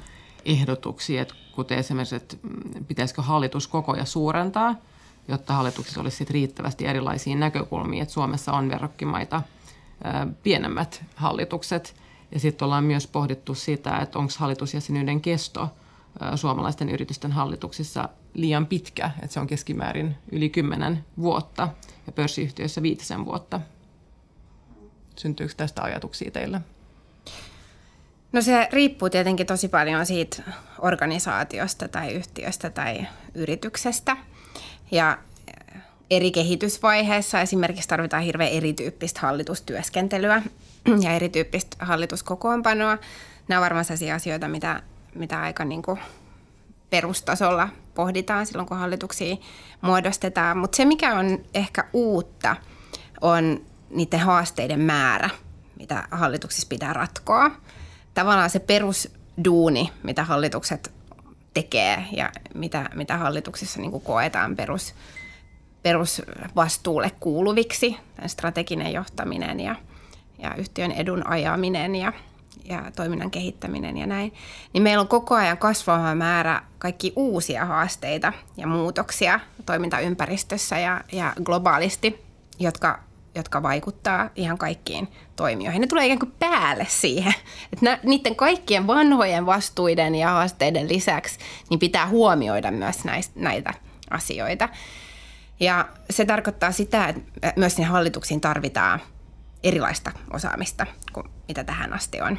ehdotuksia, 0.44 1.22
että 1.22 1.35
kuten 1.55 1.78
esimerkiksi, 1.78 2.16
että 2.16 2.37
mm, 2.42 2.85
pitäisikö 2.85 3.22
hallituskokoja 3.22 4.05
suurentaa, 4.05 4.74
jotta 5.28 5.55
hallituksessa 5.55 6.00
olisi 6.00 6.16
sit 6.16 6.31
riittävästi 6.31 6.87
erilaisia 6.87 7.37
näkökulmia, 7.37 8.02
että 8.02 8.14
Suomessa 8.14 8.52
on 8.52 8.68
verrokkimaita 8.68 9.42
pienemmät 10.42 11.05
hallitukset. 11.16 11.94
Ja 12.33 12.40
sitten 12.40 12.66
ollaan 12.66 12.85
myös 12.85 13.07
pohdittu 13.07 13.55
sitä, 13.55 13.98
että 13.98 14.18
onko 14.18 14.33
hallitusjäsenyyden 14.38 15.20
kesto 15.20 15.68
suomalaisten 16.35 16.88
yritysten 16.88 17.33
hallituksissa 17.33 18.09
liian 18.35 18.66
pitkä, 18.66 19.11
että 19.22 19.35
se 19.35 19.40
on 19.40 19.46
keskimäärin 19.46 20.16
yli 20.33 20.48
kymmenen 20.48 21.05
vuotta 21.18 21.68
ja 22.07 22.12
pörssiyhtiöissä 22.12 22.83
viitisen 22.83 23.24
vuotta. 23.24 23.61
Syntyykö 25.16 25.55
tästä 25.57 25.83
ajatuksia 25.83 26.31
teille? 26.31 26.61
No 28.32 28.42
se 28.42 28.68
riippuu 28.72 29.10
tietenkin 29.10 29.46
tosi 29.46 29.68
paljon 29.68 30.06
siitä 30.06 30.42
organisaatiosta 30.78 31.88
tai 31.88 32.12
yhtiöstä 32.12 32.70
tai 32.70 33.06
yrityksestä. 33.34 34.16
Ja 34.90 35.18
eri 36.10 36.30
kehitysvaiheessa 36.30 37.40
esimerkiksi 37.40 37.88
tarvitaan 37.88 38.22
hirveän 38.22 38.50
erityyppistä 38.50 39.20
hallitustyöskentelyä 39.20 40.42
ja 41.00 41.12
erityyppistä 41.12 41.76
hallituskokoonpanoa. 41.80 42.98
Nämä 43.48 43.58
on 43.58 43.62
varmaan 43.62 43.84
sellaisia 43.84 44.14
asioita, 44.14 44.48
mitä, 44.48 44.82
mitä 45.14 45.40
aika 45.40 45.64
niin 45.64 45.82
kuin 45.82 46.00
perustasolla 46.90 47.68
pohditaan 47.94 48.46
silloin, 48.46 48.68
kun 48.68 48.78
hallituksia 48.78 49.36
muodostetaan. 49.80 50.58
Mutta 50.58 50.76
se, 50.76 50.84
mikä 50.84 51.14
on 51.14 51.38
ehkä 51.54 51.84
uutta, 51.92 52.56
on 53.20 53.60
niiden 53.90 54.20
haasteiden 54.20 54.80
määrä, 54.80 55.30
mitä 55.78 56.08
hallituksissa 56.10 56.68
pitää 56.68 56.92
ratkoa 56.92 57.50
tavallaan 58.14 58.51
se 58.51 58.59
perusduuni, 58.59 59.92
mitä 60.03 60.25
hallitukset 60.25 60.92
tekee 61.55 62.05
ja 62.12 62.33
mitä, 62.55 62.90
mitä 62.94 63.16
hallituksissa 63.16 63.81
niin 63.81 63.90
kuin 63.90 64.05
koetaan 64.05 64.57
perus, 64.57 64.94
perusvastuulle 65.83 67.11
kuuluviksi, 67.20 67.96
strateginen 68.27 68.92
johtaminen 68.92 69.61
ja, 69.61 69.77
ja 70.38 70.55
yhtiön 70.55 70.92
edun 70.92 71.27
ajaminen 71.27 71.94
ja, 71.94 72.12
ja 72.64 72.83
toiminnan 72.96 73.31
kehittäminen 73.31 73.98
ja 73.98 74.07
näin, 74.07 74.33
niin 74.72 74.83
meillä 74.83 75.01
on 75.01 75.09
koko 75.09 75.35
ajan 75.35 75.59
kasvava 75.59 76.14
määrä 76.14 76.62
kaikki 76.79 77.12
uusia 77.16 77.64
haasteita 77.64 78.33
ja 78.57 78.66
muutoksia 78.66 79.40
toimintaympäristössä 79.66 80.79
ja, 80.79 81.01
ja 81.12 81.33
globaalisti, 81.44 82.25
jotka 82.59 82.98
jotka 83.34 83.62
vaikuttaa 83.62 84.30
ihan 84.36 84.58
kaikkiin 84.58 85.08
toimijoihin. 85.36 85.80
Ne 85.80 85.86
tulee 85.86 86.06
ikään 86.06 86.18
kuin 86.18 86.34
päälle 86.38 86.86
siihen. 86.88 87.34
Että 87.72 87.98
niiden 88.02 88.36
kaikkien 88.36 88.86
vanhojen 88.86 89.46
vastuiden 89.46 90.14
ja 90.14 90.28
haasteiden 90.30 90.88
lisäksi 90.88 91.38
niin 91.70 91.78
pitää 91.78 92.08
huomioida 92.08 92.70
myös 92.70 92.96
näitä 93.34 93.74
asioita. 94.10 94.68
Ja 95.60 95.88
se 96.10 96.24
tarkoittaa 96.24 96.72
sitä, 96.72 97.08
että 97.08 97.52
myös 97.56 97.74
sinne 97.74 97.88
hallituksiin 97.88 98.40
tarvitaan 98.40 99.00
erilaista 99.62 100.12
osaamista 100.32 100.86
kuin 101.12 101.28
mitä 101.48 101.64
tähän 101.64 101.92
asti 101.92 102.20
on, 102.20 102.38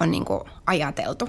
on 0.00 0.10
niin 0.10 0.24
kuin 0.24 0.40
ajateltu. 0.66 1.28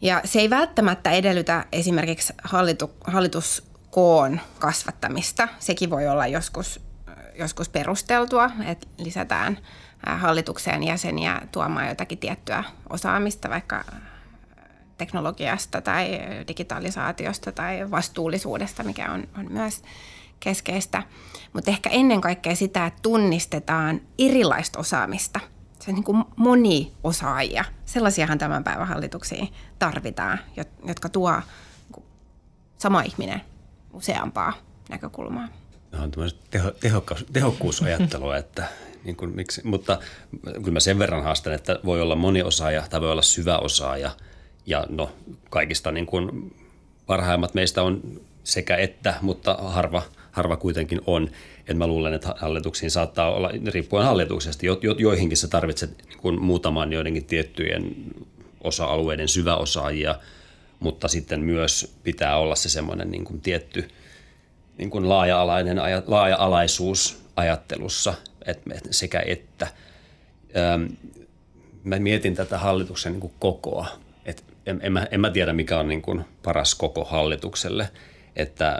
Ja 0.00 0.20
se 0.24 0.40
ei 0.40 0.50
välttämättä 0.50 1.10
edellytä 1.10 1.64
esimerkiksi 1.72 2.32
hallitu, 2.44 2.90
hallituskoon 3.04 4.40
kasvattamista. 4.58 5.48
Sekin 5.58 5.90
voi 5.90 6.08
olla 6.08 6.26
joskus 6.26 6.87
joskus 7.38 7.68
perusteltua, 7.68 8.50
että 8.66 8.86
lisätään 8.98 9.58
hallitukseen 10.06 10.82
jäseniä 10.82 11.40
tuomaan 11.52 11.88
jotakin 11.88 12.18
tiettyä 12.18 12.64
osaamista, 12.90 13.50
vaikka 13.50 13.84
teknologiasta 14.98 15.80
tai 15.80 16.20
digitalisaatiosta 16.48 17.52
tai 17.52 17.90
vastuullisuudesta, 17.90 18.82
mikä 18.82 19.12
on, 19.12 19.28
on 19.38 19.52
myös 19.52 19.82
keskeistä. 20.40 21.02
Mutta 21.52 21.70
ehkä 21.70 21.90
ennen 21.90 22.20
kaikkea 22.20 22.56
sitä, 22.56 22.86
että 22.86 23.02
tunnistetaan 23.02 24.00
erilaista 24.18 24.78
osaamista. 24.78 25.40
Se 25.80 25.90
on 25.90 25.94
niin 25.94 26.04
kuin 26.04 26.24
moniosaajia. 26.36 27.64
Sellaisiahan 27.84 28.38
tämän 28.38 28.64
päivän 28.64 28.88
hallituksiin 28.88 29.52
tarvitaan, 29.78 30.38
jotka 30.84 31.08
tuo 31.08 31.32
niin 31.32 32.06
sama 32.78 33.02
ihminen 33.02 33.40
useampaa 33.92 34.52
näkökulmaa 34.88 35.48
on 35.92 36.10
teho, 36.50 36.70
tehokkuus, 36.70 37.24
tehokkuusajattelua, 37.32 38.36
että 38.42 38.66
niin 39.04 39.16
kuin, 39.16 39.36
miksi, 39.36 39.60
mutta 39.64 39.98
kyllä 40.44 40.70
mä 40.70 40.80
sen 40.80 40.98
verran 40.98 41.22
haastan, 41.22 41.52
että 41.52 41.80
voi 41.84 42.00
olla 42.00 42.16
moniosaaja 42.16 42.84
tai 42.90 43.00
voi 43.00 43.12
olla 43.12 43.22
syvä 43.22 43.58
osaaja 43.58 44.10
ja 44.66 44.86
no 44.88 45.12
kaikista 45.50 45.92
niin 45.92 46.06
kuin 46.06 46.56
parhaimmat 47.06 47.54
meistä 47.54 47.82
on 47.82 48.20
sekä 48.44 48.76
että, 48.76 49.14
mutta 49.22 49.54
harva, 49.54 50.02
harva 50.30 50.56
kuitenkin 50.56 51.00
on. 51.06 51.30
Et 51.68 51.76
mä 51.76 51.86
luulen, 51.86 52.14
että 52.14 52.34
hallituksiin 52.38 52.90
saattaa 52.90 53.34
olla, 53.34 53.50
riippuen 53.66 54.04
hallituksesta, 54.04 54.66
jo, 54.66 54.78
jo, 54.82 54.94
joihinkin 54.98 55.36
sä 55.36 55.48
tarvitset 55.48 56.04
niin 56.08 56.18
kuin 56.18 56.42
muutaman 56.42 56.92
joidenkin 56.92 57.24
tiettyjen 57.24 57.94
osa-alueiden 58.64 59.28
syväosaajia, 59.28 60.14
mutta 60.80 61.08
sitten 61.08 61.40
myös 61.40 61.94
pitää 62.02 62.38
olla 62.38 62.54
se 62.54 62.68
semmoinen 62.68 63.10
niin 63.10 63.24
kuin 63.24 63.40
tietty 63.40 63.88
niin 64.78 64.90
kuin 64.90 65.08
laaja-alainen, 65.08 65.76
laaja-alaisuus 66.06 67.22
ajattelussa, 67.36 68.14
että 68.46 68.70
sekä 68.90 69.22
että. 69.26 69.66
mä 71.84 71.98
mietin 71.98 72.34
tätä 72.34 72.58
hallituksen 72.58 73.12
niin 73.12 73.20
kuin 73.20 73.32
kokoa. 73.38 73.86
Et 74.24 74.44
en, 74.66 74.80
en, 74.82 74.92
mä, 74.92 75.06
en 75.10 75.20
mä 75.20 75.30
tiedä, 75.30 75.52
mikä 75.52 75.78
on 75.78 75.88
niin 75.88 76.02
kuin 76.02 76.24
paras 76.42 76.74
koko 76.74 77.04
hallitukselle. 77.04 77.90
Että 78.36 78.78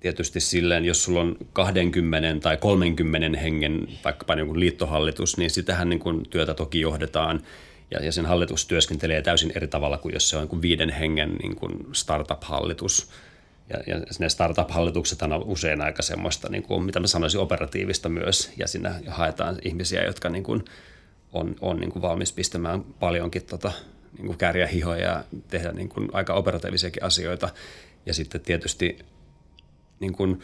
tietysti 0.00 0.40
silleen, 0.40 0.84
jos 0.84 1.04
sulla 1.04 1.20
on 1.20 1.36
20 1.52 2.40
tai 2.42 2.56
30 2.56 3.38
hengen 3.38 3.88
vaikkapa 4.04 4.34
niin 4.34 4.60
liittohallitus, 4.60 5.36
niin 5.36 5.50
sitähän 5.50 5.88
niin 5.88 6.00
kuin 6.00 6.28
työtä 6.30 6.54
toki 6.54 6.80
johdetaan 6.80 7.42
ja, 7.90 8.04
ja 8.04 8.12
sen 8.12 8.26
hallitus 8.26 8.66
työskentelee 8.66 9.22
täysin 9.22 9.52
eri 9.54 9.66
tavalla 9.66 9.98
kuin 9.98 10.12
jos 10.12 10.30
se 10.30 10.36
on 10.36 10.48
niin 10.52 10.62
viiden 10.62 10.90
hengen 10.90 11.36
niin 11.42 11.56
kuin 11.56 11.72
startup-hallitus. 11.92 13.10
Ja, 13.70 13.78
ja 13.86 14.00
ne 14.18 14.28
startup-hallitukset 14.28 15.22
on 15.22 15.44
usein 15.44 15.80
aika 15.80 16.02
semmoista, 16.02 16.48
niin 16.48 16.62
kuin, 16.62 16.82
mitä 16.82 17.00
mä 17.00 17.06
sanoisin, 17.06 17.40
operatiivista 17.40 18.08
myös, 18.08 18.52
ja 18.56 18.68
sinne 18.68 18.90
haetaan 19.06 19.58
ihmisiä, 19.62 20.04
jotka 20.04 20.28
niin 20.28 20.44
kuin, 20.44 20.64
on, 21.32 21.56
on 21.60 21.76
niin 21.76 21.92
kuin 21.92 22.02
valmis 22.02 22.32
pistämään 22.32 22.82
paljonkin 22.82 23.42
tota, 23.42 23.72
niin 24.16 24.26
kuin 24.26 24.38
kääriä 24.38 24.66
hihoja 24.66 25.02
ja 25.02 25.24
tehdä 25.48 25.72
niin 25.72 25.88
kuin 25.88 26.08
aika 26.12 26.34
operatiivisiakin 26.34 27.02
asioita. 27.02 27.48
Ja 28.06 28.14
sitten 28.14 28.40
tietysti 28.40 28.98
niin 30.00 30.12
kuin, 30.12 30.40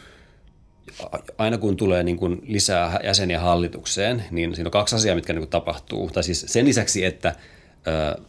aina 1.37 1.57
kun 1.57 1.77
tulee 1.77 2.03
niin 2.03 2.17
kuin 2.17 2.41
lisää 2.43 2.99
jäseniä 3.03 3.39
hallitukseen, 3.39 4.23
niin 4.31 4.55
siinä 4.55 4.67
on 4.67 4.71
kaksi 4.71 4.95
asiaa, 4.95 5.15
mitkä 5.15 5.33
niin 5.33 5.41
kuin 5.41 5.49
tapahtuu. 5.49 6.09
Tai 6.09 6.23
siis 6.23 6.45
sen 6.47 6.65
lisäksi, 6.65 7.05
että 7.05 7.35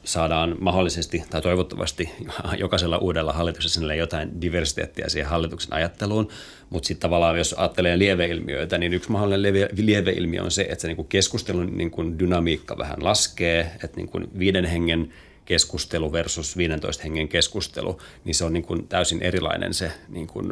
saadaan 0.04 0.56
mahdollisesti 0.60 1.22
tai 1.30 1.42
toivottavasti 1.42 2.10
jokaisella 2.58 2.98
uudella 2.98 3.32
hallituksella 3.32 3.94
jotain 3.94 4.40
diversiteettiä 4.40 5.08
siihen 5.08 5.30
hallituksen 5.30 5.72
ajatteluun, 5.72 6.28
mutta 6.70 6.86
sitten 6.86 7.02
tavallaan 7.02 7.38
jos 7.38 7.52
ajattelee 7.58 7.98
lieveilmiöitä, 7.98 8.78
niin 8.78 8.94
yksi 8.94 9.12
mahdollinen 9.12 9.68
lieveilmiö 9.76 10.42
on 10.42 10.50
se, 10.50 10.62
että 10.62 10.82
se 10.82 10.88
niinku 10.88 11.04
keskustelun 11.04 11.76
niinku 11.76 12.18
dynamiikka 12.18 12.78
vähän 12.78 13.04
laskee, 13.04 13.60
että 13.84 13.96
niinku 13.96 14.20
viiden 14.38 14.64
hengen 14.64 15.12
keskustelu 15.44 16.12
versus 16.12 16.56
15 16.56 17.02
hengen 17.02 17.28
keskustelu, 17.28 18.00
niin 18.24 18.34
se 18.34 18.44
on 18.44 18.52
niinku 18.52 18.78
täysin 18.78 19.22
erilainen 19.22 19.74
se 19.74 19.92
niinku, 20.08 20.42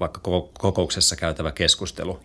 vaikka 0.00 0.20
kokouksessa 0.58 1.16
käytävä 1.16 1.52
keskustelu. 1.52 2.20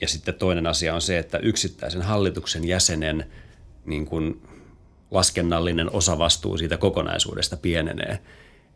Ja 0.00 0.08
sitten 0.08 0.34
toinen 0.34 0.66
asia 0.66 0.94
on 0.94 1.00
se, 1.00 1.18
että 1.18 1.38
yksittäisen 1.38 2.02
hallituksen 2.02 2.68
jäsenen– 2.68 3.24
niin 3.88 4.06
kuin 4.06 4.42
laskennallinen 5.10 5.90
osavastuu 5.92 6.58
siitä 6.58 6.76
kokonaisuudesta 6.76 7.56
pienenee. 7.56 8.18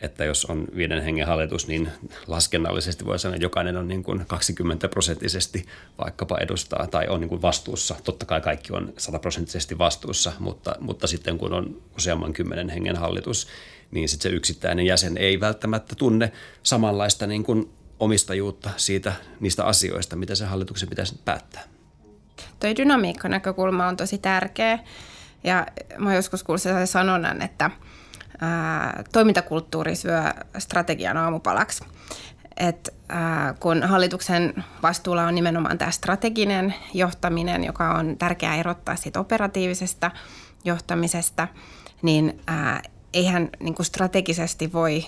Että 0.00 0.24
jos 0.24 0.44
on 0.44 0.66
viiden 0.76 1.02
hengen 1.02 1.26
hallitus, 1.26 1.68
niin 1.68 1.88
laskennallisesti 2.26 3.04
voi 3.04 3.18
sanoa, 3.18 3.34
että 3.34 3.44
jokainen 3.44 3.76
on 3.76 3.88
niin 3.88 4.02
kuin 4.02 4.26
20 4.26 4.88
prosenttisesti 4.88 5.66
vaikkapa 5.98 6.38
edustaa 6.38 6.86
tai 6.86 7.08
on 7.08 7.20
niin 7.20 7.28
kuin 7.28 7.42
vastuussa. 7.42 7.94
Totta 8.04 8.26
kai 8.26 8.40
kaikki 8.40 8.72
on 8.72 8.92
100 8.98 9.18
prosenttisesti 9.18 9.78
vastuussa, 9.78 10.32
mutta, 10.38 10.76
mutta 10.80 11.06
sitten 11.06 11.38
kun 11.38 11.52
on 11.52 11.82
useamman 11.96 12.32
kymmenen 12.32 12.68
hengen 12.68 12.96
hallitus, 12.96 13.48
niin 13.90 14.08
sitten 14.08 14.30
se 14.30 14.36
yksittäinen 14.36 14.86
jäsen 14.86 15.16
ei 15.16 15.40
välttämättä 15.40 15.94
tunne 15.94 16.32
samanlaista 16.62 17.26
niin 17.26 17.44
kuin 17.44 17.70
omistajuutta 18.00 18.70
siitä, 18.76 19.12
niistä 19.40 19.64
asioista, 19.64 20.16
mitä 20.16 20.34
se 20.34 20.44
hallituksen 20.44 20.88
pitäisi 20.88 21.20
päättää 21.24 21.71
toi 22.62 22.76
dynamiikka-näkökulma 22.76 23.86
on 23.86 23.96
tosi 23.96 24.18
tärkeä. 24.18 24.78
Ja 25.44 25.66
mä 25.98 26.08
oon 26.08 26.16
joskus 26.16 26.42
kuullut 26.42 26.62
sellaisen 26.62 26.86
sanonnan, 26.86 27.42
että 27.42 27.70
ää, 28.40 29.02
toimintakulttuuri 29.12 29.96
syö 29.96 30.22
strategian 30.58 31.16
aamupalaksi. 31.16 31.84
Et, 32.56 32.94
ää, 33.08 33.54
kun 33.60 33.82
hallituksen 33.82 34.64
vastuulla 34.82 35.24
on 35.24 35.34
nimenomaan 35.34 35.78
tämä 35.78 35.90
strateginen 35.90 36.74
johtaminen, 36.94 37.64
joka 37.64 37.94
on 37.94 38.16
tärkeää 38.18 38.56
erottaa 38.56 38.96
siitä 38.96 39.20
operatiivisesta 39.20 40.10
johtamisesta, 40.64 41.48
niin 42.02 42.40
ää, 42.46 42.82
eihän 43.14 43.50
niin 43.60 43.74
kuin 43.74 43.86
strategisesti 43.86 44.72
voi 44.72 45.04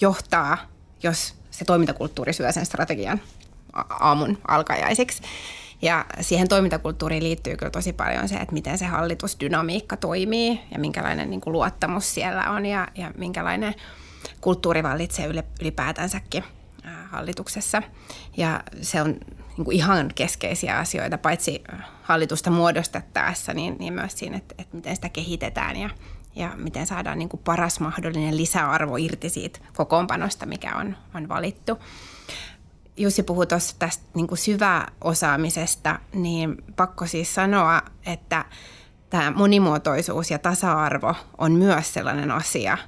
johtaa, 0.00 0.58
jos 1.02 1.34
se 1.50 1.64
toimintakulttuuri 1.64 2.32
syö 2.32 2.52
sen 2.52 2.66
strategian 2.66 3.20
aamun 4.00 4.38
alkajaisiksi. 4.48 5.22
Ja 5.82 6.06
siihen 6.20 6.48
toimintakulttuuriin 6.48 7.22
liittyy 7.22 7.56
kyllä 7.56 7.70
tosi 7.70 7.92
paljon 7.92 8.28
se, 8.28 8.36
että 8.36 8.52
miten 8.52 8.78
se 8.78 8.86
hallitusdynamiikka 8.86 9.96
toimii 9.96 10.60
ja 10.72 10.78
minkälainen 10.78 11.30
niin 11.30 11.40
kuin 11.40 11.52
luottamus 11.52 12.14
siellä 12.14 12.50
on 12.50 12.66
ja, 12.66 12.88
ja 12.94 13.10
minkälainen 13.16 13.74
kulttuuri 14.40 14.82
vallitsee 14.82 15.26
ylipäätänsäkin 15.60 16.44
hallituksessa. 17.10 17.82
Ja 18.36 18.62
se 18.82 19.02
on 19.02 19.08
niin 19.56 19.64
kuin 19.64 19.76
ihan 19.76 20.10
keskeisiä 20.14 20.78
asioita, 20.78 21.18
paitsi 21.18 21.64
hallitusta 22.02 22.50
muodostettaessa, 22.50 23.54
niin, 23.54 23.76
niin 23.78 23.92
myös 23.92 24.18
siinä, 24.18 24.36
että, 24.36 24.54
että 24.58 24.76
miten 24.76 24.96
sitä 24.96 25.08
kehitetään 25.08 25.76
ja, 25.76 25.90
ja 26.36 26.52
miten 26.56 26.86
saadaan 26.86 27.18
niin 27.18 27.28
kuin 27.28 27.40
paras 27.44 27.80
mahdollinen 27.80 28.36
lisäarvo 28.36 28.96
irti 28.96 29.28
siitä 29.28 29.58
kokoonpanosta, 29.76 30.46
mikä 30.46 30.76
on, 30.76 30.96
on 31.14 31.28
valittu. 31.28 31.78
Jussi 32.98 33.22
puhui 33.22 33.46
tuossa 33.46 33.76
tästä 33.78 34.04
niin 34.14 34.26
kuin 34.26 34.38
syväosaamisesta, 34.38 35.98
niin 36.14 36.64
pakko 36.76 37.06
siis 37.06 37.34
sanoa, 37.34 37.82
että 38.06 38.44
tämä 39.10 39.30
monimuotoisuus 39.30 40.30
ja 40.30 40.38
tasa-arvo 40.38 41.14
on 41.38 41.52
myös 41.52 41.94
sellainen 41.94 42.30
asia, 42.30 42.78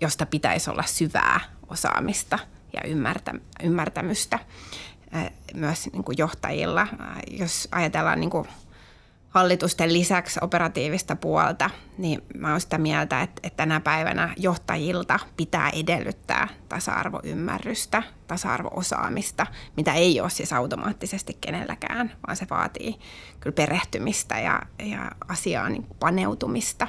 josta 0.00 0.26
pitäisi 0.26 0.70
olla 0.70 0.82
syvää 0.82 1.40
osaamista 1.68 2.38
ja 2.72 2.80
ymmärtä, 2.90 3.34
ymmärtämystä 3.62 4.38
myös 5.54 5.88
niin 5.92 6.04
kuin 6.04 6.18
johtajilla. 6.18 6.86
Jos 7.30 7.68
ajatellaan 7.72 8.20
niin 8.20 8.30
kuin 8.30 8.48
hallitusten 9.32 9.92
lisäksi 9.92 10.40
operatiivista 10.42 11.16
puolta, 11.16 11.70
niin 11.98 12.22
mä 12.34 12.50
oon 12.50 12.60
sitä 12.60 12.78
mieltä, 12.78 13.22
että, 13.22 13.40
että 13.44 13.56
tänä 13.56 13.80
päivänä 13.80 14.34
johtajilta 14.36 15.18
pitää 15.36 15.70
edellyttää 15.70 16.48
tasa-arvoymmärrystä, 16.68 18.02
tasa-arvoosaamista, 18.26 19.46
mitä 19.76 19.92
ei 19.92 20.20
ole 20.20 20.30
siis 20.30 20.52
automaattisesti 20.52 21.38
kenelläkään, 21.40 22.12
vaan 22.26 22.36
se 22.36 22.46
vaatii 22.50 22.98
kyllä 23.40 23.54
perehtymistä 23.54 24.38
ja, 24.38 24.62
ja 24.78 25.10
asiaan 25.28 25.72
niin 25.72 25.86
paneutumista. 26.00 26.88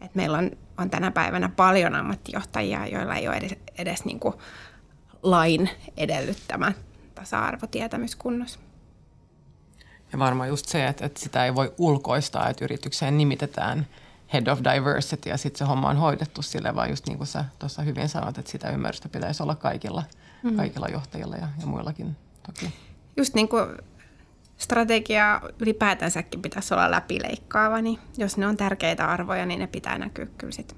Et 0.00 0.14
meillä 0.14 0.38
on, 0.38 0.50
on 0.78 0.90
tänä 0.90 1.10
päivänä 1.10 1.48
paljon 1.48 1.94
ammattijohtajia, 1.94 2.86
joilla 2.86 3.14
ei 3.14 3.28
ole 3.28 3.36
edes, 3.36 3.54
edes 3.78 4.04
niin 4.04 4.20
kuin 4.20 4.34
lain 5.22 5.70
edellyttämä 5.96 6.72
tasa-arvotietämys 7.14 8.16
kunnossa. 8.16 8.67
Ja 10.12 10.18
varmaan 10.18 10.48
just 10.48 10.66
se, 10.66 10.86
että, 10.86 11.06
että 11.06 11.20
sitä 11.20 11.44
ei 11.44 11.54
voi 11.54 11.74
ulkoistaa, 11.78 12.48
että 12.48 12.64
yritykseen 12.64 13.18
nimitetään 13.18 13.86
head 14.32 14.46
of 14.46 14.60
diversity 14.74 15.28
ja 15.28 15.36
sitten 15.36 15.58
se 15.58 15.64
homma 15.64 15.88
on 15.88 15.96
hoidettu 15.96 16.42
sille, 16.42 16.74
vaan 16.74 16.90
just 16.90 17.06
niin 17.06 17.18
kuin 17.18 17.26
sä 17.26 17.44
tuossa 17.58 17.82
hyvin 17.82 18.08
sanoit, 18.08 18.38
että 18.38 18.50
sitä 18.50 18.70
ymmärrystä 18.70 19.08
pitäisi 19.08 19.42
olla 19.42 19.54
kaikilla, 19.54 20.02
mm. 20.42 20.56
kaikilla 20.56 20.88
johtajilla 20.88 21.36
ja, 21.36 21.48
ja 21.60 21.66
muillakin 21.66 22.16
toki. 22.46 22.72
Just 23.16 23.34
niin 23.34 23.48
kuin 23.48 23.66
strategia 24.56 25.40
ylipäätänsäkin 25.58 26.42
pitäisi 26.42 26.74
olla 26.74 26.90
läpileikkaava, 26.90 27.82
niin 27.82 27.98
jos 28.16 28.36
ne 28.36 28.46
on 28.46 28.56
tärkeitä 28.56 29.06
arvoja, 29.10 29.46
niin 29.46 29.60
ne 29.60 29.66
pitää 29.66 29.98
näkyä 29.98 30.26
kyllä 30.38 30.52
sit 30.52 30.76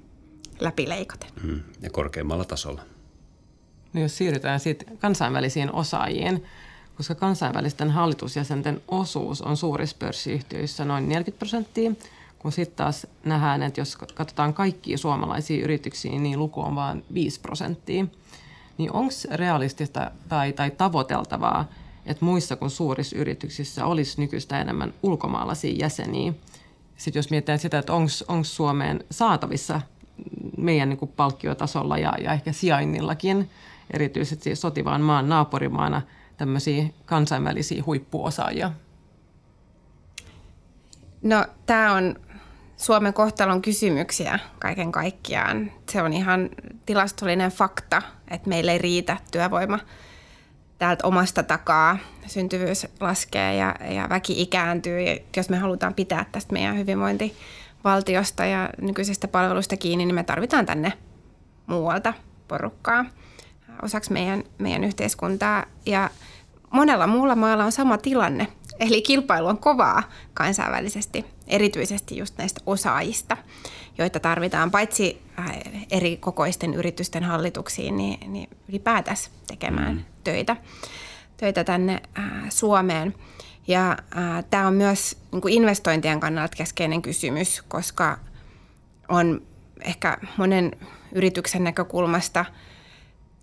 läpileikoten. 0.59 1.29
Mm. 1.43 1.59
Ja 1.81 1.89
korkeimmalla 1.89 2.45
tasolla. 2.45 2.81
No 3.93 4.01
jos 4.01 4.17
siirrytään 4.17 4.59
sitten 4.59 4.97
kansainvälisiin 4.97 5.71
osaajiin, 5.71 6.45
koska 7.01 7.15
kansainvälisten 7.15 7.89
hallitusjäsenten 7.89 8.81
osuus 8.87 9.41
on 9.41 9.57
suurissa 9.57 9.95
pörssiyhtiöissä 9.99 10.85
noin 10.85 11.09
40 11.09 11.39
prosenttia, 11.39 11.91
kun 12.39 12.51
sitten 12.51 12.77
taas 12.77 13.07
nähdään, 13.23 13.63
että 13.63 13.81
jos 13.81 13.95
katsotaan 13.95 14.53
kaikkia 14.53 14.97
suomalaisia 14.97 15.63
yrityksiä, 15.63 16.19
niin 16.19 16.39
luku 16.39 16.61
on 16.61 16.75
vain 16.75 17.03
5 17.13 17.39
prosenttia. 17.39 18.05
Niin 18.77 18.91
onko 18.91 19.13
realistista 19.31 20.11
tai, 20.29 20.53
tai 20.53 20.71
tavoiteltavaa, 20.71 21.65
että 22.05 22.25
muissa 22.25 22.55
kuin 22.55 22.71
suurissa 22.71 23.17
yrityksissä 23.17 23.85
olisi 23.85 24.21
nykyistä 24.21 24.61
enemmän 24.61 24.93
ulkomaalaisia 25.03 25.75
jäseniä? 25.79 26.33
Sitten 26.97 27.19
jos 27.19 27.29
mietitään 27.29 27.59
sitä, 27.59 27.79
että 27.79 27.93
onko 28.27 28.43
Suomeen 28.43 29.03
saatavissa 29.11 29.81
meidän 30.57 30.89
niin 30.89 30.99
kuin 30.99 31.11
palkkiotasolla 31.15 31.97
ja, 31.97 32.13
ja 32.23 32.33
ehkä 32.33 32.51
sijainnillakin, 32.51 33.49
erityisesti 33.93 34.55
sotivaan 34.55 35.01
maan 35.01 35.29
naapurimaana– 35.29 36.01
tämmöisiä 36.41 36.85
kansainvälisiä 37.05 37.83
huippuosaajia? 37.85 38.71
No 41.21 41.45
tämä 41.65 41.93
on 41.93 42.15
Suomen 42.77 43.13
kohtalon 43.13 43.61
kysymyksiä 43.61 44.39
kaiken 44.59 44.91
kaikkiaan. 44.91 45.71
Se 45.89 46.01
on 46.01 46.13
ihan 46.13 46.49
tilastollinen 46.85 47.51
fakta, 47.51 48.01
että 48.31 48.49
meillä 48.49 48.71
ei 48.71 48.77
riitä 48.77 49.17
työvoima 49.31 49.79
täältä 50.77 51.07
omasta 51.07 51.43
takaa. 51.43 51.97
Syntyvyys 52.27 52.87
laskee 52.99 53.55
ja, 53.55 53.75
ja 53.89 54.09
väki 54.09 54.41
ikääntyy. 54.41 55.01
Ja 55.01 55.17
jos 55.37 55.49
me 55.49 55.57
halutaan 55.57 55.93
pitää 55.93 56.25
tästä 56.31 56.53
meidän 56.53 56.77
hyvinvointi 56.77 57.35
valtiosta 57.83 58.45
ja 58.45 58.69
nykyisistä 58.81 59.27
palveluista 59.27 59.77
kiinni, 59.77 60.05
niin 60.05 60.15
me 60.15 60.23
tarvitaan 60.23 60.65
tänne 60.65 60.93
muualta 61.67 62.13
porukkaa 62.47 63.05
osaksi 63.81 64.13
meidän, 64.13 64.43
meidän 64.57 64.83
yhteiskuntaa. 64.83 65.65
Ja 65.85 66.09
monella 66.71 67.07
muulla 67.07 67.35
maalla 67.35 67.65
on 67.65 67.71
sama 67.71 67.97
tilanne. 67.97 68.47
Eli 68.79 69.01
kilpailu 69.01 69.47
on 69.47 69.57
kovaa 69.57 70.03
kansainvälisesti, 70.33 71.25
erityisesti 71.47 72.17
just 72.17 72.37
näistä 72.37 72.61
osaajista, 72.65 73.37
joita 73.97 74.19
tarvitaan 74.19 74.71
paitsi 74.71 75.21
äh, 75.39 75.51
eri 75.91 76.17
kokoisten 76.17 76.73
yritysten 76.73 77.23
hallituksiin, 77.23 77.97
niin, 77.97 78.33
niin 78.33 78.49
ylipäätänsä 78.69 79.29
tekemään 79.47 79.95
mm. 79.95 80.03
töitä, 80.23 80.55
töitä 81.37 81.63
tänne 81.63 82.01
äh, 82.19 82.25
Suomeen. 82.49 83.15
Ja 83.67 83.91
äh, 83.91 84.45
tämä 84.49 84.67
on 84.67 84.73
myös 84.73 85.17
niin 85.31 85.41
kuin 85.41 85.53
investointien 85.53 86.19
kannalta 86.19 86.57
keskeinen 86.57 87.01
kysymys, 87.01 87.61
koska 87.67 88.17
on 89.09 89.41
ehkä 89.81 90.17
monen 90.37 90.71
yrityksen 91.11 91.63
näkökulmasta 91.63 92.45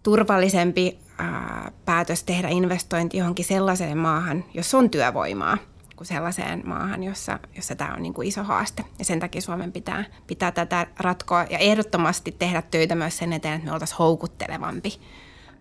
turvallisempi 0.09 0.99
ää, 1.19 1.73
päätös 1.85 2.25
tehdä 2.25 2.49
investointi 2.49 3.17
johonkin 3.17 3.45
sellaiseen 3.45 3.99
maahan, 3.99 4.45
jos 4.55 4.75
on 4.75 4.91
työvoimaa, 4.91 5.59
kuin 5.97 6.09
sellaiseen 6.09 6.63
maahan, 6.65 7.03
jossa, 7.03 7.39
jossa 7.57 7.75
tämä 7.75 7.95
on 7.95 8.03
niin 8.03 8.15
kuin 8.15 8.29
iso 8.29 8.43
haaste. 8.43 8.85
Ja 8.99 9.05
sen 9.05 9.21
takia 9.21 9.41
Suomen 9.41 9.73
pitää, 9.73 10.05
pitää 10.27 10.53
tätä 10.53 10.87
ratkoa 10.99 11.47
ja 11.51 11.59
ehdottomasti 11.59 12.33
tehdä 12.39 12.63
töitä 12.63 12.95
myös 12.95 13.19
sen 13.19 13.33
eteen, 13.33 13.55
että 13.55 13.67
me 13.67 13.73
oltaisiin 13.73 13.99
houkuttelevampi 13.99 15.01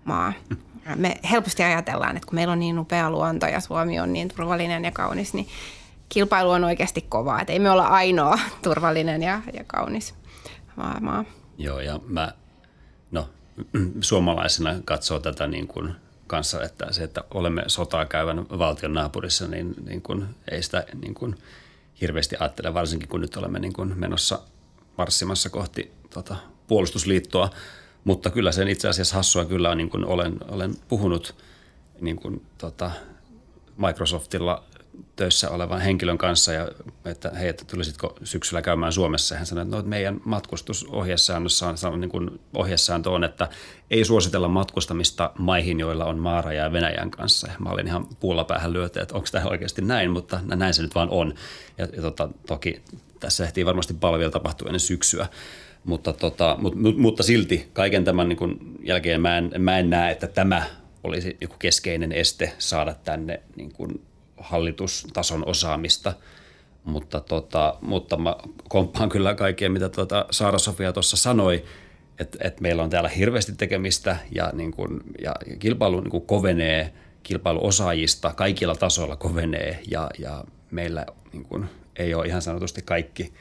maa. 0.06 0.34
Me 0.96 1.18
helposti 1.32 1.64
ajatellaan, 1.64 2.18
että 2.18 2.28
kun 2.28 2.36
meillä 2.36 2.52
on 2.52 2.60
niin 2.60 2.80
upea 2.80 3.12
luonto 3.12 3.46
ja 3.46 3.60
Suomi 3.60 4.00
on 4.00 4.14
niin 4.14 4.28
turvallinen 4.28 4.86
ja 4.86 4.92
kaunis, 4.92 5.34
niin 5.34 5.48
kilpailu 6.10 6.50
on 6.50 6.64
oikeasti 6.64 7.02
kovaa. 7.02 7.42
Että 7.42 7.54
ei 7.54 7.60
me 7.60 7.72
olla 7.72 7.88
ainoa 7.88 8.40
turvallinen 8.64 9.24
ja, 9.24 9.42
ja 9.54 9.64
kaunis 9.68 10.14
maa. 11.02 11.26
Joo, 11.58 11.80
ja 11.80 12.00
mä, 12.08 12.34
suomalaisena 14.02 14.76
katsoo 14.86 15.20
tätä 15.20 15.48
niin 15.48 15.68
kuin 15.68 15.96
kanssa, 16.28 16.64
että 16.64 16.94
se, 16.94 17.04
että 17.04 17.24
olemme 17.32 17.64
sotaa 17.68 18.06
käyvän 18.06 18.46
valtion 18.50 18.94
naapurissa, 18.94 19.48
niin, 19.48 19.76
niin 19.86 20.02
kuin 20.02 20.26
ei 20.52 20.64
sitä 20.64 20.86
niin 21.02 21.14
kuin 21.14 21.36
hirveästi 22.02 22.36
ajattele, 22.40 22.74
varsinkin 22.74 23.10
kun 23.10 23.22
nyt 23.22 23.38
olemme 23.38 23.60
niin 23.60 23.74
kuin 23.74 23.94
menossa 24.00 24.40
marssimassa 24.98 25.50
kohti 25.50 25.92
tota, 26.10 26.36
puolustusliittoa. 26.68 27.50
Mutta 28.04 28.30
kyllä 28.30 28.52
sen 28.52 28.68
itse 28.68 28.88
asiassa 28.88 29.16
hassua 29.16 29.46
kyllä 29.46 29.70
on, 29.70 29.78
niin 29.78 29.90
kuin 29.90 30.06
olen, 30.06 30.38
olen 30.48 30.76
puhunut 30.88 31.36
niin 32.02 32.16
kuin, 32.16 32.46
tota, 32.58 32.92
Microsoftilla 33.78 34.64
töissä 35.16 35.50
olevan 35.50 35.82
henkilön 35.82 36.18
kanssa, 36.18 36.54
ja, 36.54 36.68
että 37.06 37.30
hei, 37.30 37.50
että 37.50 37.66
tulisitko 37.66 38.16
syksyllä 38.24 38.62
käymään 38.62 38.92
Suomessa. 38.94 39.36
Hän 39.36 39.46
sanoi, 39.46 39.62
että, 39.62 39.76
no, 39.76 39.80
että 39.80 39.90
meidän 39.90 40.22
matkustusohjesäännössä 40.26 41.68
on, 41.92 42.02
niin 42.02 42.10
kuin 42.10 42.40
ohjesääntö 42.54 43.10
on, 43.10 43.24
että 43.24 43.50
ei 43.92 44.06
suositella 44.06 44.48
matkustamista 44.48 45.32
maihin, 45.38 45.80
joilla 45.80 46.06
on 46.06 46.20
maaraja 46.20 46.64
ja 46.64 46.72
Venäjän 46.72 47.12
kanssa. 47.12 47.48
Ja 47.48 47.54
mä 47.60 47.70
olin 47.70 47.88
ihan 47.88 48.08
puulla 48.20 48.44
päähän 48.44 48.74
lyötä, 48.74 49.02
että 49.02 49.16
onko 49.16 49.28
tämä 49.32 49.46
oikeasti 49.46 49.82
näin, 49.82 50.12
mutta 50.12 50.40
näin 50.46 50.74
se 50.74 50.82
nyt 50.82 50.96
vaan 50.96 51.10
on. 51.10 51.34
Ja, 51.78 51.88
ja 51.96 52.02
tota, 52.02 52.30
toki 52.48 52.82
tässä 53.20 53.44
ehtii 53.44 53.66
varmasti 53.66 53.94
paljon 53.94 54.20
vielä 54.20 54.32
tapahtua 54.32 54.68
ennen 54.68 54.80
syksyä. 54.80 55.28
Mutta, 55.84 56.14
tota, 56.14 56.58
mutta, 56.60 56.80
mutta 56.98 57.24
silti 57.24 57.70
kaiken 57.74 58.04
tämän 58.04 58.30
niin 58.30 58.38
kuin 58.38 58.60
jälkeen 58.84 59.22
mä 59.22 59.38
en, 59.38 59.52
mä 59.60 59.80
en 59.80 59.90
näe, 59.90 60.12
että 60.12 60.28
tämä 60.28 60.64
olisi 61.04 61.38
joku 61.42 61.56
keskeinen 61.60 62.12
este 62.12 62.54
saada 62.58 62.94
tänne 62.94 63.42
niin 63.56 63.74
kuin 63.74 64.02
hallitustason 64.38 65.46
osaamista. 65.46 66.14
Mutta, 66.84 67.20
tota, 67.20 67.76
mutta 67.82 68.18
mä 68.18 68.36
komppaan 68.70 69.10
kyllä 69.10 69.36
kaikkea, 69.36 69.70
mitä 69.70 69.90
tota 69.90 70.26
Saara-Sofia 70.32 70.94
tuossa 70.94 71.18
sanoi, 71.18 71.64
että, 72.20 72.38
että 72.42 72.62
meillä 72.62 72.84
on 72.84 72.90
täällä 72.90 73.10
hirveästi 73.10 73.52
tekemistä 73.52 74.18
ja, 74.36 74.50
niin 74.54 74.72
kuin, 74.72 75.00
ja 75.22 75.34
kilpailu 75.60 76.00
niin 76.00 76.12
kuin 76.12 76.26
kovenee, 76.26 76.94
kilpailuosaajista 77.24 78.34
kaikilla 78.34 78.76
tasoilla 78.76 79.16
kovenee 79.16 79.80
ja, 79.92 80.10
ja 80.20 80.44
meillä 80.72 81.06
niin 81.34 81.44
kuin, 81.44 81.66
ei 81.96 82.14
ole 82.14 82.26
ihan 82.26 82.42
sanotusti 82.42 82.82
kaikki, 82.82 83.34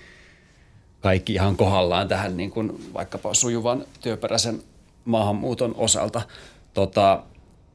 kaikki 1.01 1.33
ihan 1.33 1.57
kohdallaan 1.57 2.09
tähän 2.09 2.37
niin 2.37 2.51
kuin 2.51 2.93
vaikkapa 2.95 3.35
sujuvan 3.35 3.85
työperäisen 4.01 4.63
maahanmuuton 5.05 5.75
osalta. 5.77 6.23
Tota, 6.75 7.23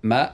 mä 0.02 0.34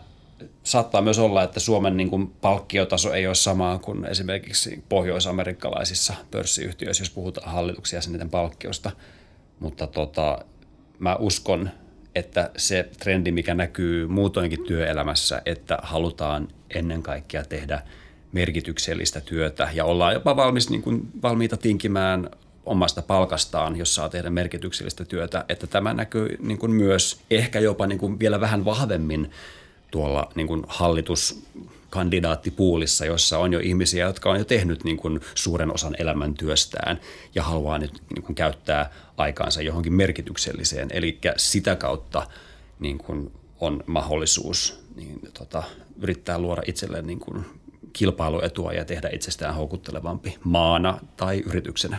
saattaa 0.63 1.01
myös 1.01 1.19
olla, 1.19 1.43
että 1.43 1.59
Suomen 1.59 1.97
niin 1.97 2.09
kuin 2.09 2.27
palkkiotaso 2.27 3.13
ei 3.13 3.27
ole 3.27 3.35
sama 3.35 3.79
kuin 3.79 4.05
esimerkiksi 4.05 4.83
pohjoisamerikkalaisissa 4.89 6.13
pörssiyhtiöissä, 6.31 7.01
jos 7.01 7.09
puhutaan 7.09 7.51
hallituksia 7.51 8.01
sen 8.01 8.29
palkkiosta. 8.29 8.91
Mutta 9.59 9.87
tota, 9.87 10.45
mä 10.99 11.15
uskon, 11.15 11.69
että 12.15 12.51
se 12.57 12.89
trendi, 12.99 13.31
mikä 13.31 13.53
näkyy 13.53 14.07
muutoinkin 14.07 14.63
työelämässä, 14.63 15.41
että 15.45 15.77
halutaan 15.81 16.47
ennen 16.69 17.03
kaikkea 17.03 17.43
tehdä 17.43 17.81
merkityksellistä 18.31 19.21
työtä 19.21 19.69
ja 19.73 19.85
ollaan 19.85 20.13
jopa 20.13 20.35
valmis, 20.35 20.69
niin 20.69 20.81
kuin, 20.81 21.07
valmiita 21.21 21.57
tinkimään 21.57 22.29
omasta 22.65 23.01
palkastaan, 23.01 23.75
jos 23.75 23.95
saa 23.95 24.09
tehdä 24.09 24.29
merkityksellistä 24.29 25.05
työtä, 25.05 25.45
että 25.49 25.67
tämä 25.67 25.93
näkyy 25.93 26.37
niin 26.39 26.57
kuin 26.57 26.71
myös 26.71 27.19
ehkä 27.31 27.59
jopa 27.59 27.87
niin 27.87 27.99
kuin 27.99 28.19
vielä 28.19 28.39
vähän 28.39 28.65
vahvemmin 28.65 29.31
tuolla 29.91 30.31
niin 30.35 30.47
kuin 30.47 30.63
hallituskandidaattipuulissa, 30.67 33.05
jossa 33.05 33.39
on 33.39 33.53
jo 33.53 33.59
ihmisiä, 33.59 34.05
jotka 34.05 34.29
on 34.29 34.37
jo 34.37 34.45
tehnyt 34.45 34.83
niin 34.83 34.97
kuin 34.97 35.19
suuren 35.35 35.73
osan 35.73 35.95
elämäntyöstään 35.99 36.99
ja 37.35 37.43
haluaa 37.43 37.77
nyt 37.77 38.01
niin 38.15 38.23
kuin 38.23 38.35
käyttää 38.35 38.89
aikaansa 39.17 39.61
johonkin 39.61 39.93
merkitykselliseen. 39.93 40.87
Eli 40.91 41.19
sitä 41.37 41.75
kautta 41.75 42.27
niin 42.79 42.97
kuin 42.97 43.31
on 43.59 43.83
mahdollisuus 43.87 44.79
niin, 44.95 45.19
tota, 45.33 45.63
yrittää 46.01 46.39
luoda 46.39 46.61
itselleen 46.67 47.07
niin 47.07 47.19
kuin 47.19 47.45
kilpailuetua 47.93 48.73
ja 48.73 48.85
tehdä 48.85 49.09
itsestään 49.13 49.55
houkuttelevampi 49.55 50.37
maana 50.43 50.99
tai 51.17 51.39
yrityksenä. 51.39 51.97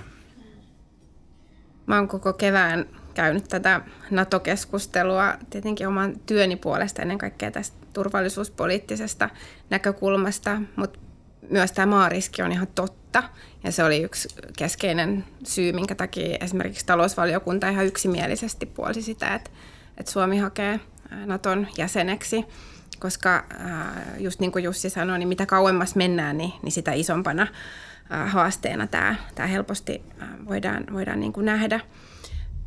Mä 1.86 1.96
oon 1.96 2.08
koko 2.08 2.32
kevään 2.32 2.86
käynyt 3.18 3.48
tätä 3.48 3.80
NATO-keskustelua 4.10 5.34
tietenkin 5.50 5.88
oman 5.88 6.20
työni 6.26 6.56
puolesta 6.56 7.02
ennen 7.02 7.18
kaikkea 7.18 7.50
tästä 7.50 7.76
turvallisuuspoliittisesta 7.92 9.30
näkökulmasta, 9.70 10.62
mutta 10.76 10.98
myös 11.50 11.72
tämä 11.72 11.86
maariski 11.86 12.42
on 12.42 12.52
ihan 12.52 12.66
totta. 12.74 13.22
Ja 13.64 13.72
se 13.72 13.84
oli 13.84 14.02
yksi 14.02 14.28
keskeinen 14.58 15.24
syy, 15.44 15.72
minkä 15.72 15.94
takia 15.94 16.38
esimerkiksi 16.40 16.86
talousvaliokunta 16.86 17.68
ihan 17.68 17.86
yksimielisesti 17.86 18.66
puolsi 18.66 19.02
sitä, 19.02 19.34
että, 19.34 19.50
että 19.96 20.12
Suomi 20.12 20.38
hakee 20.38 20.80
Naton 21.26 21.66
jäseneksi. 21.78 22.44
Koska 22.98 23.44
just 24.18 24.40
niin 24.40 24.52
kuin 24.52 24.64
Jussi 24.64 24.90
sanoi, 24.90 25.18
niin 25.18 25.28
mitä 25.28 25.46
kauemmas 25.46 25.96
mennään, 25.96 26.38
niin, 26.38 26.52
niin 26.62 26.72
sitä 26.72 26.92
isompana 26.92 27.46
haasteena 28.26 28.86
tämä, 28.86 29.14
tämä 29.34 29.46
helposti 29.46 30.02
voidaan, 30.48 30.84
voidaan 30.92 31.20
niin 31.20 31.32
kuin 31.32 31.46
nähdä. 31.46 31.80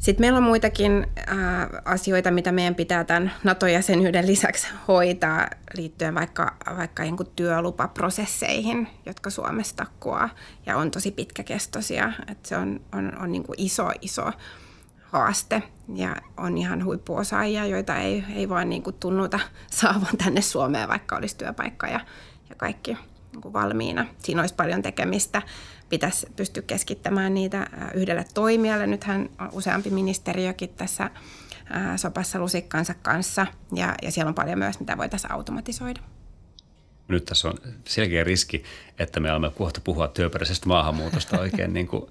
Sitten 0.01 0.23
meillä 0.23 0.37
on 0.37 0.43
muitakin 0.43 1.07
äh, 1.17 1.35
asioita, 1.85 2.31
mitä 2.31 2.51
meidän 2.51 2.75
pitää 2.75 3.03
tämän 3.03 3.31
NATO-jäsenyyden 3.43 4.27
lisäksi 4.27 4.67
hoitaa 4.87 5.47
liittyen 5.73 6.15
vaikka, 6.15 6.55
vaikka 6.77 7.03
työlupaprosesseihin, 7.35 8.87
jotka 9.05 9.29
Suomessa 9.29 9.75
takkuaa 9.75 10.29
ja 10.65 10.77
on 10.77 10.91
tosi 10.91 11.11
pitkäkestoisia. 11.11 12.13
Et 12.27 12.45
se 12.45 12.57
on, 12.57 12.81
on, 12.91 13.17
on 13.21 13.31
niin 13.31 13.43
iso, 13.57 13.91
iso 14.01 14.31
haaste 15.01 15.63
ja 15.95 16.15
on 16.37 16.57
ihan 16.57 16.85
huippuosaajia, 16.85 17.65
joita 17.65 17.97
ei, 17.97 18.23
ei 18.35 18.49
vaan 18.49 18.69
niin 18.69 18.83
tunnuta 18.99 19.39
saavan 19.79 20.17
tänne 20.23 20.41
Suomeen, 20.41 20.89
vaikka 20.89 21.15
olisi 21.15 21.37
työpaikka 21.37 21.87
ja, 21.87 21.99
ja 22.49 22.55
kaikki 22.55 22.97
niin 23.31 23.53
valmiina. 23.53 24.05
Siinä 24.19 24.41
olisi 24.41 24.55
paljon 24.55 24.81
tekemistä 24.81 25.41
pitäisi 25.91 26.27
pystyä 26.35 26.63
keskittämään 26.67 27.33
niitä 27.33 27.67
yhdelle 27.93 28.25
toimijalle. 28.33 28.87
Nythän 28.87 29.29
on 29.39 29.49
useampi 29.51 29.89
ministeriökin 29.89 30.69
tässä 30.69 31.09
sopassa 31.95 32.39
lusikkansa 32.39 32.93
kanssa 32.93 33.47
ja, 33.75 33.95
ja 34.01 34.11
siellä 34.11 34.29
on 34.29 34.35
paljon 34.35 34.59
myös, 34.59 34.79
mitä 34.79 34.97
voitaisiin 34.97 35.31
automatisoida. 35.31 35.99
Nyt 37.07 37.25
tässä 37.25 37.47
on 37.47 37.57
selkeä 37.85 38.23
riski, 38.23 38.63
että 38.99 39.19
me 39.19 39.31
olemme 39.31 39.49
kohta 39.49 39.81
puhua 39.83 40.07
työperäisestä 40.07 40.67
maahanmuutosta 40.67 41.39
oikein 41.39 41.73
niin 41.73 41.87
kuin 41.87 42.05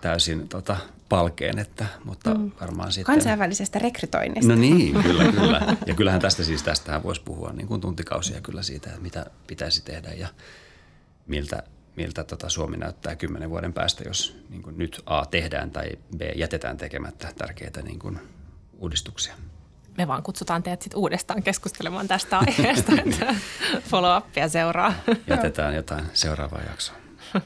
täysin 0.00 0.48
tota, 0.48 0.76
palkeen, 1.08 1.58
että, 1.58 1.86
mutta 2.04 2.34
mm. 2.34 2.50
varmaan 2.60 2.92
sitten... 2.92 3.14
Kansainvälisestä 3.14 3.78
rekrytoinnista. 3.78 4.52
No 4.52 4.60
niin, 4.60 5.02
kyllä, 5.02 5.32
kyllä. 5.32 5.76
Ja 5.86 5.94
kyllähän 5.94 6.20
tästä 6.20 6.44
siis, 6.44 6.62
tästähän 6.62 7.02
voisi 7.02 7.22
puhua 7.24 7.52
niin 7.52 7.68
kuin 7.68 7.80
tuntikausia 7.80 8.40
kyllä 8.40 8.62
siitä, 8.62 8.90
että 8.90 9.02
mitä 9.02 9.26
pitäisi 9.46 9.82
tehdä 9.82 10.08
ja 10.08 10.28
miltä 11.26 11.62
miltä 11.98 12.24
tota 12.24 12.48
Suomi 12.48 12.76
näyttää 12.76 13.16
kymmenen 13.16 13.50
vuoden 13.50 13.72
päästä, 13.72 14.04
jos 14.06 14.36
niin 14.50 14.62
kuin 14.62 14.78
nyt 14.78 15.02
A 15.06 15.26
tehdään 15.26 15.70
tai 15.70 15.90
B 16.16 16.20
jätetään 16.36 16.76
tekemättä 16.76 17.28
tärkeitä 17.38 17.82
niin 17.82 17.98
kuin 17.98 18.20
uudistuksia. 18.78 19.34
Me 19.96 20.08
vaan 20.08 20.22
kutsutaan 20.22 20.62
teidät 20.62 20.82
sit 20.82 20.94
uudestaan 20.94 21.42
keskustelemaan 21.42 22.08
tästä 22.08 22.38
aiheesta, 22.38 22.92
että 23.06 23.34
follow-upia 23.90 24.48
seuraa. 24.48 24.94
Jätetään 25.26 25.74
jotain 25.74 26.04
seuraavaa 26.12 26.60
jaksoa. 26.60 26.96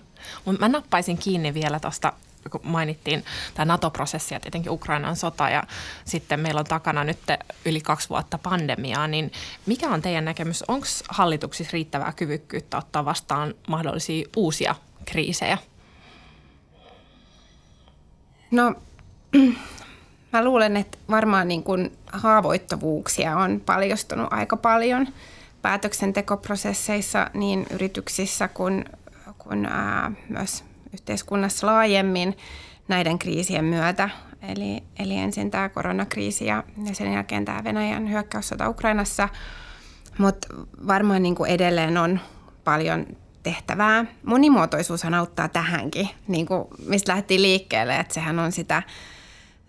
Mä 0.61 0.69
nappaisin 0.69 1.19
kiinni 1.19 1.55
vielä 1.55 1.81
tuosta 1.81 2.13
kun 2.51 2.61
mainittiin 2.65 3.25
tämä 3.55 3.65
NATO-prosessi 3.65 4.35
ja 4.35 4.41
tietenkin 4.41 4.73
Ukrainan 4.73 5.17
sota 5.17 5.49
ja 5.49 5.63
sitten 6.05 6.41
meillä 6.41 6.59
on 6.59 6.65
takana 6.65 7.05
nyt 7.05 7.19
yli 7.65 7.81
kaksi 7.81 8.09
vuotta 8.09 8.39
pandemiaa, 8.39 9.07
niin 9.07 9.33
mikä 9.67 9.89
on 9.89 10.03
teidän 10.03 10.25
näkemys? 10.25 10.65
Onko 10.69 10.87
hallituksissa 11.09 11.73
riittävää 11.73 12.13
kyvykkyyttä 12.13 12.79
ottaa 12.79 13.05
vastaan 13.05 13.55
mahdollisia 13.69 14.29
uusia 14.37 14.75
kriisejä? 15.05 15.59
No 18.51 18.75
mä 20.33 20.45
luulen, 20.45 20.77
että 20.77 20.99
varmaan 21.11 21.49
niin 21.49 21.63
kuin 21.63 21.99
haavoittuvuuksia 22.13 23.37
on 23.37 23.63
paljastunut 23.67 24.33
aika 24.33 24.57
paljon 24.57 25.09
päätöksentekoprosesseissa 25.63 27.31
niin 27.35 27.67
yrityksissä 27.71 28.49
kuin, 28.49 28.85
kuin 29.39 29.67
ää, 29.67 30.13
myös 30.29 30.65
yhteiskunnassa 30.93 31.67
laajemmin 31.67 32.37
näiden 32.89 33.19
kriisien 33.19 33.65
myötä. 33.65 34.11
Eli, 34.49 34.83
eli 34.99 35.17
ensin 35.17 35.51
tämä 35.51 35.69
koronakriisi 35.69 36.47
ja, 36.47 36.65
ja 36.89 36.95
sen 36.95 37.13
jälkeen 37.13 37.45
tämä 37.45 37.65
Venäjän 37.65 38.11
hyökkäyssota 38.11 38.69
Ukrainassa. 38.69 39.29
Mutta 40.19 40.49
varmaan 40.87 41.23
niin 41.23 41.35
kuin 41.35 41.51
edelleen 41.51 41.99
on 41.99 42.21
paljon 42.65 43.07
tehtävää. 43.43 44.05
Monimuotoisuushan 44.23 45.15
auttaa 45.15 45.49
tähänkin, 45.49 46.09
niin 46.29 46.47
kuin 46.47 46.65
mistä 46.87 47.13
lähti 47.13 47.43
liikkeelle, 47.43 47.97
että 47.97 48.15
sehän 48.15 48.39
on 48.39 48.53
sitä, 48.53 48.83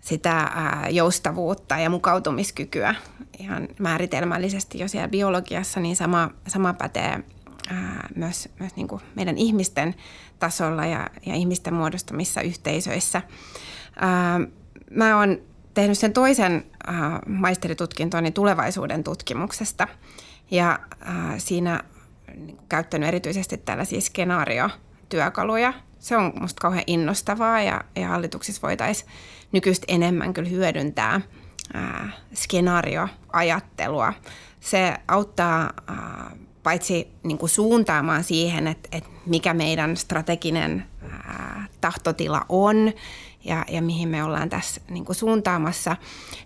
sitä 0.00 0.50
joustavuutta 0.90 1.78
ja 1.78 1.90
mukautumiskykyä 1.90 2.94
ihan 3.38 3.68
määritelmällisesti 3.78 4.78
jo 4.78 4.88
siellä 4.88 5.08
biologiassa, 5.08 5.80
niin 5.80 5.96
sama, 5.96 6.30
sama 6.46 6.72
pätee 6.72 7.20
myös, 8.16 8.48
myös 8.60 8.76
niin 8.76 8.88
kuin 8.88 9.02
meidän 9.14 9.38
ihmisten 9.38 9.94
tasolla 10.38 10.86
ja, 10.86 11.10
ja 11.26 11.34
ihmisten 11.34 11.74
muodostamissa 11.74 12.40
yhteisöissä. 12.40 13.22
mä 14.90 15.18
oon 15.18 15.38
tehnyt 15.74 15.98
sen 15.98 16.12
toisen 16.12 16.66
maisteritutkintoni 17.26 18.30
tulevaisuuden 18.30 19.04
tutkimuksesta 19.04 19.88
ja 20.50 20.78
siinä 21.38 21.84
niin 22.36 22.58
käyttänyt 22.68 23.08
erityisesti 23.08 23.56
tällaisia 23.56 24.00
skenaariotyökaluja. 24.00 25.72
Se 25.98 26.16
on 26.16 26.32
musta 26.40 26.60
kauhean 26.60 26.84
innostavaa 26.86 27.62
ja, 27.62 27.84
ja 27.96 28.08
hallituksissa 28.08 28.62
voitaisiin 28.62 29.10
nykyistä 29.52 29.84
enemmän 29.88 30.34
kyllä 30.34 30.48
hyödyntää 30.48 31.20
ää, 31.74 32.10
skenaarioajattelua. 32.34 34.12
Se 34.60 34.94
auttaa 35.08 35.72
ää, 35.86 36.30
paitsi 36.64 37.08
niin 37.22 37.38
kuin 37.38 37.50
suuntaamaan 37.50 38.24
siihen, 38.24 38.66
että, 38.66 38.88
että 38.92 39.10
mikä 39.26 39.54
meidän 39.54 39.96
strateginen 39.96 40.86
ää, 41.02 41.66
tahtotila 41.80 42.46
on 42.48 42.92
ja, 43.44 43.64
ja 43.70 43.82
mihin 43.82 44.08
me 44.08 44.24
ollaan 44.24 44.50
tässä 44.50 44.80
niin 44.90 45.04
kuin 45.04 45.16
suuntaamassa, 45.16 45.96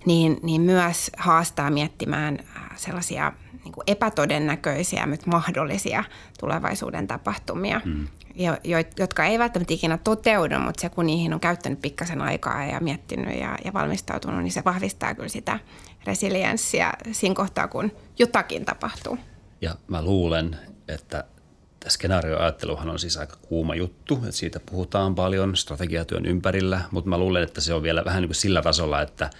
niin, 0.06 0.36
niin 0.42 0.60
myös 0.60 1.10
haastaa 1.16 1.70
miettimään 1.70 2.38
ää, 2.54 2.74
sellaisia– 2.76 3.32
niin 3.68 3.74
kuin 3.74 3.84
epätodennäköisiä, 3.86 5.06
mutta 5.06 5.30
mahdollisia 5.30 6.04
tulevaisuuden 6.40 7.06
tapahtumia, 7.06 7.80
mm. 7.84 8.08
jo, 8.34 8.56
jo, 8.64 8.78
jotka 8.98 9.24
ei 9.24 9.38
välttämättä 9.38 9.74
ikinä 9.74 9.98
toteudu, 9.98 10.58
mutta 10.58 10.80
se 10.80 10.88
kun 10.88 11.06
niihin 11.06 11.34
on 11.34 11.40
käyttänyt 11.40 11.82
pikkasen 11.82 12.22
aikaa 12.22 12.64
ja 12.64 12.80
miettinyt 12.80 13.40
ja, 13.40 13.58
ja 13.64 13.72
valmistautunut, 13.72 14.42
niin 14.42 14.52
se 14.52 14.64
vahvistaa 14.64 15.14
kyllä 15.14 15.28
sitä 15.28 15.58
resilienssiä 16.04 16.92
siinä 17.12 17.34
kohtaa, 17.34 17.68
kun 17.68 17.92
jotakin 18.18 18.64
tapahtuu. 18.64 19.18
Ja 19.60 19.74
mä 19.88 20.02
luulen, 20.02 20.56
että 20.88 21.24
tämä 21.80 21.90
skenaarioajatteluhan 21.90 22.90
on 22.90 22.98
siis 22.98 23.16
aika 23.16 23.36
kuuma 23.42 23.74
juttu, 23.74 24.14
että 24.14 24.32
siitä 24.32 24.60
puhutaan 24.60 25.14
paljon 25.14 25.56
strategiatyön 25.56 26.26
ympärillä, 26.26 26.80
mutta 26.90 27.10
mä 27.10 27.18
luulen, 27.18 27.42
että 27.42 27.60
se 27.60 27.74
on 27.74 27.82
vielä 27.82 28.04
vähän 28.04 28.22
niin 28.22 28.28
kuin 28.28 28.36
sillä 28.36 28.62
tasolla, 28.62 29.02
että, 29.02 29.30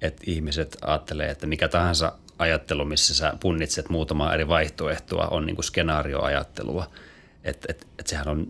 että 0.00 0.22
ihmiset 0.26 0.76
ajattelee, 0.82 1.30
että 1.30 1.46
mikä 1.46 1.68
tahansa 1.68 2.12
ajattelu, 2.38 2.84
missä 2.84 3.14
sä 3.14 3.32
punnitset 3.40 3.88
muutamaa 3.88 4.34
eri 4.34 4.48
vaihtoehtoa, 4.48 5.28
on 5.28 5.46
niin 5.46 5.56
kuin 5.56 5.64
skenaarioajattelua. 5.64 6.86
Että 7.44 7.66
et, 7.70 7.86
et 7.98 8.06
sehän 8.06 8.28
on, 8.28 8.46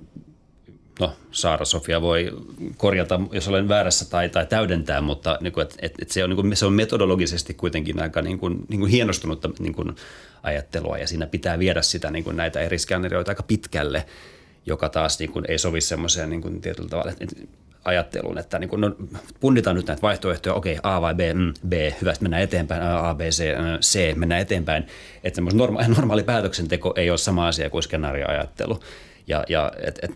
no 1.00 1.16
Saara 1.30 1.64
Sofia 1.64 2.02
voi 2.02 2.30
korjata, 2.76 3.20
jos 3.32 3.48
olen 3.48 3.68
väärässä 3.68 4.10
tai, 4.10 4.28
tai 4.28 4.46
täydentää, 4.46 5.00
mutta 5.00 5.38
niin 5.40 5.52
kuin, 5.52 5.62
et, 5.62 5.78
et, 5.82 5.94
et 6.02 6.10
se, 6.10 6.24
on, 6.24 6.30
niin 6.30 6.36
kuin, 6.36 6.56
se 6.56 6.66
on 6.66 6.72
metodologisesti 6.72 7.54
kuitenkin 7.54 8.02
aika 8.02 8.22
niin 8.22 8.38
kuin, 8.38 8.64
niin 8.68 8.80
kuin 8.80 8.90
hienostunutta 8.90 9.50
niin 9.58 9.74
kuin 9.74 9.96
ajattelua 10.42 10.98
ja 10.98 11.06
siinä 11.06 11.26
pitää 11.26 11.58
viedä 11.58 11.82
sitä 11.82 12.10
niin 12.10 12.24
kuin 12.24 12.36
näitä 12.36 12.60
eri 12.60 12.78
skenaarioita 12.78 13.30
aika 13.30 13.42
pitkälle, 13.42 14.06
joka 14.66 14.88
taas 14.88 15.18
niin 15.18 15.32
kuin 15.32 15.44
ei 15.48 15.58
sovi 15.58 15.80
semmoiseen 15.80 16.30
niin 16.30 16.42
kuin 16.42 16.60
tietyllä 16.60 16.88
tavalla, 16.88 17.12
ajatteluun, 17.84 18.38
että 18.38 18.58
niin 18.58 18.70
kun, 18.70 18.80
no, 18.80 18.96
punnitaan 19.40 19.76
nyt 19.76 19.86
näitä 19.86 20.02
vaihtoehtoja, 20.02 20.54
okei, 20.54 20.78
A 20.82 21.00
vai 21.00 21.14
B, 21.14 21.20
mm, 21.34 21.54
B, 21.68 21.72
hyvä, 22.00 22.14
mennään 22.20 22.42
eteenpäin, 22.42 22.82
A, 22.82 23.10
A, 23.10 23.14
B, 23.14 23.20
C, 23.20 23.44
C, 23.80 24.14
mennään 24.16 24.40
eteenpäin. 24.40 24.86
Että 25.24 25.40
norma- 25.40 25.88
normaali 25.96 26.22
päätöksenteko 26.22 26.92
ei 26.96 27.10
ole 27.10 27.18
sama 27.18 27.48
asia 27.48 27.70
kuin 27.70 27.82
skenaarioajattelu. 27.82 28.80
Ja, 29.26 29.44
ja 29.48 29.72
et, 29.86 29.98
et, 30.02 30.10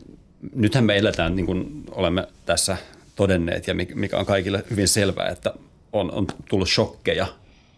nythän 0.54 0.84
me 0.84 0.96
eletään, 0.96 1.36
niin 1.36 1.46
kuin 1.46 1.84
olemme 1.90 2.28
tässä 2.46 2.76
todenneet 3.16 3.66
ja 3.66 3.74
mikä 3.74 4.18
on 4.18 4.26
kaikille 4.26 4.64
hyvin 4.70 4.88
selvää, 4.88 5.28
että 5.28 5.54
on, 5.92 6.12
on 6.12 6.26
tullut 6.48 6.68
shokkeja, 6.68 7.26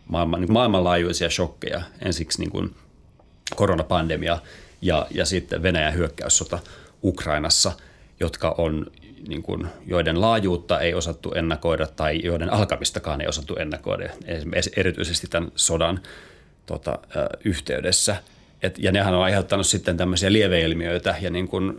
maailman, 0.09 0.41
niin 0.41 0.53
maailmanlaajuisia 0.53 1.31
shokkeja. 1.31 1.83
Ensiksi 2.05 2.41
niin 2.41 2.51
kuin 2.51 2.75
koronapandemia 3.57 4.39
ja, 4.83 5.07
ja 5.11 5.25
sitten 5.25 5.63
Venäjän 5.63 5.95
hyökkäyssota 5.95 6.59
Ukrainassa, 7.05 7.73
jotka 8.21 8.55
on 8.59 8.87
niin 9.29 9.43
kuin, 9.43 9.67
joiden 9.87 10.21
laajuutta 10.21 10.81
ei 10.81 10.95
osattu 10.95 11.33
ennakoida 11.33 11.87
tai 11.87 12.21
joiden 12.25 12.53
alkamistakaan 12.53 13.21
ei 13.21 13.29
osattu 13.29 13.57
ennakoida, 13.57 14.09
erityisesti 14.77 15.27
tämän 15.27 15.53
sodan 15.57 16.01
tota, 16.67 16.99
yhteydessä. 17.45 18.17
Et, 18.63 18.79
ja 18.79 18.93
nehän 18.93 19.15
on 19.15 19.23
aiheuttanut 19.23 19.67
sitten 19.67 19.97
tämmöisiä 19.97 20.33
lieveilmiöitä 20.33 21.15
ja 21.21 21.31
niin 21.31 21.49
kuin 21.49 21.75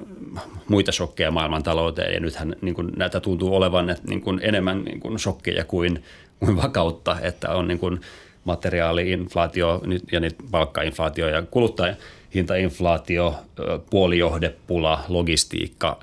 muita 0.68 0.92
shokkeja 0.92 1.32
maailmantalouteen. 1.32 2.14
Ja 2.14 2.20
nythän 2.20 2.56
niin 2.62 2.76
kuin 2.76 2.92
näitä 2.98 3.20
tuntuu 3.20 3.56
olevan 3.56 3.90
että 3.90 4.08
niin 4.08 4.22
kuin 4.22 4.40
enemmän 4.44 4.84
niin 4.84 5.00
kuin 5.00 5.20
shokkeja 5.20 5.66
kuin, 5.66 5.94
kuin 5.94 6.04
vakautta, 6.42 7.18
että 7.22 7.50
on 7.50 7.68
niin 7.68 7.80
kuin 7.80 8.02
materiaaliinflaatio 8.44 9.82
ja 10.12 10.20
nyt 10.20 10.36
palkkainflaatio 10.52 11.28
ja 11.28 11.42
kuluttaja 11.42 11.96
hintainflaatio, 12.34 13.36
puolijohdepula, 13.90 15.04
logistiikka, 15.08 16.00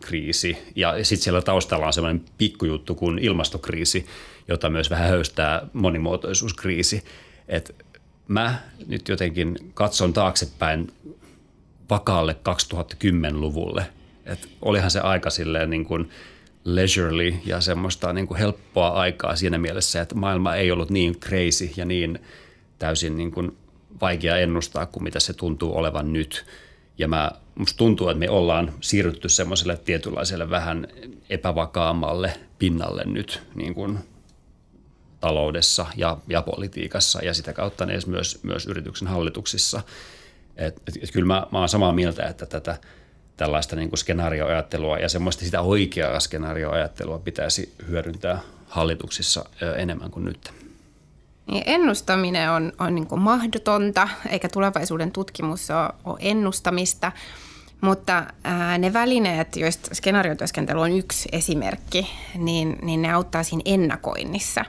kriisi 0.00 0.58
ja 0.76 1.04
sitten 1.04 1.24
siellä 1.24 1.42
taustalla 1.42 1.86
on 1.86 1.92
sellainen 1.92 2.24
pikkujuttu 2.38 2.94
kuin 2.94 3.18
ilmastokriisi, 3.18 4.06
jota 4.48 4.70
myös 4.70 4.90
vähän 4.90 5.08
höystää 5.08 5.66
monimuotoisuuskriisi. 5.72 7.04
Et 7.48 7.76
mä 8.28 8.54
nyt 8.86 9.08
jotenkin 9.08 9.56
katson 9.74 10.12
taaksepäin 10.12 10.92
vakaalle 11.90 12.36
2010-luvulle. 12.48 13.86
Et 14.26 14.48
olihan 14.62 14.90
se 14.90 15.00
aika 15.00 15.30
silleen 15.30 15.70
niin 15.70 15.84
kuin 15.84 16.10
leisurely 16.64 17.34
ja 17.44 17.60
semmoista 17.60 18.12
niin 18.12 18.26
kuin 18.26 18.38
helppoa 18.38 18.88
aikaa 18.88 19.36
siinä 19.36 19.58
mielessä, 19.58 20.00
että 20.00 20.14
maailma 20.14 20.54
ei 20.54 20.72
ollut 20.72 20.90
niin 20.90 21.20
crazy 21.20 21.70
ja 21.76 21.84
niin 21.84 22.18
täysin 22.78 23.16
niin 23.16 23.30
kuin 23.30 23.56
vaikea 24.00 24.36
ennustaa 24.36 24.86
kuin 24.86 25.02
mitä 25.02 25.20
se 25.20 25.32
tuntuu 25.32 25.76
olevan 25.76 26.12
nyt. 26.12 26.44
Ja 26.98 27.08
mä, 27.08 27.30
musta 27.54 27.76
tuntuu, 27.76 28.08
että 28.08 28.18
me 28.18 28.30
ollaan 28.30 28.72
siirrytty 28.80 29.28
semmoiselle 29.28 29.76
tietynlaiselle 29.76 30.50
vähän 30.50 30.86
epävakaammalle 31.30 32.32
pinnalle 32.58 33.04
nyt 33.04 33.42
niin 33.54 33.74
kuin 33.74 33.98
taloudessa 35.20 35.86
ja, 35.96 36.18
ja 36.28 36.42
politiikassa 36.42 37.24
ja 37.24 37.34
sitä 37.34 37.52
kautta 37.52 37.86
myös, 38.06 38.42
myös 38.42 38.66
yrityksen 38.66 39.08
hallituksissa. 39.08 39.82
Et, 40.56 40.76
et, 40.88 41.02
et 41.02 41.12
kyllä 41.12 41.26
mä, 41.26 41.46
mä 41.52 41.58
oon 41.58 41.68
samaa 41.68 41.92
mieltä, 41.92 42.26
että 42.26 42.46
tätä 42.46 42.78
tällaista 43.42 43.76
niin 43.76 43.88
kuin 43.88 43.98
skenaarioajattelua 43.98 44.98
ja 44.98 45.08
semmoista 45.08 45.44
sitä 45.44 45.60
oikeaa 45.60 46.20
skenaarioajattelua 46.20 47.18
pitäisi 47.18 47.74
hyödyntää 47.88 48.40
hallituksissa 48.68 49.44
enemmän 49.76 50.10
kuin 50.10 50.24
nyt. 50.24 50.52
Niin 51.46 51.62
ennustaminen 51.66 52.50
on, 52.50 52.72
on 52.78 52.94
niin 52.94 53.06
mahdotonta, 53.16 54.08
eikä 54.30 54.48
tulevaisuuden 54.48 55.12
tutkimus 55.12 55.70
ole, 55.70 55.90
ole 56.04 56.18
ennustamista. 56.20 57.12
Mutta 57.82 58.24
ää, 58.44 58.78
ne 58.78 58.92
välineet, 58.92 59.56
joista 59.56 59.94
skenaariotyöskentely 59.94 60.80
on 60.80 60.92
yksi 60.92 61.28
esimerkki, 61.32 62.10
niin, 62.34 62.78
niin 62.82 63.02
ne 63.02 63.12
auttaa 63.12 63.42
siinä 63.42 63.62
ennakoinnissa. 63.64 64.64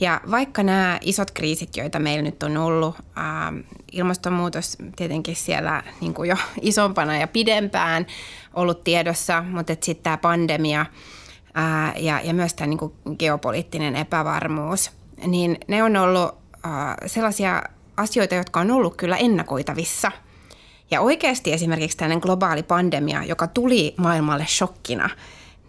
Ja 0.00 0.20
vaikka 0.30 0.62
nämä 0.62 0.98
isot 1.02 1.30
kriisit, 1.30 1.76
joita 1.76 1.98
meillä 1.98 2.22
nyt 2.22 2.42
on 2.42 2.56
ollut, 2.56 2.96
ää, 3.16 3.52
ilmastonmuutos 3.92 4.76
tietenkin 4.96 5.36
siellä 5.36 5.82
niin 6.00 6.14
kuin 6.14 6.28
jo 6.28 6.36
isompana 6.60 7.16
ja 7.16 7.28
pidempään 7.28 8.06
ollut 8.54 8.84
tiedossa, 8.84 9.44
mutta 9.50 9.72
sitten 9.72 10.02
tämä 10.02 10.16
pandemia 10.16 10.86
ää, 11.54 11.92
ja, 11.96 12.20
ja 12.24 12.34
myös 12.34 12.54
tämä 12.54 12.66
niin 12.66 13.16
geopoliittinen 13.18 13.96
epävarmuus– 13.96 14.90
niin 15.26 15.58
ne 15.68 15.82
on 15.82 15.96
ollut 15.96 16.34
äh, 16.66 16.96
sellaisia 17.06 17.62
asioita, 17.96 18.34
jotka 18.34 18.60
on 18.60 18.70
ollut 18.70 18.96
kyllä 18.96 19.16
ennakoitavissa. 19.16 20.12
Ja 20.90 21.00
oikeasti 21.00 21.52
esimerkiksi 21.52 21.96
tällainen 21.96 22.22
globaali 22.22 22.62
pandemia, 22.62 23.24
joka 23.24 23.46
tuli 23.46 23.94
maailmalle 23.96 24.46
shokkina, 24.48 25.10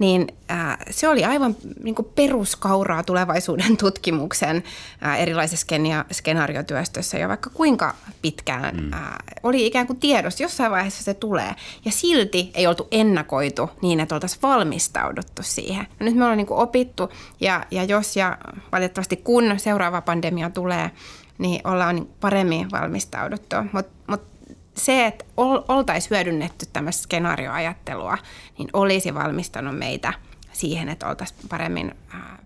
niin 0.01 0.27
äh, 0.51 0.77
se 0.89 1.07
oli 1.09 1.25
aivan 1.25 1.55
niin 1.83 1.95
kuin 1.95 2.07
peruskauraa 2.15 3.03
tulevaisuuden 3.03 3.77
tutkimuksen 3.83 4.63
äh, 5.05 5.21
erilaisessa 5.21 5.67
skenaariotyöstössä 6.11 7.17
ja 7.17 7.27
vaikka 7.27 7.49
kuinka 7.49 7.95
pitkään 8.21 8.75
mm. 8.75 8.93
äh, 8.93 8.99
oli 9.43 9.65
ikään 9.65 9.87
kuin 9.87 9.99
tiedossa, 9.99 10.43
jossain 10.43 10.71
vaiheessa 10.71 11.03
se 11.03 11.13
tulee. 11.13 11.55
Ja 11.85 11.91
silti 11.91 12.51
ei 12.53 12.67
oltu 12.67 12.87
ennakoitu 12.91 13.69
niin, 13.81 13.99
että 13.99 14.15
oltaisiin 14.15 14.41
valmistauduttu 14.41 15.43
siihen. 15.43 15.87
No 15.99 16.05
nyt 16.05 16.15
me 16.15 16.23
ollaan 16.23 16.37
niin 16.37 16.47
kuin 16.47 16.59
opittu 16.59 17.09
ja, 17.39 17.65
ja 17.71 17.83
jos 17.83 18.15
ja 18.15 18.37
valitettavasti 18.71 19.17
kun 19.17 19.53
seuraava 19.57 20.01
pandemia 20.01 20.49
tulee, 20.49 20.91
niin 21.37 21.61
ollaan 21.63 22.07
paremmin 22.19 22.71
valmistauduttu. 22.71 23.55
Mutta 23.71 23.91
mut 24.07 24.30
se, 24.75 25.05
että 25.05 25.25
oltaisiin 25.67 26.09
hyödynnetty 26.09 26.65
tämmöistä 26.73 27.03
skenaarioajattelua, 27.03 28.17
niin 28.57 28.69
olisi 28.73 29.13
valmistanut 29.13 29.77
meitä 29.77 30.13
siihen, 30.53 30.89
että 30.89 31.09
oltaisiin 31.09 31.39
paremmin 31.49 31.95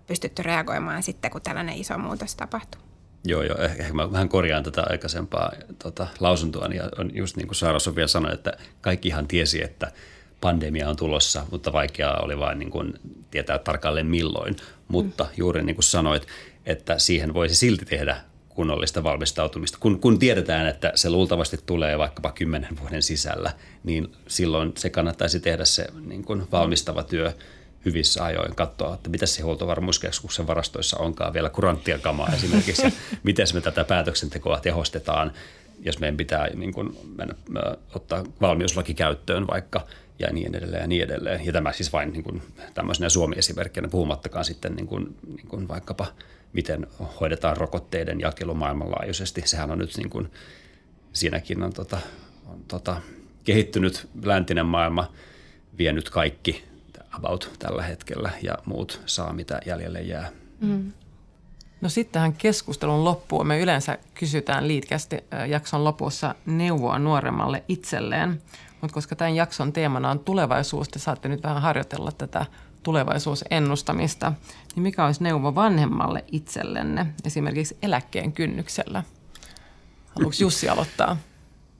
pystytty 0.06 0.42
reagoimaan 0.42 1.02
sitten, 1.02 1.30
kun 1.30 1.42
tällainen 1.42 1.76
iso 1.76 1.98
muutos 1.98 2.34
tapahtuu. 2.34 2.80
Joo, 3.24 3.42
joo. 3.42 3.58
Ehkä 3.58 3.92
mä 3.92 4.12
vähän 4.12 4.28
korjaan 4.28 4.62
tätä 4.64 4.82
aikaisempaa 4.90 5.52
tota, 5.78 6.06
lausuntoa. 6.20 6.66
Ja 6.66 6.90
on 6.98 7.10
just 7.14 7.36
niin 7.36 7.46
kuin 7.46 7.56
Saara 7.56 7.78
Sofia 7.78 8.08
sanoi, 8.08 8.34
että 8.34 8.52
kaikkihan 8.80 9.28
tiesi, 9.28 9.62
että 9.62 9.92
pandemia 10.40 10.88
on 10.88 10.96
tulossa, 10.96 11.46
mutta 11.50 11.72
vaikeaa 11.72 12.20
oli 12.20 12.38
vain 12.38 12.58
niin 12.58 12.70
kuin 12.70 12.94
tietää 13.30 13.58
tarkalleen 13.58 14.06
milloin. 14.06 14.56
Mutta 14.88 15.24
mm. 15.24 15.30
juuri 15.36 15.62
niin 15.62 15.76
kuin 15.76 15.84
sanoit, 15.84 16.26
että 16.66 16.98
siihen 16.98 17.34
voisi 17.34 17.54
silti 17.54 17.84
tehdä 17.84 18.16
kunnollista 18.56 19.02
valmistautumista. 19.02 19.78
Kun, 19.80 20.00
kun 20.00 20.18
tiedetään, 20.18 20.66
että 20.66 20.92
se 20.94 21.10
luultavasti 21.10 21.58
tulee 21.66 21.98
vaikkapa 21.98 22.32
kymmenen 22.32 22.78
vuoden 22.80 23.02
sisällä, 23.02 23.52
niin 23.84 24.12
silloin 24.28 24.72
se 24.76 24.90
kannattaisi 24.90 25.40
tehdä 25.40 25.64
se 25.64 25.86
niin 26.06 26.24
kuin 26.24 26.42
valmistava 26.52 27.02
työ 27.02 27.32
hyvissä 27.84 28.24
ajoin, 28.24 28.54
katsoa, 28.54 28.94
että 28.94 29.10
mitä 29.10 29.26
se 29.26 29.42
huoltovarmuuskeskuksen 29.42 30.46
varastoissa 30.46 30.98
onkaan 30.98 31.32
vielä 31.32 31.50
kuranttia 31.50 31.98
kamaa 31.98 32.28
esimerkiksi, 32.34 32.82
ja 32.82 32.90
miten 33.22 33.46
me 33.54 33.60
tätä 33.60 33.84
päätöksentekoa 33.84 34.60
tehostetaan, 34.60 35.32
jos 35.84 35.98
meidän 35.98 36.16
pitää 36.16 36.48
niin 36.54 36.74
kuin, 36.74 36.98
mennä, 37.18 37.34
ottaa 37.94 38.24
valmiuslaki 38.40 38.94
käyttöön 38.94 39.46
vaikka, 39.46 39.86
ja 40.18 40.32
niin 40.32 40.54
edelleen 40.54 40.80
ja 40.80 40.86
niin 40.86 41.02
edelleen. 41.02 41.46
Ja 41.46 41.52
tämä 41.52 41.72
siis 41.72 41.92
vain 41.92 42.12
niin 42.12 42.22
kuin, 42.22 42.42
tämmöisenä 42.74 43.08
Suomi-esimerkkinä, 43.08 43.88
puhumattakaan 43.88 44.44
sitten 44.44 44.76
niin 44.76 44.86
kuin, 44.86 45.16
niin 45.36 45.46
kuin 45.48 45.68
vaikkapa– 45.68 46.06
miten 46.56 46.86
hoidetaan 47.20 47.56
rokotteiden 47.56 48.20
jakelu 48.20 48.54
maailmanlaajuisesti. 48.54 49.42
Sehän 49.44 49.70
on 49.70 49.78
nyt 49.78 49.96
niin 49.96 50.10
kuin, 50.10 50.32
siinäkin 51.12 51.62
on, 51.62 51.72
tota, 51.72 51.98
on 52.46 52.64
tota, 52.68 52.96
kehittynyt 53.44 54.08
läntinen 54.24 54.66
maailma 54.66 55.12
vienyt 55.78 56.10
kaikki 56.10 56.64
about 57.12 57.50
tällä 57.58 57.82
hetkellä 57.82 58.30
ja 58.42 58.54
muut 58.66 59.00
saa 59.06 59.32
mitä 59.32 59.60
jäljelle 59.66 60.02
jää. 60.02 60.28
Mm. 60.60 60.92
No 61.80 61.88
sittenhän 61.88 62.32
keskustelun 62.32 63.04
loppuun 63.04 63.46
me 63.46 63.60
yleensä 63.60 63.98
kysytään 64.14 64.68
liitkästi 64.68 65.18
jakson 65.48 65.84
lopussa 65.84 66.34
neuvoa 66.46 66.98
nuoremmalle 66.98 67.64
itselleen. 67.68 68.42
Mutta 68.80 68.94
koska 68.94 69.16
tämän 69.16 69.36
jakson 69.36 69.72
teemana 69.72 70.10
on 70.10 70.18
tulevaisuus, 70.18 70.88
te 70.88 70.98
saatte 70.98 71.28
nyt 71.28 71.42
vähän 71.42 71.62
harjoitella 71.62 72.12
tätä 72.12 72.46
tulevaisuusennustamista, 72.86 74.32
niin 74.74 74.82
mikä 74.82 75.04
olisi 75.06 75.22
neuvo 75.22 75.54
vanhemmalle 75.54 76.24
itsellenne 76.32 77.06
esimerkiksi 77.24 77.76
eläkkeen 77.82 78.32
kynnyksellä? 78.32 79.02
Haluatko 80.06 80.36
Jussi 80.40 80.68
aloittaa? 80.68 81.16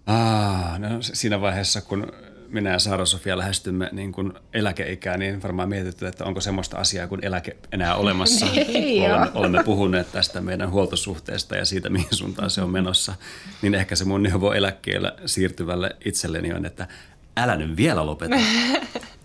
Ah, 0.07 0.79
no 0.79 0.89
siinä 1.01 1.41
vaiheessa, 1.41 1.81
kun 1.81 2.13
minä 2.49 2.71
ja 2.71 2.79
Saara-Sofia 2.79 3.39
lähestymme 3.39 3.89
niin 3.93 4.13
kuin 4.13 4.33
eläkeikää, 4.53 5.17
niin 5.17 5.43
varmaan 5.43 5.69
mietitty, 5.69 6.07
että 6.07 6.25
onko 6.25 6.41
semmoista 6.41 6.77
asiaa 6.77 7.07
kuin 7.07 7.25
eläke 7.25 7.57
enää 7.73 7.95
olemassa. 7.95 8.47
olemme, 9.07 9.31
olemme 9.35 9.65
puhuneet 9.65 10.13
tästä 10.13 10.41
meidän 10.41 10.71
huoltosuhteesta 10.71 11.57
ja 11.57 11.65
siitä, 11.65 11.91
mihin 11.91 12.09
suuntaan 12.11 12.51
se 12.51 12.63
on 12.63 12.71
menossa. 12.71 13.15
Niin 13.63 13.75
ehkä 13.75 13.97
se 13.97 14.05
mun 14.05 14.23
neuvo 14.23 14.53
eläkkeellä 14.53 15.13
siirtyvälle 15.27 15.97
itselleni 16.05 16.53
on, 16.53 16.67
että 16.67 16.89
älä 17.37 17.57
nyt 17.57 17.77
vielä 17.77 18.07
lopeta. 18.07 18.37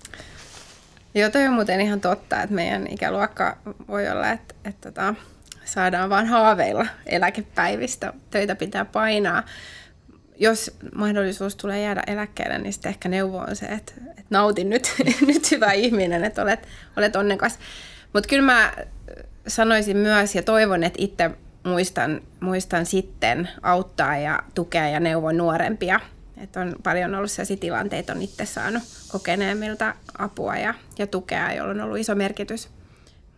Joo, 1.16 1.30
toi 1.30 1.48
on 1.48 1.54
muuten 1.54 1.82
ihan 1.82 2.02
totta, 2.02 2.42
että 2.42 2.56
meidän 2.56 2.88
ikäluokka 2.88 3.58
voi 3.88 4.10
olla, 4.10 4.30
että, 4.30 4.56
että, 4.58 4.70
että 4.70 4.92
tota, 4.92 5.16
saadaan 5.66 6.10
vaan 6.10 6.28
haaveilla 6.28 6.88
eläkepäivistä. 7.06 8.14
Töitä 8.30 8.56
pitää 8.56 8.86
painaa. 8.86 9.44
Jos 10.36 10.78
mahdollisuus 10.96 11.56
tulee 11.56 11.82
jäädä 11.82 12.04
eläkkeelle, 12.08 12.58
niin 12.58 12.74
sitten 12.74 12.90
ehkä 12.90 13.10
neuvo 13.10 13.38
on 13.38 13.56
se, 13.56 13.66
että, 13.66 13.94
että 14.10 14.26
nautin 14.30 14.70
nyt, 14.70 14.96
nyt 15.28 15.52
hyvä 15.52 15.72
ihminen, 15.72 16.24
että 16.24 16.42
olet, 16.42 16.68
olet 16.98 17.16
onnekas. 17.16 17.60
Mutta 18.14 18.30
kyllä 18.30 18.44
mä 18.44 18.74
sanoisin 19.48 19.98
myös 19.98 20.36
ja 20.36 20.44
toivon, 20.44 20.84
että 20.84 21.00
itse 21.02 21.32
muistan, 21.64 22.22
muistan 22.40 22.86
sitten 22.86 23.50
auttaa 23.62 24.18
ja 24.18 24.44
tukea 24.56 24.90
ja 24.90 25.00
neuvon 25.00 25.38
nuorempia– 25.38 26.00
että 26.42 26.62
on 26.62 26.76
paljon 26.84 27.16
ollut 27.16 27.32
sellaisia 27.32 27.58
tilanteita, 27.58 28.14
on 28.14 28.22
itse 28.22 28.46
saanut 28.46 28.84
kokeneemmilta 29.08 29.96
apua 30.18 30.56
ja, 30.56 30.74
ja 30.98 31.08
tukea, 31.08 31.54
jolla 31.54 31.72
on 31.72 31.82
ollut 31.82 31.98
iso 31.98 32.16
merkitys 32.16 32.70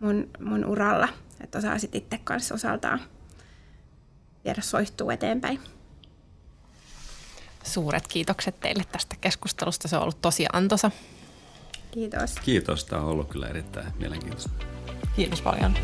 mun, 0.00 0.30
mun 0.40 0.64
uralla, 0.64 1.08
että 1.40 1.58
osaa 1.58 1.78
sitten 1.78 2.02
itse 2.02 2.20
kanssa 2.24 2.54
osaltaan 2.54 3.00
viedä 4.44 4.60
soihtuu 4.60 5.10
eteenpäin. 5.10 5.60
Suuret 7.62 8.08
kiitokset 8.08 8.60
teille 8.60 8.84
tästä 8.92 9.16
keskustelusta. 9.20 9.88
Se 9.88 9.96
on 9.96 10.02
ollut 10.02 10.22
tosi 10.22 10.46
antoisa. 10.52 10.90
Kiitos. 11.90 12.34
Kiitos. 12.44 12.84
Tämä 12.84 13.02
on 13.02 13.08
ollut 13.08 13.28
kyllä 13.28 13.48
erittäin 13.48 13.92
mielenkiintoista. 13.98 14.50
Kiitos 15.16 15.42
paljon. 15.42 15.76